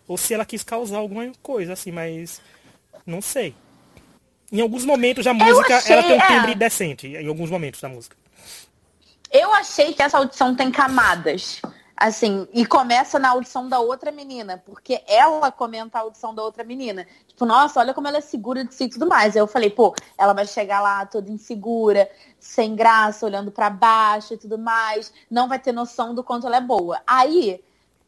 ou 0.07 0.17
se 0.17 0.33
ela 0.33 0.45
quis 0.45 0.63
causar 0.63 0.97
alguma 0.97 1.29
coisa, 1.43 1.73
assim, 1.73 1.91
mas 1.91 2.41
não 3.05 3.21
sei. 3.21 3.53
Em 4.51 4.61
alguns 4.61 4.85
momentos 4.85 5.27
a 5.27 5.33
música 5.33 5.77
achei, 5.77 5.93
ela 5.93 6.03
tem 6.03 6.13
um 6.13 6.21
é. 6.21 6.27
timbre 6.27 6.51
é. 6.53 6.55
decente, 6.55 7.07
em 7.07 7.27
alguns 7.27 7.49
momentos 7.49 7.81
da 7.81 7.89
música. 7.89 8.15
Eu 9.31 9.53
achei 9.53 9.93
que 9.93 10.01
essa 10.01 10.17
audição 10.17 10.55
tem 10.55 10.71
camadas. 10.71 11.61
Assim, 11.99 12.47
e 12.53 12.63
começa 12.63 13.17
na 13.17 13.29
audição 13.29 13.67
da 13.67 13.79
outra 13.79 14.11
menina, 14.11 14.61
porque 14.63 15.03
ela 15.07 15.51
comenta 15.51 15.97
a 15.97 16.01
audição 16.01 16.33
da 16.33 16.43
outra 16.43 16.63
menina. 16.63 17.07
Tipo, 17.27 17.43
nossa, 17.43 17.79
olha 17.79 17.91
como 17.91 18.07
ela 18.07 18.19
é 18.19 18.21
segura 18.21 18.63
de 18.63 18.71
si 18.75 18.83
e 18.83 18.89
tudo 18.89 19.07
mais. 19.07 19.35
Aí 19.35 19.41
eu 19.41 19.47
falei, 19.47 19.71
pô, 19.71 19.95
ela 20.15 20.31
vai 20.31 20.45
chegar 20.45 20.79
lá 20.79 21.07
toda 21.07 21.31
insegura, 21.31 22.07
sem 22.39 22.75
graça, 22.75 23.25
olhando 23.25 23.51
para 23.51 23.71
baixo 23.71 24.35
e 24.35 24.37
tudo 24.37 24.59
mais, 24.59 25.11
não 25.29 25.47
vai 25.47 25.57
ter 25.57 25.71
noção 25.71 26.13
do 26.13 26.23
quanto 26.23 26.45
ela 26.45 26.57
é 26.57 26.61
boa. 26.61 27.01
Aí 27.07 27.63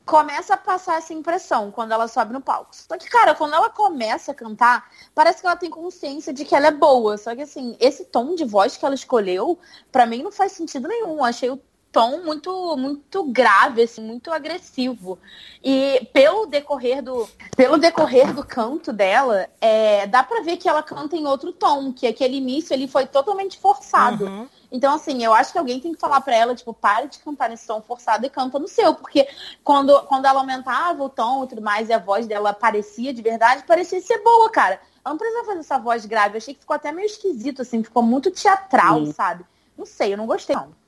começa 0.09 0.55
a 0.55 0.57
passar 0.57 0.97
essa 0.97 1.13
impressão 1.13 1.69
quando 1.71 1.91
ela 1.91 2.07
sobe 2.07 2.33
no 2.33 2.41
palco. 2.41 2.75
Só 2.75 2.97
que, 2.97 3.07
cara, 3.07 3.35
quando 3.35 3.53
ela 3.53 3.69
começa 3.69 4.31
a 4.31 4.35
cantar, 4.35 4.89
parece 5.13 5.41
que 5.41 5.45
ela 5.45 5.55
tem 5.55 5.69
consciência 5.69 6.33
de 6.33 6.45
que 6.45 6.55
ela 6.55 6.67
é 6.67 6.71
boa. 6.71 7.15
Só 7.17 7.35
que, 7.35 7.43
assim, 7.43 7.77
esse 7.79 8.05
tom 8.05 8.33
de 8.33 8.43
voz 8.43 8.75
que 8.75 8.83
ela 8.83 8.95
escolheu, 8.95 9.59
para 9.91 10.07
mim 10.07 10.23
não 10.23 10.31
faz 10.31 10.53
sentido 10.53 10.87
nenhum. 10.87 11.23
achei 11.23 11.51
o 11.51 11.61
tom 11.91 12.23
muito 12.23 12.77
muito 12.77 13.23
grave, 13.25 13.83
assim, 13.83 14.01
muito 14.01 14.31
agressivo. 14.31 15.19
E 15.63 16.07
pelo 16.13 16.45
decorrer 16.45 17.01
do 17.01 17.27
pelo 17.55 17.77
decorrer 17.77 18.33
do 18.33 18.45
canto 18.45 18.93
dela, 18.93 19.47
é, 19.59 20.07
dá 20.07 20.23
para 20.23 20.41
ver 20.41 20.57
que 20.57 20.69
ela 20.69 20.83
canta 20.83 21.15
em 21.15 21.25
outro 21.25 21.51
tom, 21.51 21.91
que 21.91 22.07
aquele 22.07 22.37
início 22.37 22.73
ele 22.73 22.87
foi 22.87 23.05
totalmente 23.05 23.57
forçado. 23.59 24.25
Uhum. 24.25 24.47
Então, 24.71 24.93
assim, 24.93 25.23
eu 25.23 25.33
acho 25.33 25.51
que 25.51 25.57
alguém 25.57 25.79
tem 25.79 25.93
que 25.93 25.99
falar 25.99 26.21
para 26.21 26.35
ela, 26.35 26.55
tipo, 26.55 26.73
pare 26.73 27.07
de 27.07 27.19
cantar 27.19 27.49
nesse 27.49 27.65
tom 27.65 27.81
forçado 27.81 28.25
e 28.25 28.29
canta 28.29 28.59
no 28.59 28.67
seu. 28.67 28.93
Porque 28.93 29.27
quando, 29.63 29.99
quando 30.03 30.25
ela 30.25 30.39
aumentava 30.39 31.03
o 31.03 31.09
tom 31.09 31.43
e 31.43 31.47
tudo 31.47 31.61
mais, 31.61 31.89
e 31.89 31.93
a 31.93 31.97
voz 31.97 32.27
dela 32.27 32.53
parecia 32.53 33.13
de 33.13 33.21
verdade, 33.21 33.63
parecia 33.65 33.99
ser 33.99 34.23
boa, 34.23 34.49
cara. 34.51 34.79
Ela 35.03 35.13
não 35.13 35.17
precisa 35.17 35.43
fazer 35.43 35.59
essa 35.59 35.79
voz 35.79 36.05
grave. 36.05 36.35
Eu 36.35 36.37
achei 36.37 36.53
que 36.53 36.59
ficou 36.59 36.75
até 36.75 36.91
meio 36.91 37.07
esquisito, 37.07 37.63
assim, 37.63 37.83
ficou 37.83 38.03
muito 38.03 38.29
teatral, 38.29 39.05
Sim. 39.05 39.11
sabe? 39.11 39.43
Não 39.75 39.85
sei, 39.85 40.13
eu 40.13 40.17
não 40.17 40.27
gostei, 40.27 40.55
não. 40.55 40.78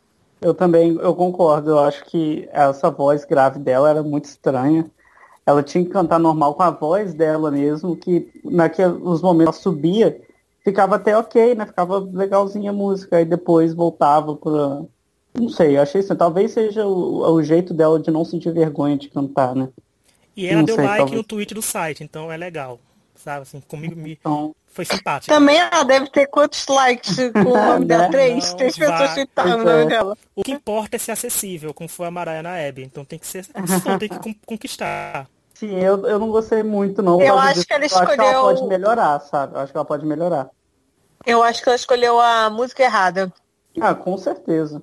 Eu 0.42 0.54
também, 0.56 0.98
eu 1.00 1.16
concordo. 1.16 1.70
Eu 1.72 1.80
acho 1.80 2.04
que 2.06 2.50
essa 2.52 2.90
voz 2.90 3.24
grave 3.24 3.60
dela 3.60 3.90
era 3.90 4.02
muito 4.02 4.26
estranha. 4.26 4.90
Ela 5.46 5.62
tinha 5.62 5.84
que 5.84 5.92
cantar 5.92 6.20
normal 6.20 6.56
com 6.56 6.64
a 6.64 6.72
voz 6.72 7.14
dela 7.14 7.52
mesmo, 7.52 7.96
que 7.96 8.32
naqueles 8.44 9.22
momentos 9.22 9.56
ela 9.56 9.64
subia, 9.64 10.22
ficava 10.64 10.96
até 10.96 11.16
ok, 11.18 11.56
né? 11.56 11.66
Ficava 11.66 12.00
legalzinha 12.00 12.72
a 12.72 12.74
música, 12.74 13.18
aí 13.18 13.26
depois 13.26 13.74
voltava 13.74 14.36
pra. 14.36 14.84
Não 15.34 15.48
sei, 15.48 15.78
eu 15.78 15.82
achei 15.82 16.02
assim, 16.02 16.16
talvez 16.16 16.52
seja 16.52 16.86
o, 16.86 17.34
o 17.34 17.44
jeito 17.44 17.74
dela 17.74 18.00
de 18.00 18.12
não 18.12 18.26
sentir 18.26 18.52
vergonha 18.52 18.98
de 18.98 19.10
cantar, 19.10 19.56
né? 19.56 19.70
E 20.36 20.46
ela 20.48 20.58
não 20.58 20.66
deu 20.66 20.76
sei, 20.76 20.86
like 20.86 20.98
talvez... 20.98 21.18
no 21.18 21.24
tweet 21.24 21.54
do 21.54 21.62
site, 21.62 22.04
então 22.04 22.32
é 22.32 22.36
legal. 22.36 22.80
Sabe, 23.16 23.44
assim, 23.44 23.62
comigo 23.62 23.96
me. 23.96 24.14
Então, 24.14 24.56
foi 24.72 24.86
simpático. 24.86 25.34
Também 25.34 25.58
ela 25.58 25.84
deve 25.84 26.10
ter 26.10 26.28
quantos 26.28 26.66
likes 26.66 27.18
com 27.34 27.40
o 27.40 27.58
nome 27.66 27.86
dela? 27.86 28.10
Três? 28.10 28.54
Três 28.54 28.78
pessoas 28.78 29.10
citando 29.12 29.58
o 29.58 29.66
nome 29.66 29.86
dela. 29.86 30.18
O 30.34 30.44
que 30.44 30.52
importa 30.52 30.96
é 30.96 31.00
ser 31.00 31.12
acessível, 31.12 31.74
como 31.74 31.90
foi 31.90 32.08
a 32.08 32.12
Mariah 32.12 32.42
na 32.42 32.56
Abby. 32.56 32.84
Então 32.84 33.04
tem 33.04 33.20
que 33.20 33.28
ser. 33.28 33.46
tem 34.00 34.34
que 34.34 34.40
conquistar. 34.46 35.28
Sim, 35.54 35.78
eu, 35.78 36.08
eu 36.08 36.18
não 36.18 36.32
gostei 36.32 36.64
muito, 36.64 37.04
não. 37.04 37.22
Eu 37.22 37.38
acho 37.38 37.66
que 37.66 37.74
ela 37.74 37.86
escolheu. 37.86 38.08
Eu 38.08 38.10
acho 38.10 38.16
que 38.16 38.24
ela 38.24 38.42
pode 38.42 38.68
melhorar, 38.68 39.20
sabe? 39.20 39.56
Eu 39.56 39.60
acho 39.60 39.72
que 39.72 39.78
ela 39.78 39.86
pode 39.86 40.06
melhorar. 40.06 40.50
Eu 41.26 41.44
acho 41.44 41.62
que 41.62 41.70
ela 41.70 41.76
escolheu 41.76 42.20
a 42.20 42.50
música 42.50 42.82
errada. 42.82 43.32
Ah, 43.80 43.94
com 43.94 44.18
certeza. 44.18 44.82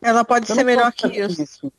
Ela 0.00 0.24
pode 0.24 0.48
eu 0.48 0.54
ser 0.54 0.62
melhor 0.62 0.92
que 0.92 1.08
isso. 1.08 1.42
isso. 1.42 1.72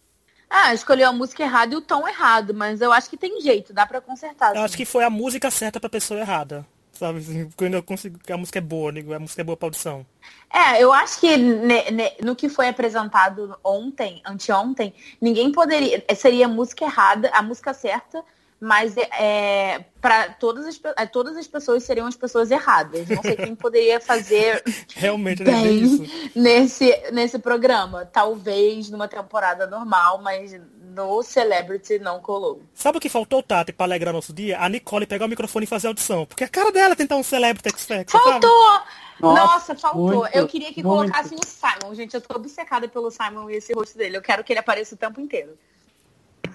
Ah, 0.50 0.74
escolheu 0.74 1.10
a 1.10 1.14
música 1.14 1.44
errada 1.44 1.74
e 1.74 1.78
o 1.78 1.82
tom 1.82 2.08
errado, 2.08 2.54
mas 2.54 2.82
eu 2.82 2.92
acho 2.92 3.10
que 3.10 3.18
tem 3.18 3.42
jeito, 3.42 3.74
dá 3.74 3.86
para 3.86 4.02
consertar. 4.02 4.50
Assim. 4.50 4.58
Eu 4.58 4.64
acho 4.64 4.78
que 4.78 4.86
foi 4.86 5.04
a 5.04 5.10
música 5.10 5.50
certa 5.50 5.80
pra 5.80 5.90
pessoa 5.90 6.20
errada 6.20 6.66
sabe? 7.04 7.20
Assim, 7.20 7.50
quando 7.58 7.74
eu 7.74 7.84
consigo 7.84 8.18
que 8.18 8.32
a 8.32 8.38
música 8.38 8.60
é 8.60 8.62
boa, 8.62 8.92
a 8.92 9.20
música 9.20 9.42
é 9.42 9.44
boa 9.44 9.58
pra 9.58 9.68
audição. 9.68 10.06
É, 10.52 10.82
eu 10.82 10.94
acho 10.94 11.20
que 11.20 11.36
ne, 11.36 11.92
ne, 11.92 12.12
no 12.22 12.36
que 12.36 12.48
foi 12.48 12.70
apresentado 12.70 13.58
ontem, 13.64 14.22
anteontem, 14.26 14.94
ninguém 15.20 15.52
poderia. 15.52 16.04
Seria 16.16 16.46
a 16.46 16.50
música 16.50 16.86
errada, 16.86 17.30
a 17.34 17.42
música 17.42 17.74
certa, 17.74 18.24
mas 18.64 18.96
é, 18.96 19.84
para 20.00 20.30
todas 20.30 20.66
as, 20.66 20.80
é, 20.98 21.06
todas 21.06 21.36
as 21.36 21.46
pessoas 21.46 21.84
seriam 21.84 22.08
as 22.08 22.16
pessoas 22.16 22.50
erradas. 22.50 23.10
Não 23.10 23.22
sei 23.22 23.36
quem 23.36 23.54
poderia 23.54 24.00
fazer 24.00 24.64
realmente 24.96 25.44
bem 25.44 26.10
nesse, 26.34 27.12
nesse 27.12 27.38
programa. 27.40 28.06
Talvez 28.06 28.90
numa 28.90 29.06
temporada 29.06 29.68
normal, 29.68 30.22
mas 30.22 30.58
no 30.96 31.22
Celebrity 31.24 32.00
não 32.00 32.22
colou. 32.22 32.62
Sabe 32.74 33.00
o 33.00 33.02
que 33.02 33.10
faltou, 33.10 33.44
Tati, 33.44 33.74
para 33.74 33.86
alegrar 33.86 34.14
nosso 34.14 34.32
dia? 34.32 34.58
A 34.62 34.70
Nicole 34.70 35.06
pegar 35.06 35.26
o 35.26 35.30
microfone 35.30 35.66
e 35.66 35.68
fazer 35.68 35.88
audição. 35.88 36.26
Porque 36.26 36.46
a 36.46 36.50
cara 36.50 36.72
dela 36.72 36.94
é 36.94 36.96
tentar 36.96 37.18
um 37.18 37.24
Celebrity 37.24 37.68
X 37.68 37.86
Factor. 37.86 38.22
Faltou! 38.22 38.82
Nossa, 39.20 39.44
Nossa, 39.44 39.76
faltou. 39.76 40.22
Muito, 40.22 40.38
eu 40.38 40.48
queria 40.48 40.72
que 40.72 40.82
muito. 40.82 41.12
colocassem 41.12 41.38
o 41.38 41.46
Simon. 41.46 41.94
Gente, 41.96 42.14
eu 42.14 42.22
tô 42.22 42.38
obcecada 42.38 42.88
pelo 42.88 43.12
Simon 43.12 43.50
e 43.50 43.56
esse 43.56 43.74
rosto 43.74 43.98
dele. 43.98 44.16
Eu 44.16 44.22
quero 44.22 44.42
que 44.42 44.54
ele 44.54 44.62
apareça 44.62 44.96
o 44.96 44.98
tempo 44.98 45.20
inteiro 45.20 45.58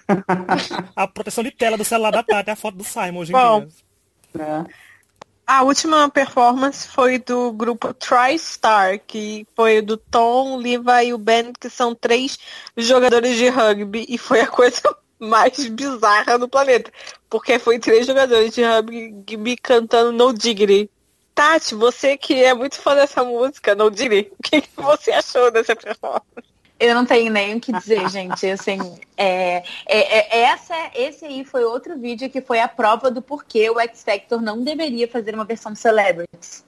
a 0.97 1.07
proteção 1.07 1.45
de 1.45 1.51
tela 1.51 1.77
do 1.77 1.85
celular 1.85 2.11
da 2.11 2.23
Tati 2.23 2.51
é 2.51 2.53
a 2.53 2.57
foto 2.57 2.77
do 2.77 2.85
Simon 2.85 3.21
hoje 3.21 3.33
em 3.33 3.37
Bom, 3.37 3.67
dia. 4.35 4.65
É. 4.67 4.89
A 5.47 5.63
última 5.63 6.11
performance 6.11 6.87
foi 6.87 7.19
do 7.19 7.51
grupo 7.53 7.95
TriStar, 7.95 9.01
que 9.07 9.47
foi 9.57 9.81
do 9.81 9.97
Tom, 9.97 10.61
Liva 10.61 11.03
e 11.03 11.15
o 11.15 11.19
Ben, 11.19 11.55
que 11.59 11.71
são 11.71 11.95
três 11.95 12.39
jogadores 12.77 13.35
de 13.35 13.49
rugby, 13.49 14.05
e 14.11 14.19
foi 14.19 14.43
a 14.43 14.47
coisa 14.47 14.83
mais 15.19 15.67
bizarra 15.69 16.39
do 16.39 16.49
planeta. 16.49 16.93
Porque 17.31 17.59
foi 17.59 17.79
três 17.79 18.07
jogadores 18.07 18.55
de 18.55 18.63
rugby 18.63 19.57
cantando 19.57 20.13
No 20.13 20.35
Diggity. 20.35 20.91
Tati, 21.35 21.75
você 21.75 22.19
que 22.19 22.45
é 22.45 22.53
muito 22.53 22.79
fã 22.79 22.95
dessa 22.95 23.25
música, 23.25 23.75
No 23.75 23.91
Diggity, 23.91 24.31
o 24.39 24.43
que, 24.43 24.61
que 24.61 24.71
você 24.77 25.13
achou 25.13 25.51
dessa 25.51 25.75
performance? 25.75 26.27
Eu 26.81 26.95
não 26.95 27.05
tenho 27.05 27.33
nem 27.33 27.57
o 27.57 27.61
que 27.61 27.73
dizer, 27.73 28.09
gente. 28.09 28.47
Assim, 28.47 28.79
é, 29.17 29.65
é, 29.87 30.39
é, 30.39 30.41
essa, 30.43 30.75
esse 30.95 31.25
aí 31.25 31.45
foi 31.45 31.65
outro 31.65 31.99
vídeo 31.99 32.31
que 32.31 32.41
foi 32.41 32.61
a 32.61 32.69
prova 32.69 33.11
do 33.11 33.21
porquê 33.21 33.69
o 33.69 33.81
X 33.81 34.05
Factor 34.05 34.41
não 34.41 34.63
deveria 34.63 35.09
fazer 35.09 35.35
uma 35.35 35.45
versão 35.45 35.75
Celebrities 35.75 36.68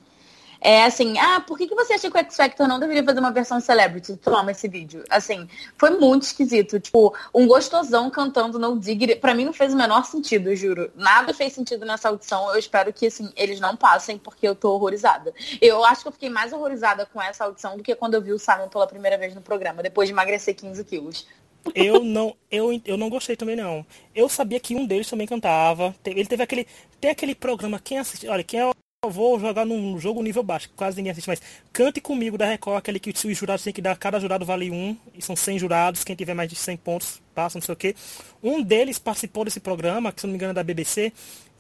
é 0.60 0.84
assim, 0.84 1.18
ah, 1.18 1.40
por 1.40 1.56
que, 1.56 1.66
que 1.66 1.74
você 1.74 1.94
acha 1.94 2.10
que 2.10 2.16
o 2.16 2.20
X 2.20 2.36
Factor 2.36 2.68
não 2.68 2.78
deveria 2.78 3.02
fazer 3.02 3.18
uma 3.18 3.30
versão 3.30 3.60
celebrity? 3.60 4.16
Toma 4.16 4.50
esse 4.50 4.68
vídeo. 4.68 5.02
Assim, 5.08 5.48
foi 5.78 5.90
muito 5.90 6.24
esquisito. 6.24 6.78
Tipo, 6.78 7.14
um 7.34 7.46
gostosão 7.46 8.10
cantando 8.10 8.58
No 8.58 8.78
Digger. 8.78 9.18
Pra 9.18 9.34
mim 9.34 9.46
não 9.46 9.52
fez 9.52 9.72
o 9.72 9.76
menor 9.76 10.04
sentido, 10.04 10.54
juro. 10.54 10.90
Nada 10.94 11.32
fez 11.32 11.54
sentido 11.54 11.86
nessa 11.86 12.08
audição. 12.08 12.50
Eu 12.50 12.58
espero 12.58 12.92
que, 12.92 13.06
assim, 13.06 13.32
eles 13.36 13.58
não 13.58 13.74
passem, 13.74 14.18
porque 14.18 14.46
eu 14.46 14.54
tô 14.54 14.74
horrorizada. 14.74 15.32
Eu 15.62 15.82
acho 15.84 16.02
que 16.02 16.08
eu 16.08 16.12
fiquei 16.12 16.28
mais 16.28 16.52
horrorizada 16.52 17.06
com 17.06 17.22
essa 17.22 17.44
audição 17.44 17.76
do 17.76 17.82
que 17.82 17.94
quando 17.94 18.14
eu 18.14 18.22
vi 18.22 18.32
o 18.32 18.38
Simon 18.38 18.68
pela 18.68 18.86
primeira 18.86 19.16
vez 19.16 19.34
no 19.34 19.40
programa, 19.40 19.82
depois 19.82 20.08
de 20.08 20.12
emagrecer 20.12 20.54
15 20.54 20.84
quilos. 20.84 21.26
Eu 21.74 22.02
não, 22.02 22.34
eu, 22.50 22.80
eu 22.84 22.96
não 22.96 23.10
gostei 23.10 23.36
também 23.36 23.56
não. 23.56 23.84
Eu 24.14 24.28
sabia 24.28 24.60
que 24.60 24.74
um 24.74 24.86
deles 24.86 25.08
também 25.08 25.26
cantava. 25.26 25.94
Ele 26.04 26.26
teve 26.26 26.42
aquele, 26.42 26.66
tem 27.00 27.10
aquele 27.10 27.34
programa 27.34 27.78
quem 27.78 27.98
assiste, 27.98 28.26
olha, 28.28 28.42
quem 28.42 28.60
é 28.60 28.70
vou 29.08 29.40
jogar 29.40 29.64
num 29.64 29.98
jogo 29.98 30.22
nível 30.22 30.42
baixo, 30.42 30.68
quase 30.76 30.98
ninguém 30.98 31.12
assiste, 31.12 31.26
mas 31.26 31.40
Cante 31.72 32.02
Comigo 32.02 32.36
da 32.36 32.44
Record, 32.44 32.76
aquele 32.76 33.00
que 33.00 33.08
os 33.08 33.38
jurados 33.38 33.64
têm 33.64 33.72
que 33.72 33.80
dar, 33.80 33.96
cada 33.96 34.20
jurado 34.20 34.44
vale 34.44 34.70
um, 34.70 34.94
e 35.14 35.22
são 35.22 35.34
100 35.34 35.58
jurados, 35.58 36.04
quem 36.04 36.14
tiver 36.14 36.34
mais 36.34 36.50
de 36.50 36.56
100 36.56 36.76
pontos 36.76 37.22
passa, 37.34 37.56
não 37.56 37.62
sei 37.62 37.72
o 37.72 37.76
quê. 37.76 37.94
Um 38.42 38.60
deles 38.60 38.98
participou 38.98 39.42
desse 39.42 39.58
programa, 39.58 40.12
que 40.12 40.20
se 40.20 40.26
não 40.26 40.32
me 40.32 40.36
engano 40.36 40.50
é 40.50 40.54
da 40.54 40.62
BBC, 40.62 41.14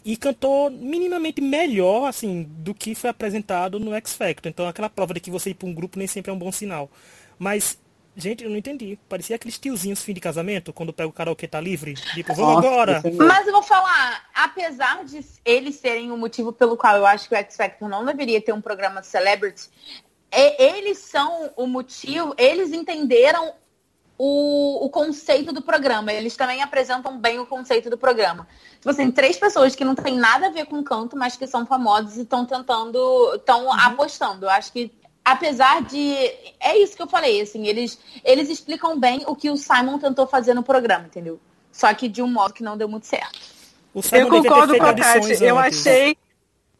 e 0.04 0.18
cantou 0.18 0.70
minimamente 0.70 1.40
melhor, 1.40 2.06
assim, 2.06 2.42
do 2.42 2.74
que 2.74 2.94
foi 2.94 3.08
apresentado 3.08 3.80
no 3.80 3.94
X 3.94 4.12
Factor. 4.12 4.50
Então 4.50 4.68
aquela 4.68 4.90
prova 4.90 5.14
de 5.14 5.20
que 5.20 5.30
você 5.30 5.48
ir 5.48 5.54
para 5.54 5.66
um 5.66 5.72
grupo 5.72 5.98
nem 5.98 6.06
sempre 6.06 6.30
é 6.30 6.34
um 6.34 6.38
bom 6.38 6.52
sinal. 6.52 6.90
Mas 7.38 7.78
Gente, 8.16 8.44
eu 8.44 8.50
não 8.50 8.56
entendi. 8.56 8.98
Parecia 9.08 9.36
aqueles 9.36 9.58
tiozinhos 9.58 10.02
fim 10.02 10.12
de 10.12 10.20
casamento, 10.20 10.72
quando 10.72 10.92
pega 10.92 11.08
o 11.08 11.12
karaokê 11.12 11.46
tá 11.46 11.60
livre. 11.60 11.94
Tipo, 11.94 12.34
vamos 12.34 12.58
agora. 12.58 13.02
Mas 13.16 13.46
eu 13.46 13.52
vou 13.52 13.62
falar, 13.62 14.28
apesar 14.34 15.04
de 15.04 15.24
eles 15.44 15.76
serem 15.76 16.10
o 16.10 16.16
motivo 16.16 16.52
pelo 16.52 16.76
qual 16.76 16.96
eu 16.96 17.06
acho 17.06 17.28
que 17.28 17.34
o 17.34 17.38
X 17.38 17.56
Factor 17.56 17.88
não 17.88 18.04
deveria 18.04 18.40
ter 18.40 18.52
um 18.52 18.60
programa 18.60 19.00
de 19.00 19.06
celebrity, 19.06 19.68
eles 20.58 20.98
são 20.98 21.50
o 21.56 21.66
motivo, 21.66 22.34
eles 22.36 22.72
entenderam 22.72 23.54
o, 24.22 24.84
o, 24.84 24.90
conceito 24.90 25.50
do 25.50 25.62
programa. 25.62 26.12
Eles 26.12 26.36
também 26.36 26.62
apresentam 26.62 27.18
bem 27.18 27.38
o 27.38 27.46
conceito 27.46 27.88
do 27.88 27.96
programa. 27.96 28.46
Tipo 28.74 28.90
assim, 28.90 29.10
três 29.10 29.38
pessoas 29.38 29.74
que 29.74 29.84
não 29.84 29.94
tem 29.94 30.18
nada 30.18 30.48
a 30.48 30.50
ver 30.50 30.66
com 30.66 30.84
canto, 30.84 31.16
mas 31.16 31.36
que 31.36 31.46
são 31.46 31.64
famosas 31.64 32.18
e 32.18 32.22
estão 32.22 32.44
tentando, 32.44 33.34
estão 33.34 33.64
uhum. 33.64 33.72
apostando. 33.72 34.44
Eu 34.44 34.50
acho 34.50 34.72
que 34.72 34.92
apesar 35.24 35.82
de. 35.82 36.14
É 36.58 36.76
isso 36.78 36.96
que 36.96 37.02
eu 37.02 37.08
falei, 37.08 37.40
assim, 37.40 37.66
eles, 37.66 37.98
eles 38.24 38.48
explicam 38.48 38.98
bem 38.98 39.24
o 39.26 39.34
que 39.34 39.50
o 39.50 39.56
Simon 39.56 39.98
tentou 39.98 40.26
fazer 40.26 40.54
no 40.54 40.62
programa, 40.62 41.06
entendeu? 41.06 41.40
Só 41.72 41.92
que 41.94 42.08
de 42.08 42.22
um 42.22 42.30
modo 42.30 42.54
que 42.54 42.62
não 42.62 42.76
deu 42.76 42.88
muito 42.88 43.06
certo. 43.06 43.38
eu 44.12 44.28
concordo 44.28 44.76
com 44.76 44.84
a 44.84 44.94
Tati. 44.94 45.42
Eu 45.42 45.58
achei. 45.58 46.16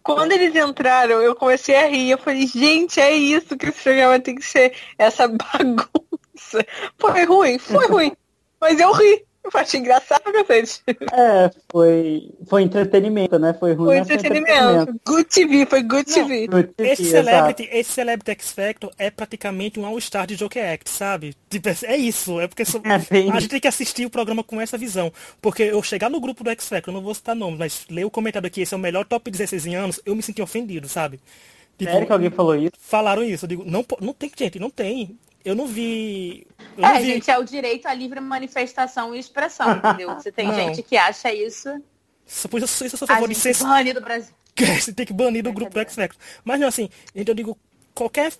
Quando 0.02 0.32
eles 0.32 0.54
entraram, 0.56 1.20
eu 1.20 1.36
comecei 1.36 1.76
a 1.76 1.86
rir. 1.86 2.10
Eu 2.10 2.18
falei, 2.18 2.46
gente, 2.46 2.98
é 2.98 3.12
isso 3.12 3.56
que 3.56 3.66
esse 3.66 3.82
programa 3.82 4.18
tem 4.18 4.34
que 4.34 4.44
ser. 4.44 4.74
Essa 4.98 5.28
bagunça. 5.28 6.66
Foi 6.98 7.24
ruim, 7.24 7.58
foi 7.58 7.86
ruim. 7.86 8.12
Mas 8.60 8.80
eu 8.80 8.92
ri. 8.92 9.24
Eu 9.42 9.50
achei 9.54 9.80
engraçado, 9.80 10.22
cacete. 10.32 10.82
É, 11.12 11.50
foi, 11.70 12.30
foi 12.46 12.62
entretenimento, 12.62 13.38
né? 13.38 13.54
Foi 13.54 13.72
ruim. 13.72 13.86
Foi 13.86 13.98
entretenimento. 13.98 14.52
entretenimento. 14.52 15.00
Good 15.04 15.24
TV, 15.24 15.66
foi 15.66 15.82
good 15.82 16.08
Não, 16.08 16.14
TV. 16.14 16.46
Good 16.46 16.68
TV. 16.74 16.90
Esse 16.90 17.04
Celebrity, 17.06 17.68
esse 17.72 17.92
Celebrity 17.92 18.30
X 18.32 18.52
Factor 18.52 18.90
é 18.98 19.10
praticamente 19.10 19.80
um 19.80 19.86
All-Star 19.86 20.26
de 20.26 20.36
Joker 20.36 20.72
Act, 20.72 20.90
sabe? 20.90 21.34
Tipo, 21.48 21.68
é 21.84 21.96
isso. 21.96 22.38
É 22.38 22.46
porque 22.46 22.62
é 22.84 22.98
bem... 23.10 23.30
a 23.30 23.40
gente 23.40 23.50
tem 23.50 23.60
que 23.60 23.68
assistir 23.68 24.04
o 24.04 24.10
programa 24.10 24.44
com 24.44 24.60
essa 24.60 24.76
visão. 24.76 25.10
Porque 25.40 25.62
eu 25.62 25.82
chegar 25.82 26.10
no 26.10 26.20
grupo 26.20 26.44
do 26.44 26.50
X 26.50 26.68
Factor, 26.68 26.92
eu 26.92 26.96
não 26.96 27.04
vou 27.04 27.14
citar 27.14 27.34
nomes, 27.34 27.58
mas 27.58 27.86
ler 27.88 28.04
o 28.04 28.10
comentário 28.10 28.46
aqui, 28.46 28.60
esse 28.60 28.74
é 28.74 28.76
o 28.76 28.80
melhor 28.80 29.06
top 29.06 29.30
16 29.30 29.66
anos, 29.68 30.00
eu 30.04 30.14
me 30.14 30.22
senti 30.22 30.42
ofendido, 30.42 30.86
sabe? 30.86 31.18
Tipo, 31.78 31.92
Sério 31.92 32.06
que 32.06 32.12
alguém 32.12 32.30
falou 32.30 32.54
isso? 32.54 32.72
Falaram 32.78 33.22
isso. 33.22 33.46
Eu 33.46 33.48
digo, 33.48 33.64
não, 33.64 33.84
não 34.02 34.12
tem, 34.12 34.30
gente, 34.36 34.58
não 34.58 34.68
tem 34.68 35.18
eu 35.44 35.54
não 35.54 35.66
vi. 35.66 36.46
Eu 36.76 36.84
é, 36.84 36.94
não 36.94 37.00
vi... 37.00 37.06
gente, 37.06 37.30
é 37.30 37.38
o 37.38 37.44
direito 37.44 37.86
à 37.86 37.94
livre 37.94 38.20
manifestação 38.20 39.14
e 39.14 39.18
expressão, 39.18 39.76
entendeu? 39.76 40.14
Você 40.14 40.30
tem 40.30 40.48
não. 40.48 40.54
gente 40.54 40.82
que 40.82 40.96
acha 40.96 41.32
isso. 41.32 41.68
Isso, 42.26 42.48
isso 42.56 42.84
eu 42.84 42.98
sou 42.98 43.06
a 43.06 43.14
favor 43.14 43.28
de 43.28 43.34
ser. 43.34 43.56
Banir 43.58 43.94
do 43.94 44.00
Brasil. 44.00 44.34
Você 44.78 44.92
tem 44.92 45.06
que 45.06 45.12
banir 45.12 45.42
do 45.42 45.52
grupo 45.52 45.72
do 45.72 45.80
X 45.80 45.94
Factor. 45.94 46.20
Mas 46.44 46.60
não, 46.60 46.68
assim, 46.68 46.88
gente, 47.14 47.28
eu 47.28 47.34
digo, 47.34 47.58
qualquer. 47.94 48.32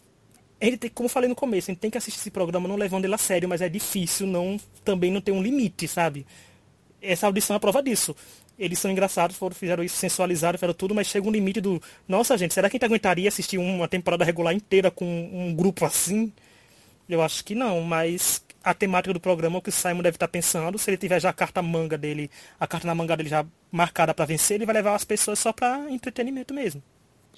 Gente 0.61 0.77
tem, 0.77 0.91
como 0.91 1.07
eu 1.07 1.11
falei 1.11 1.29
no 1.29 1.35
começo, 1.35 1.71
a 1.71 1.73
gente 1.73 1.81
tem 1.81 1.91
que 1.91 1.97
assistir 1.97 2.21
esse 2.21 2.31
programa 2.31 2.69
não 2.69 2.77
levando 2.77 3.07
ele 3.07 3.15
a 3.15 3.19
sério, 3.19 3.49
mas 3.49 3.63
é 3.63 3.69
difícil 3.69 4.27
não 4.27 4.61
também 4.85 5.11
não 5.11 5.21
ter 5.21 5.33
um 5.33 5.43
limite, 5.43 5.89
sabe? 5.89 6.27
Essa 7.01 7.27
audição 7.27 7.55
é 7.55 7.57
a 7.57 7.61
prova 7.61 7.83
disso. 7.83 8.15
Eles 8.59 8.79
são 8.79 8.91
engraçados, 8.91 9.37
foram, 9.37 9.55
fizeram 9.55 9.83
isso, 9.83 9.97
sensualizaram, 9.97 10.59
fizeram 10.59 10.75
tudo, 10.75 10.95
mas 10.95 11.07
chega 11.07 11.27
um 11.27 11.31
limite 11.31 11.63
do. 11.63 11.83
Nossa, 12.07 12.37
gente, 12.37 12.53
será 12.53 12.69
que 12.69 12.77
a 12.77 12.79
gente 12.79 12.85
aguentaria 12.85 13.29
assistir 13.29 13.57
uma 13.57 13.89
temporada 13.89 14.23
regular 14.23 14.55
inteira 14.55 14.91
com 14.91 15.07
um 15.07 15.55
grupo 15.55 15.87
assim? 15.87 16.31
Eu 17.15 17.23
acho 17.23 17.45
que 17.45 17.55
não, 17.55 17.81
mas 17.83 18.45
a 18.63 18.75
temática 18.75 19.13
do 19.13 19.21
programa 19.21 19.57
é 19.57 19.59
o 19.59 19.63
que 19.63 19.71
o 19.71 19.73
Simon 19.73 20.03
deve 20.03 20.17
estar 20.17 20.29
pensando. 20.29 20.79
Se 20.79 20.91
ele 20.91 20.97
tiver 20.97 21.21
já 21.21 21.31
a 21.31 21.33
carta 21.33 21.63
manga 21.63 21.97
dele, 21.97 22.31
a 22.59 22.67
carta 22.67 22.87
na 22.87 22.95
manga 22.95 23.17
dele 23.17 23.29
já 23.29 23.45
marcada 23.71 24.13
para 24.13 24.25
vencer, 24.25 24.57
ele 24.57 24.67
vai 24.67 24.75
levar 24.75 24.95
as 24.95 25.05
pessoas 25.05 25.39
só 25.39 25.53
para 25.53 25.91
entretenimento 25.91 26.53
mesmo. 26.53 26.83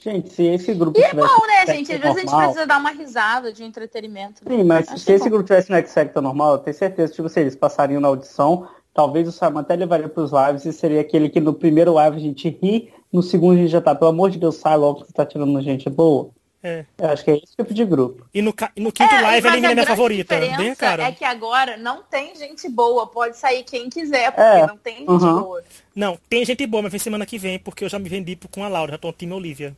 Gente, 0.03 0.31
se 0.31 0.43
esse 0.43 0.75
grupo 0.75 0.99
E 0.99 1.03
é 1.05 1.15
bom, 1.15 1.47
né, 1.47 1.75
gente? 1.75 1.93
Às 1.93 2.01
vezes 2.01 2.17
a 2.17 2.21
gente 2.21 2.37
precisa 2.37 2.67
dar 2.67 2.79
uma 2.79 2.91
risada 2.91 3.53
de 3.53 3.63
entretenimento. 3.63 4.43
Sim, 4.47 4.65
mas 4.65 4.89
Acho 4.89 4.99
se 4.99 5.13
esse 5.13 5.25
bom. 5.25 5.31
grupo 5.31 5.45
tivesse 5.45 5.71
no 5.71 5.77
X-Factor 5.77 6.21
normal, 6.21 6.55
eu 6.55 6.59
tenho 6.59 6.77
certeza 6.77 7.13
que 7.13 7.17
tipo, 7.17 7.29
se 7.29 7.41
eles 7.41 7.55
passariam 7.55 8.01
na 8.01 8.09
audição, 8.09 8.67
talvez 8.93 9.29
o 9.29 9.33
Simon 9.33 9.61
até 9.61 9.77
levaria 9.77 10.09
para 10.09 10.23
os 10.23 10.33
lives 10.33 10.65
e 10.65 10.73
seria 10.73 11.01
aquele 11.01 11.29
que 11.29 11.41
no 11.41 11.55
primeiro 11.55 11.93
live 11.93 12.17
a 12.17 12.21
gente 12.21 12.49
ri, 12.49 12.93
no 13.13 13.23
segundo 13.23 13.55
a 13.55 13.57
gente 13.59 13.71
já 13.71 13.81
tá, 13.81 13.95
pelo 13.95 14.11
amor 14.11 14.31
de 14.31 14.39
Deus, 14.39 14.57
sai 14.57 14.77
logo 14.77 15.05
que 15.05 15.13
tá 15.13 15.25
tirando 15.25 15.61
gente 15.61 15.89
boa. 15.89 16.31
É. 16.63 16.85
Eu 16.97 17.09
acho 17.09 17.25
que 17.25 17.31
é 17.33 17.37
esse 17.39 17.57
tipo 17.57 17.75
de 17.75 17.85
grupo. 17.85 18.25
E 18.33 18.41
no, 18.41 18.55
no 18.77 18.93
quinto 18.93 19.15
é, 19.15 19.21
live 19.21 19.49
a 19.49 19.57
é 19.57 19.75
minha 19.75 19.87
favorita. 19.87 20.39
Bem 20.57 20.75
cara. 20.77 21.05
É 21.05 21.13
que 21.13 21.25
agora 21.25 21.77
não 21.77 22.03
tem 22.05 22.37
gente 22.37 22.69
boa. 22.69 23.07
Pode 23.07 23.37
sair 23.37 23.65
quem 23.65 23.91
quiser, 23.91 24.31
porque 24.31 24.59
é. 24.59 24.67
não 24.67 24.77
tem 24.77 24.99
gente 24.99 25.11
uhum. 25.11 25.41
boa. 25.41 25.65
Não, 25.95 26.19
tem 26.29 26.45
gente 26.45 26.65
boa, 26.67 26.83
mas 26.85 26.93
vem 26.93 27.01
semana 27.01 27.27
que 27.27 27.37
vem, 27.37 27.59
porque 27.59 27.85
eu 27.85 27.89
já 27.89 27.99
me 27.99 28.09
vendi 28.09 28.39
com 28.51 28.63
a 28.63 28.69
Laura, 28.69 28.93
já 28.93 28.99
tô 28.99 29.09
no 29.09 29.13
time 29.13 29.33
Olivia. 29.33 29.77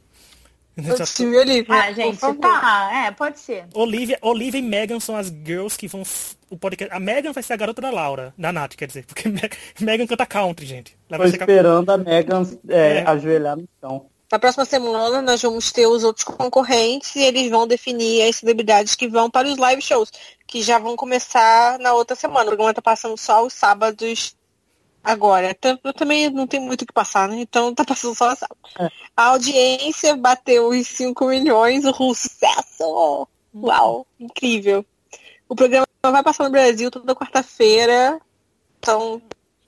O 0.76 1.05
time 1.05 1.37
Olivia. 1.37 1.66
Ah, 1.68 1.93
gente, 1.93 2.18
tá. 2.18 3.07
É, 3.07 3.11
pode 3.12 3.39
ser. 3.39 3.64
Olivia, 3.72 4.18
Olivia 4.20 4.59
e 4.59 4.62
Megan 4.62 4.99
são 4.99 5.16
as 5.16 5.28
girls 5.28 5.78
que 5.78 5.87
vão. 5.87 6.03
O 6.51 6.59
podcast, 6.59 6.95
a 6.95 7.01
Megan 7.01 7.32
vai 7.32 7.43
ser 7.43 7.55
a 7.55 7.57
garota 7.57 7.80
da 7.80 7.91
Laura, 7.91 8.35
da 8.37 8.53
Nath, 8.53 8.74
quer 8.74 8.87
dizer, 8.87 9.07
porque 9.07 9.28
Megan 9.80 10.07
canta 10.07 10.26
country, 10.26 10.66
gente. 10.66 10.97
Ela 11.09 11.24
Tô 11.24 11.30
esperando 11.30 11.91
a 11.91 11.97
Megan 11.97 12.43
é, 12.68 12.99
é. 12.99 13.05
ajoelhar 13.07 13.57
no 13.57 13.68
chão. 13.80 14.07
Na 14.35 14.39
próxima 14.41 14.64
semana 14.64 15.22
nós 15.22 15.41
vamos 15.41 15.70
ter 15.70 15.87
os 15.87 16.03
outros 16.03 16.24
concorrentes 16.24 17.14
e 17.14 17.20
eles 17.20 17.49
vão 17.49 17.68
definir 17.68 18.28
as 18.28 18.35
celebridades 18.35 18.97
que 18.97 19.07
vão 19.07 19.30
para 19.30 19.47
os 19.47 19.57
live 19.57 19.80
shows, 19.80 20.11
que 20.45 20.61
já 20.61 20.76
vão 20.76 20.97
começar 20.97 21.78
na 21.78 21.93
outra 21.93 22.16
semana. 22.16 22.47
O 22.47 22.49
programa 22.49 22.70
está 22.70 22.82
passando 22.82 23.16
só 23.16 23.47
os 23.47 23.53
sábados 23.53 24.35
agora. 25.05 25.57
Eu 25.85 25.93
também 25.93 26.28
não 26.30 26.49
tem 26.49 26.59
muito 26.59 26.82
o 26.82 26.87
que 26.87 26.93
passar, 26.93 27.28
né? 27.28 27.37
Então 27.37 27.72
tá 27.72 27.85
passando 27.85 28.12
só 28.16 28.35
sábado. 28.35 28.59
É. 28.76 28.91
A 29.16 29.26
audiência 29.26 30.16
bateu 30.16 30.70
os 30.70 30.85
5 30.85 31.26
milhões, 31.26 31.85
o 31.85 31.95
sucesso! 31.95 33.28
Uau, 33.55 34.05
incrível. 34.18 34.85
O 35.49 35.55
programa 35.55 35.87
vai 36.03 36.24
passar 36.24 36.43
no 36.43 36.51
Brasil 36.51 36.91
toda 36.91 37.14
quarta-feira. 37.14 38.20
Então 38.80 39.22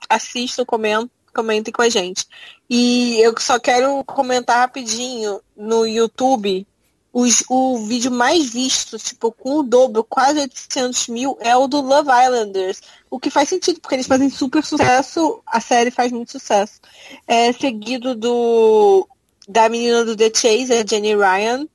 assistam, 0.09 0.65
comentem 0.65 1.09
comentem 1.37 1.73
com 1.73 1.83
a 1.83 1.89
gente. 1.89 2.27
E 2.69 3.19
eu 3.21 3.35
só 3.39 3.59
quero 3.59 4.03
comentar 4.05 4.61
rapidinho 4.61 5.41
no 5.55 5.87
YouTube. 5.87 6.67
Os, 7.13 7.45
o 7.49 7.79
vídeo 7.87 8.11
mais 8.11 8.51
visto, 8.51 8.99
tipo, 8.99 9.33
com 9.33 9.61
o 9.61 9.63
dobro, 9.63 10.05
quase 10.05 10.41
800 10.41 11.09
mil, 11.09 11.37
é 11.41 11.57
o 11.57 11.67
do 11.67 11.81
Love 11.81 12.11
Islanders. 12.11 12.81
O 13.11 13.19
que 13.19 13.31
faz 13.31 13.49
sentido, 13.49 13.81
porque 13.81 13.95
eles 13.95 14.07
fazem 14.07 14.29
super 14.29 14.65
sucesso, 14.65 15.41
a 15.47 15.61
série 15.61 15.91
faz 15.91 16.13
muito 16.13 16.33
sucesso. 16.33 16.81
É 17.27 17.53
seguido 17.53 18.15
do 18.15 19.09
da 19.49 19.69
menina 19.69 20.05
do 20.05 20.17
The 20.17 20.31
Chase, 20.35 20.73
a 20.73 20.85
Jenny 20.85 21.15
Ryan, 21.15 21.69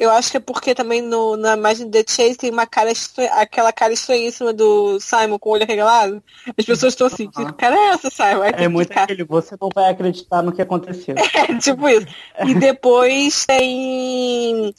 eu 0.00 0.10
acho 0.10 0.30
que 0.30 0.38
é 0.38 0.40
porque 0.40 0.74
também 0.74 1.02
no, 1.02 1.36
na 1.36 1.54
imagem 1.54 1.84
do 1.86 1.92
The 1.92 2.04
Chase 2.08 2.38
tem 2.38 2.50
uma 2.50 2.66
cara 2.66 2.90
aquela 3.32 3.70
cara 3.70 3.92
estranhíssima 3.92 4.50
do 4.50 4.98
Simon 4.98 5.38
com 5.38 5.50
o 5.50 5.52
olho 5.52 5.64
arregalado. 5.64 6.22
As 6.56 6.64
pessoas 6.64 6.94
estão 6.94 7.06
assim, 7.06 7.30
que 7.30 7.52
cara 7.52 7.76
é 7.76 7.88
essa, 7.90 8.08
Simon? 8.08 8.44
É 8.44 8.66
muito 8.66 8.90
aquele, 8.98 9.24
você 9.24 9.54
não 9.60 9.68
vai 9.74 9.90
acreditar 9.90 10.42
no 10.42 10.52
que 10.52 10.62
aconteceu. 10.62 11.14
É, 11.34 11.58
tipo 11.58 11.86
isso. 11.88 12.06
E 12.46 12.54
depois 12.54 13.44
tem 13.44 14.74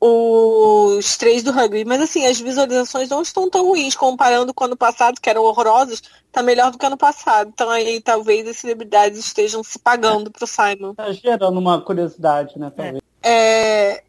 os 0.00 1.16
três 1.16 1.44
do 1.44 1.52
rugby. 1.52 1.84
Mas 1.84 2.02
assim, 2.02 2.26
as 2.26 2.40
visualizações 2.40 3.08
não 3.08 3.22
estão 3.22 3.48
tão 3.48 3.64
ruins 3.64 3.94
comparando 3.94 4.52
com 4.52 4.64
o 4.64 4.66
ano 4.66 4.76
passado, 4.76 5.20
que 5.20 5.30
eram 5.30 5.44
horrorosos, 5.44 6.02
tá 6.32 6.42
melhor 6.42 6.72
do 6.72 6.78
que 6.78 6.86
ano 6.86 6.96
passado. 6.96 7.50
Então 7.54 7.70
aí 7.70 8.00
talvez 8.00 8.46
as 8.48 8.56
celebridades 8.56 9.20
estejam 9.20 9.62
se 9.62 9.78
pagando 9.78 10.32
pro 10.32 10.46
Simon. 10.48 10.94
Tá 10.94 11.12
gerando 11.12 11.58
uma 11.58 11.80
curiosidade, 11.80 12.58
né, 12.58 12.72
talvez. 12.74 13.00
É, 13.22 14.02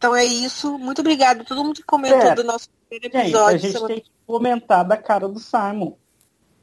então 0.00 0.16
é 0.16 0.24
isso. 0.24 0.78
Muito 0.78 1.02
obrigada 1.02 1.42
a 1.42 1.44
todo 1.44 1.62
mundo 1.62 1.74
que 1.74 1.82
comentou 1.82 2.18
é. 2.22 2.34
do 2.34 2.42
nosso 2.42 2.70
primeiro 2.88 3.18
episódio. 3.18 3.58
Gente, 3.58 3.76
a 3.76 3.78
gente 3.80 3.86
tem 3.86 4.00
que 4.00 4.10
comentar 4.26 4.82
da 4.82 4.96
cara 4.96 5.28
do 5.28 5.38
Simon. 5.38 5.92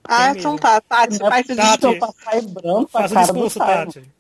Ah, 0.04 0.32
então 0.32 0.58
tá. 0.58 0.82
Tati, 0.82 1.20
faz 1.20 1.46
Tati, 1.46 2.00
passar 2.00 2.42
branco 2.42 2.90
faz 2.90 3.12
a 3.12 3.14
cara 3.14 3.26
discurso, 3.28 3.60
do 3.60 3.66
Simon. 3.66 3.86
Tati. 3.86 4.12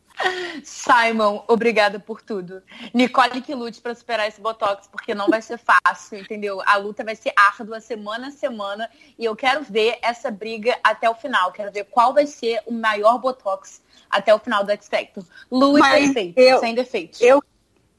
Simon, 0.63 1.43
obrigada 1.47 1.99
por 1.99 2.21
tudo. 2.21 2.61
Nicole 2.93 3.41
que 3.41 3.55
lute 3.55 3.81
para 3.81 3.95
superar 3.95 4.27
esse 4.27 4.39
botox, 4.39 4.87
porque 4.87 5.15
não 5.15 5.27
vai 5.29 5.41
ser 5.41 5.57
fácil, 5.57 6.19
entendeu? 6.19 6.61
A 6.63 6.77
luta 6.77 7.03
vai 7.03 7.15
ser 7.15 7.33
árdua 7.35 7.79
semana 7.79 8.27
a 8.27 8.31
semana 8.31 8.87
e 9.17 9.25
eu 9.25 9.35
quero 9.35 9.63
ver 9.63 9.97
essa 10.03 10.29
briga 10.29 10.77
até 10.83 11.09
o 11.09 11.15
final. 11.15 11.51
Quero 11.51 11.71
ver 11.71 11.85
qual 11.85 12.13
vai 12.13 12.27
ser 12.27 12.61
o 12.67 12.71
maior 12.71 13.17
botox 13.17 13.81
até 14.11 14.31
o 14.33 14.37
final 14.37 14.63
do 14.63 14.71
X 14.71 14.87
Factor. 14.87 15.23
Perfeito, 15.81 16.37
eu, 16.39 16.59
sem 16.59 16.75
defeitos. 16.75 17.19
Eu 17.19 17.41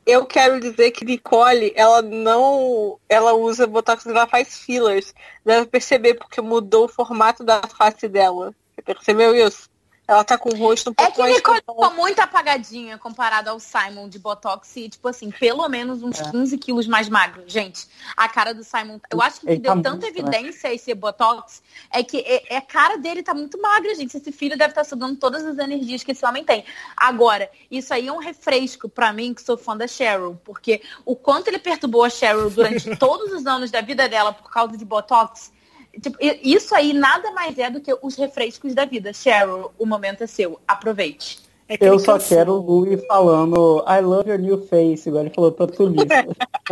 eu 0.08 0.24
quero 0.24 0.58
dizer 0.58 0.90
que 0.92 1.04
Nicole, 1.04 1.70
ela 1.76 2.00
não. 2.00 2.98
Ela 3.10 3.34
usa 3.34 3.66
Botox, 3.66 4.06
ela 4.06 4.26
faz 4.26 4.56
fillers. 4.58 5.14
Deve 5.44 5.66
perceber 5.66 6.14
porque 6.14 6.40
mudou 6.40 6.86
o 6.86 6.88
formato 6.88 7.44
da 7.44 7.60
face 7.76 8.08
dela. 8.08 8.54
Você 8.74 8.80
percebeu 8.80 9.34
isso? 9.34 9.68
Ela 10.08 10.24
tá 10.24 10.38
com 10.38 10.48
o 10.48 10.56
rosto 10.56 10.88
um 10.88 10.94
pouco 10.94 11.22
É 11.22 11.26
que 11.26 11.34
Nicole 11.34 11.60
tá 11.60 11.90
muito 11.90 12.18
apagadinha 12.18 12.96
comparado 12.96 13.50
ao 13.50 13.60
Simon 13.60 14.08
de 14.08 14.18
Botox 14.18 14.74
e, 14.76 14.88
tipo 14.88 15.06
assim, 15.06 15.30
pelo 15.30 15.68
menos 15.68 16.02
uns 16.02 16.18
é. 16.18 16.30
15 16.30 16.56
quilos 16.56 16.86
mais 16.86 17.10
magro. 17.10 17.44
Gente, 17.46 17.86
a 18.16 18.26
cara 18.26 18.54
do 18.54 18.64
Simon. 18.64 18.98
Eu 19.10 19.20
acho 19.20 19.40
que 19.40 19.46
que 19.46 19.58
deu 19.58 19.74
tá 19.74 19.82
tanta 19.82 20.06
muito, 20.06 20.22
né? 20.22 20.38
evidência 20.38 20.70
né? 20.70 20.76
esse 20.76 20.94
Botox 20.94 21.62
é 21.92 22.02
que 22.02 22.20
é, 22.20 22.54
é, 22.54 22.56
a 22.56 22.62
cara 22.62 22.96
dele 22.96 23.22
tá 23.22 23.34
muito 23.34 23.60
magra, 23.60 23.94
gente. 23.94 24.16
Esse 24.16 24.32
filho 24.32 24.56
deve 24.56 24.70
estar 24.70 24.82
tá 24.82 24.88
sugando 24.88 25.14
todas 25.16 25.44
as 25.44 25.58
energias 25.58 26.02
que 26.02 26.12
esse 26.12 26.24
homem 26.24 26.42
tem. 26.42 26.64
Agora, 26.96 27.50
isso 27.70 27.92
aí 27.92 28.08
é 28.08 28.12
um 28.12 28.18
refresco 28.18 28.88
para 28.88 29.12
mim, 29.12 29.34
que 29.34 29.42
sou 29.42 29.58
fã 29.58 29.76
da 29.76 29.86
Cheryl, 29.86 30.40
porque 30.42 30.80
o 31.04 31.14
quanto 31.14 31.48
ele 31.48 31.58
perturbou 31.58 32.02
a 32.02 32.08
Cheryl 32.08 32.48
durante 32.48 32.88
todos 32.96 33.30
os 33.30 33.46
anos 33.46 33.70
da 33.70 33.82
vida 33.82 34.08
dela 34.08 34.32
por 34.32 34.50
causa 34.50 34.74
de 34.74 34.86
Botox 34.86 35.52
Tipo, 36.00 36.16
isso 36.20 36.74
aí 36.74 36.92
nada 36.92 37.30
mais 37.32 37.58
é 37.58 37.70
do 37.70 37.80
que 37.80 37.96
os 38.02 38.16
refrescos 38.16 38.74
da 38.74 38.84
vida. 38.84 39.12
Cheryl, 39.12 39.72
o 39.78 39.86
momento 39.86 40.22
é 40.22 40.26
seu. 40.26 40.60
Aproveite. 40.66 41.40
É 41.68 41.76
eu 41.80 41.98
só 41.98 42.14
cansou. 42.14 42.36
quero 42.36 42.52
o 42.52 42.60
Louis 42.60 43.04
falando 43.06 43.84
I 43.86 44.00
love 44.00 44.30
your 44.30 44.38
new 44.38 44.66
face, 44.66 45.08
igual 45.08 45.24
ele 45.24 45.34
falou 45.34 45.52
pra 45.52 45.66
Tulissa. 45.66 46.06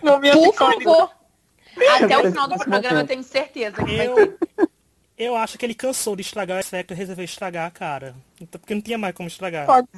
Por 0.00 0.54
favor. 0.54 1.10
Até 1.96 2.18
o 2.18 2.30
final 2.30 2.48
do 2.48 2.58
programa 2.58 3.00
eu 3.00 3.06
tenho 3.06 3.22
certeza 3.22 3.84
que 3.84 3.94
eu, 3.94 4.14
vai 4.14 4.26
ter. 4.26 4.68
Eu 5.18 5.36
acho 5.36 5.58
que 5.58 5.66
ele 5.66 5.74
cansou 5.74 6.16
de 6.16 6.22
estragar 6.22 6.56
o 6.56 6.60
X-Factor 6.60 6.96
e 6.96 6.98
resolveu 6.98 7.24
estragar 7.24 7.66
a 7.66 7.70
cara. 7.70 8.14
Então, 8.40 8.58
porque 8.60 8.74
não 8.74 8.80
tinha 8.80 8.96
mais 8.96 9.14
como 9.14 9.28
estragar. 9.28 9.66
Pode 9.66 9.88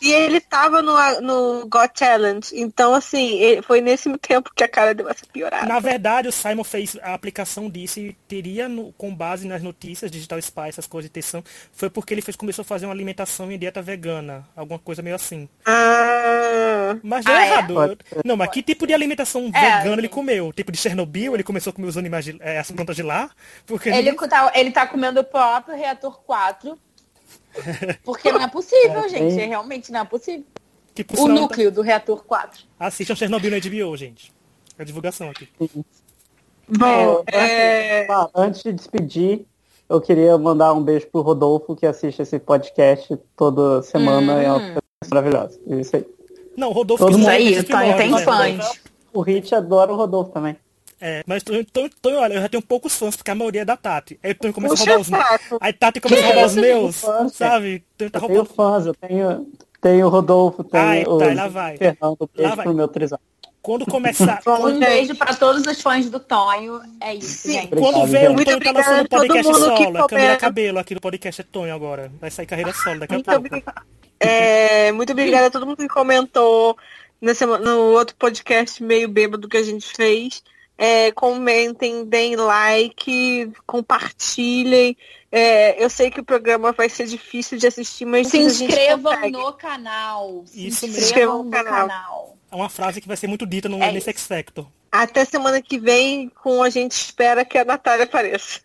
e 0.00 0.12
ele 0.12 0.40
tava 0.40 0.80
no, 0.80 0.94
no 1.20 1.66
Got 1.66 1.92
Talent. 1.94 2.52
Então, 2.52 2.94
assim, 2.94 3.60
foi 3.62 3.80
nesse 3.80 4.10
tempo 4.18 4.50
que 4.54 4.62
a 4.62 4.68
cara 4.68 4.94
deu 4.94 5.08
essa 5.08 5.26
piorada. 5.26 5.66
Na 5.66 5.80
verdade, 5.80 6.28
o 6.28 6.32
Simon 6.32 6.64
fez 6.64 6.96
a 7.02 7.14
aplicação 7.14 7.68
disso 7.68 7.98
e 8.00 8.16
teria, 8.28 8.68
no, 8.68 8.92
com 8.92 9.14
base 9.14 9.46
nas 9.46 9.62
notícias, 9.62 10.10
Digital 10.10 10.38
Spy, 10.38 10.68
essas 10.68 10.86
coisas 10.86 11.08
de 11.08 11.12
tensão, 11.12 11.42
foi 11.72 11.90
porque 11.90 12.14
ele 12.14 12.22
fez, 12.22 12.36
começou 12.36 12.62
a 12.62 12.64
fazer 12.64 12.86
uma 12.86 12.92
alimentação 12.92 13.50
em 13.50 13.58
dieta 13.58 13.82
vegana. 13.82 14.46
Alguma 14.54 14.78
coisa 14.78 15.02
meio 15.02 15.16
assim. 15.16 15.48
Ah, 15.66 16.96
mas 17.02 17.24
deu 17.24 17.34
ah, 17.34 17.44
é? 17.44 17.48
errado. 17.48 17.98
É? 18.12 18.20
Não, 18.24 18.36
mas 18.36 18.50
que 18.50 18.62
tipo 18.62 18.86
de 18.86 18.94
alimentação 18.94 19.50
é, 19.52 19.78
vegana 19.78 20.00
ele 20.00 20.08
comeu? 20.08 20.52
Tipo 20.52 20.70
de 20.70 20.78
Chernobyl? 20.78 21.34
Ele 21.34 21.42
começou 21.42 21.70
a 21.70 21.74
comer 21.74 21.88
os 21.88 21.96
animais, 21.96 22.24
de, 22.24 22.36
é, 22.40 22.58
as 22.58 22.70
plantas 22.70 22.96
de 22.96 23.02
lá? 23.02 23.30
Porque 23.66 23.88
ele, 23.88 24.08
ele... 24.08 24.28
Tá, 24.28 24.52
ele 24.54 24.70
tá 24.70 24.86
comendo 24.86 25.20
o 25.20 25.24
próprio 25.24 25.76
reator 25.76 26.20
4 26.20 26.78
porque 28.04 28.30
não 28.32 28.40
é 28.40 28.48
possível, 28.48 29.00
é, 29.04 29.08
gente. 29.08 29.36
Tem... 29.36 29.48
Realmente 29.48 29.90
não 29.92 30.00
é 30.00 30.04
possível. 30.04 30.44
o 30.98 31.04
tá- 31.04 31.28
núcleo 31.28 31.70
tá... 31.70 31.74
do 31.76 31.82
reator 31.82 32.24
4. 32.24 32.64
Assistam 32.78 33.14
Chernobyl 33.14 33.50
no 33.50 33.60
HBO, 33.60 33.96
gente. 33.96 34.32
É 34.78 34.82
a 34.82 34.84
divulgação 34.84 35.30
aqui. 35.30 35.48
Bom, 36.68 37.24
é... 37.32 38.06
antes 38.34 38.62
de 38.62 38.72
despedir, 38.72 39.46
eu 39.88 40.00
queria 40.00 40.36
mandar 40.36 40.72
um 40.74 40.82
beijo 40.82 41.06
pro 41.06 41.22
Rodolfo, 41.22 41.74
que 41.74 41.86
assiste 41.86 42.20
esse 42.20 42.38
podcast 42.38 43.18
toda 43.34 43.82
semana. 43.82 44.34
Hum. 44.34 44.40
É 44.40 44.52
uma 44.52 44.60
pessoa 44.60 44.82
maravilhosa. 45.08 45.60
É 45.68 45.80
isso 45.80 45.96
aí. 45.96 46.06
Não, 46.56 46.68
o 46.70 46.72
Rodolfo... 46.72 47.04
Todo 47.04 47.16
mundo 47.16 47.28
aí, 47.28 47.62
tá, 47.62 47.80
tem 47.96 48.18
fãs. 48.18 48.80
O 49.12 49.20
Rich 49.22 49.54
adora 49.54 49.92
o 49.92 49.96
Rodolfo 49.96 50.30
também. 50.30 50.56
É, 51.00 51.22
mas 51.26 51.42
então, 51.46 51.84
então, 51.84 52.16
olha, 52.16 52.34
eu 52.34 52.42
já 52.42 52.48
tenho 52.48 52.62
poucos 52.62 52.94
fãs, 52.94 53.16
porque 53.16 53.30
a 53.30 53.34
maioria 53.34 53.62
é 53.62 53.64
da 53.64 53.76
Tati. 53.76 54.18
Aí 54.22 54.32
então 54.32 54.52
começa 54.52 54.74
a 54.74 54.78
roubar 54.78 55.00
os 55.00 55.08
meus. 55.08 55.60
Aí 55.60 55.72
Tati 55.72 56.00
começa 56.00 56.22
a 56.22 56.26
roubar 56.26 56.46
os 56.46 56.54
meus, 56.56 57.00
fãs, 57.00 57.32
sabe? 57.34 57.84
Então, 57.94 58.10
tá 58.10 58.18
eu 58.18 58.28
tenho 58.28 58.44
fãs, 58.44 58.86
eu 58.86 58.94
tenho, 58.94 59.46
tenho 59.80 60.06
o 60.06 60.08
Rodolfo, 60.08 60.64
tenho 60.64 60.84
Ai, 60.84 61.04
o 61.06 61.18
tá, 61.18 61.34
lá 61.34 61.48
vai. 61.48 61.76
Fernando, 61.76 62.30
beijo 62.34 62.48
lá 62.48 62.54
vai. 62.56 62.64
pro 62.64 62.74
meu 62.74 62.88
trisal. 62.88 63.20
Quando 63.62 63.86
começar. 63.90 64.40
um 64.46 64.78
beijo 64.78 65.14
para 65.14 65.34
todos 65.34 65.64
os 65.64 65.80
fãs 65.80 66.10
do 66.10 66.18
Tonho. 66.18 66.80
É 67.00 67.14
isso, 67.14 67.48
Sim, 67.48 67.52
gente. 67.52 67.76
Quando 67.76 68.04
vê 68.06 68.28
o 68.28 68.34
Tonho 68.34 68.60
tá 68.60 68.72
lançando 68.72 69.04
o 69.04 69.08
podcast 69.08 69.54
solo, 69.54 69.98
a 69.98 70.08
Camila 70.08 70.36
Cabelo 70.36 70.78
aqui 70.78 70.94
no 70.94 71.00
podcast 71.00 71.40
é 71.40 71.44
Tonho 71.44 71.74
agora. 71.74 72.10
Vai 72.20 72.30
sair 72.30 72.46
carreira 72.46 72.72
solo 72.72 73.00
daqui 73.00 73.14
a 73.14 73.38
muito 73.38 73.50
pouco. 73.50 73.72
É, 74.20 74.90
muito 74.90 75.12
obrigada 75.12 75.46
a 75.46 75.50
todo 75.50 75.64
mundo 75.64 75.76
que 75.76 75.88
comentou 75.88 76.76
nesse, 77.20 77.46
no 77.46 77.92
outro 77.92 78.16
podcast 78.16 78.82
meio 78.82 79.08
bêbado 79.08 79.48
que 79.48 79.56
a 79.56 79.62
gente 79.62 79.86
fez. 79.94 80.42
É, 80.80 81.10
comentem, 81.10 82.04
deem 82.04 82.36
like, 82.36 83.50
compartilhem. 83.66 84.96
É, 85.30 85.82
eu 85.82 85.90
sei 85.90 86.08
que 86.10 86.20
o 86.20 86.24
programa 86.24 86.70
vai 86.70 86.88
ser 86.88 87.06
difícil 87.06 87.58
de 87.58 87.66
assistir, 87.66 88.04
mas 88.04 88.28
se 88.28 88.38
inscrevam 88.38 89.28
no 89.28 89.52
canal. 89.54 90.44
Se 90.46 90.68
Isso 90.68 90.86
inscrevam 90.86 91.42
no 91.42 91.50
canal. 91.50 91.88
canal. 91.88 92.36
É 92.50 92.54
uma 92.54 92.68
frase 92.68 93.00
que 93.00 93.08
vai 93.08 93.16
ser 93.16 93.26
muito 93.26 93.44
dita 93.44 93.68
no, 93.68 93.82
é 93.82 93.90
nesse 93.90 94.08
X 94.08 94.26
Factor. 94.26 94.66
Até 94.90 95.24
semana 95.24 95.60
que 95.60 95.78
vem, 95.78 96.30
com 96.30 96.62
a 96.62 96.70
gente 96.70 96.92
espera 96.92 97.44
que 97.44 97.58
a 97.58 97.64
Natália 97.64 98.04
apareça. 98.04 98.60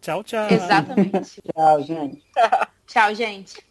tchau, 0.00 0.22
tchau. 0.22 0.46
Exatamente. 0.50 1.42
tchau, 1.52 1.82
gente. 1.82 2.22
Tchau, 2.86 3.14
gente. 3.14 3.64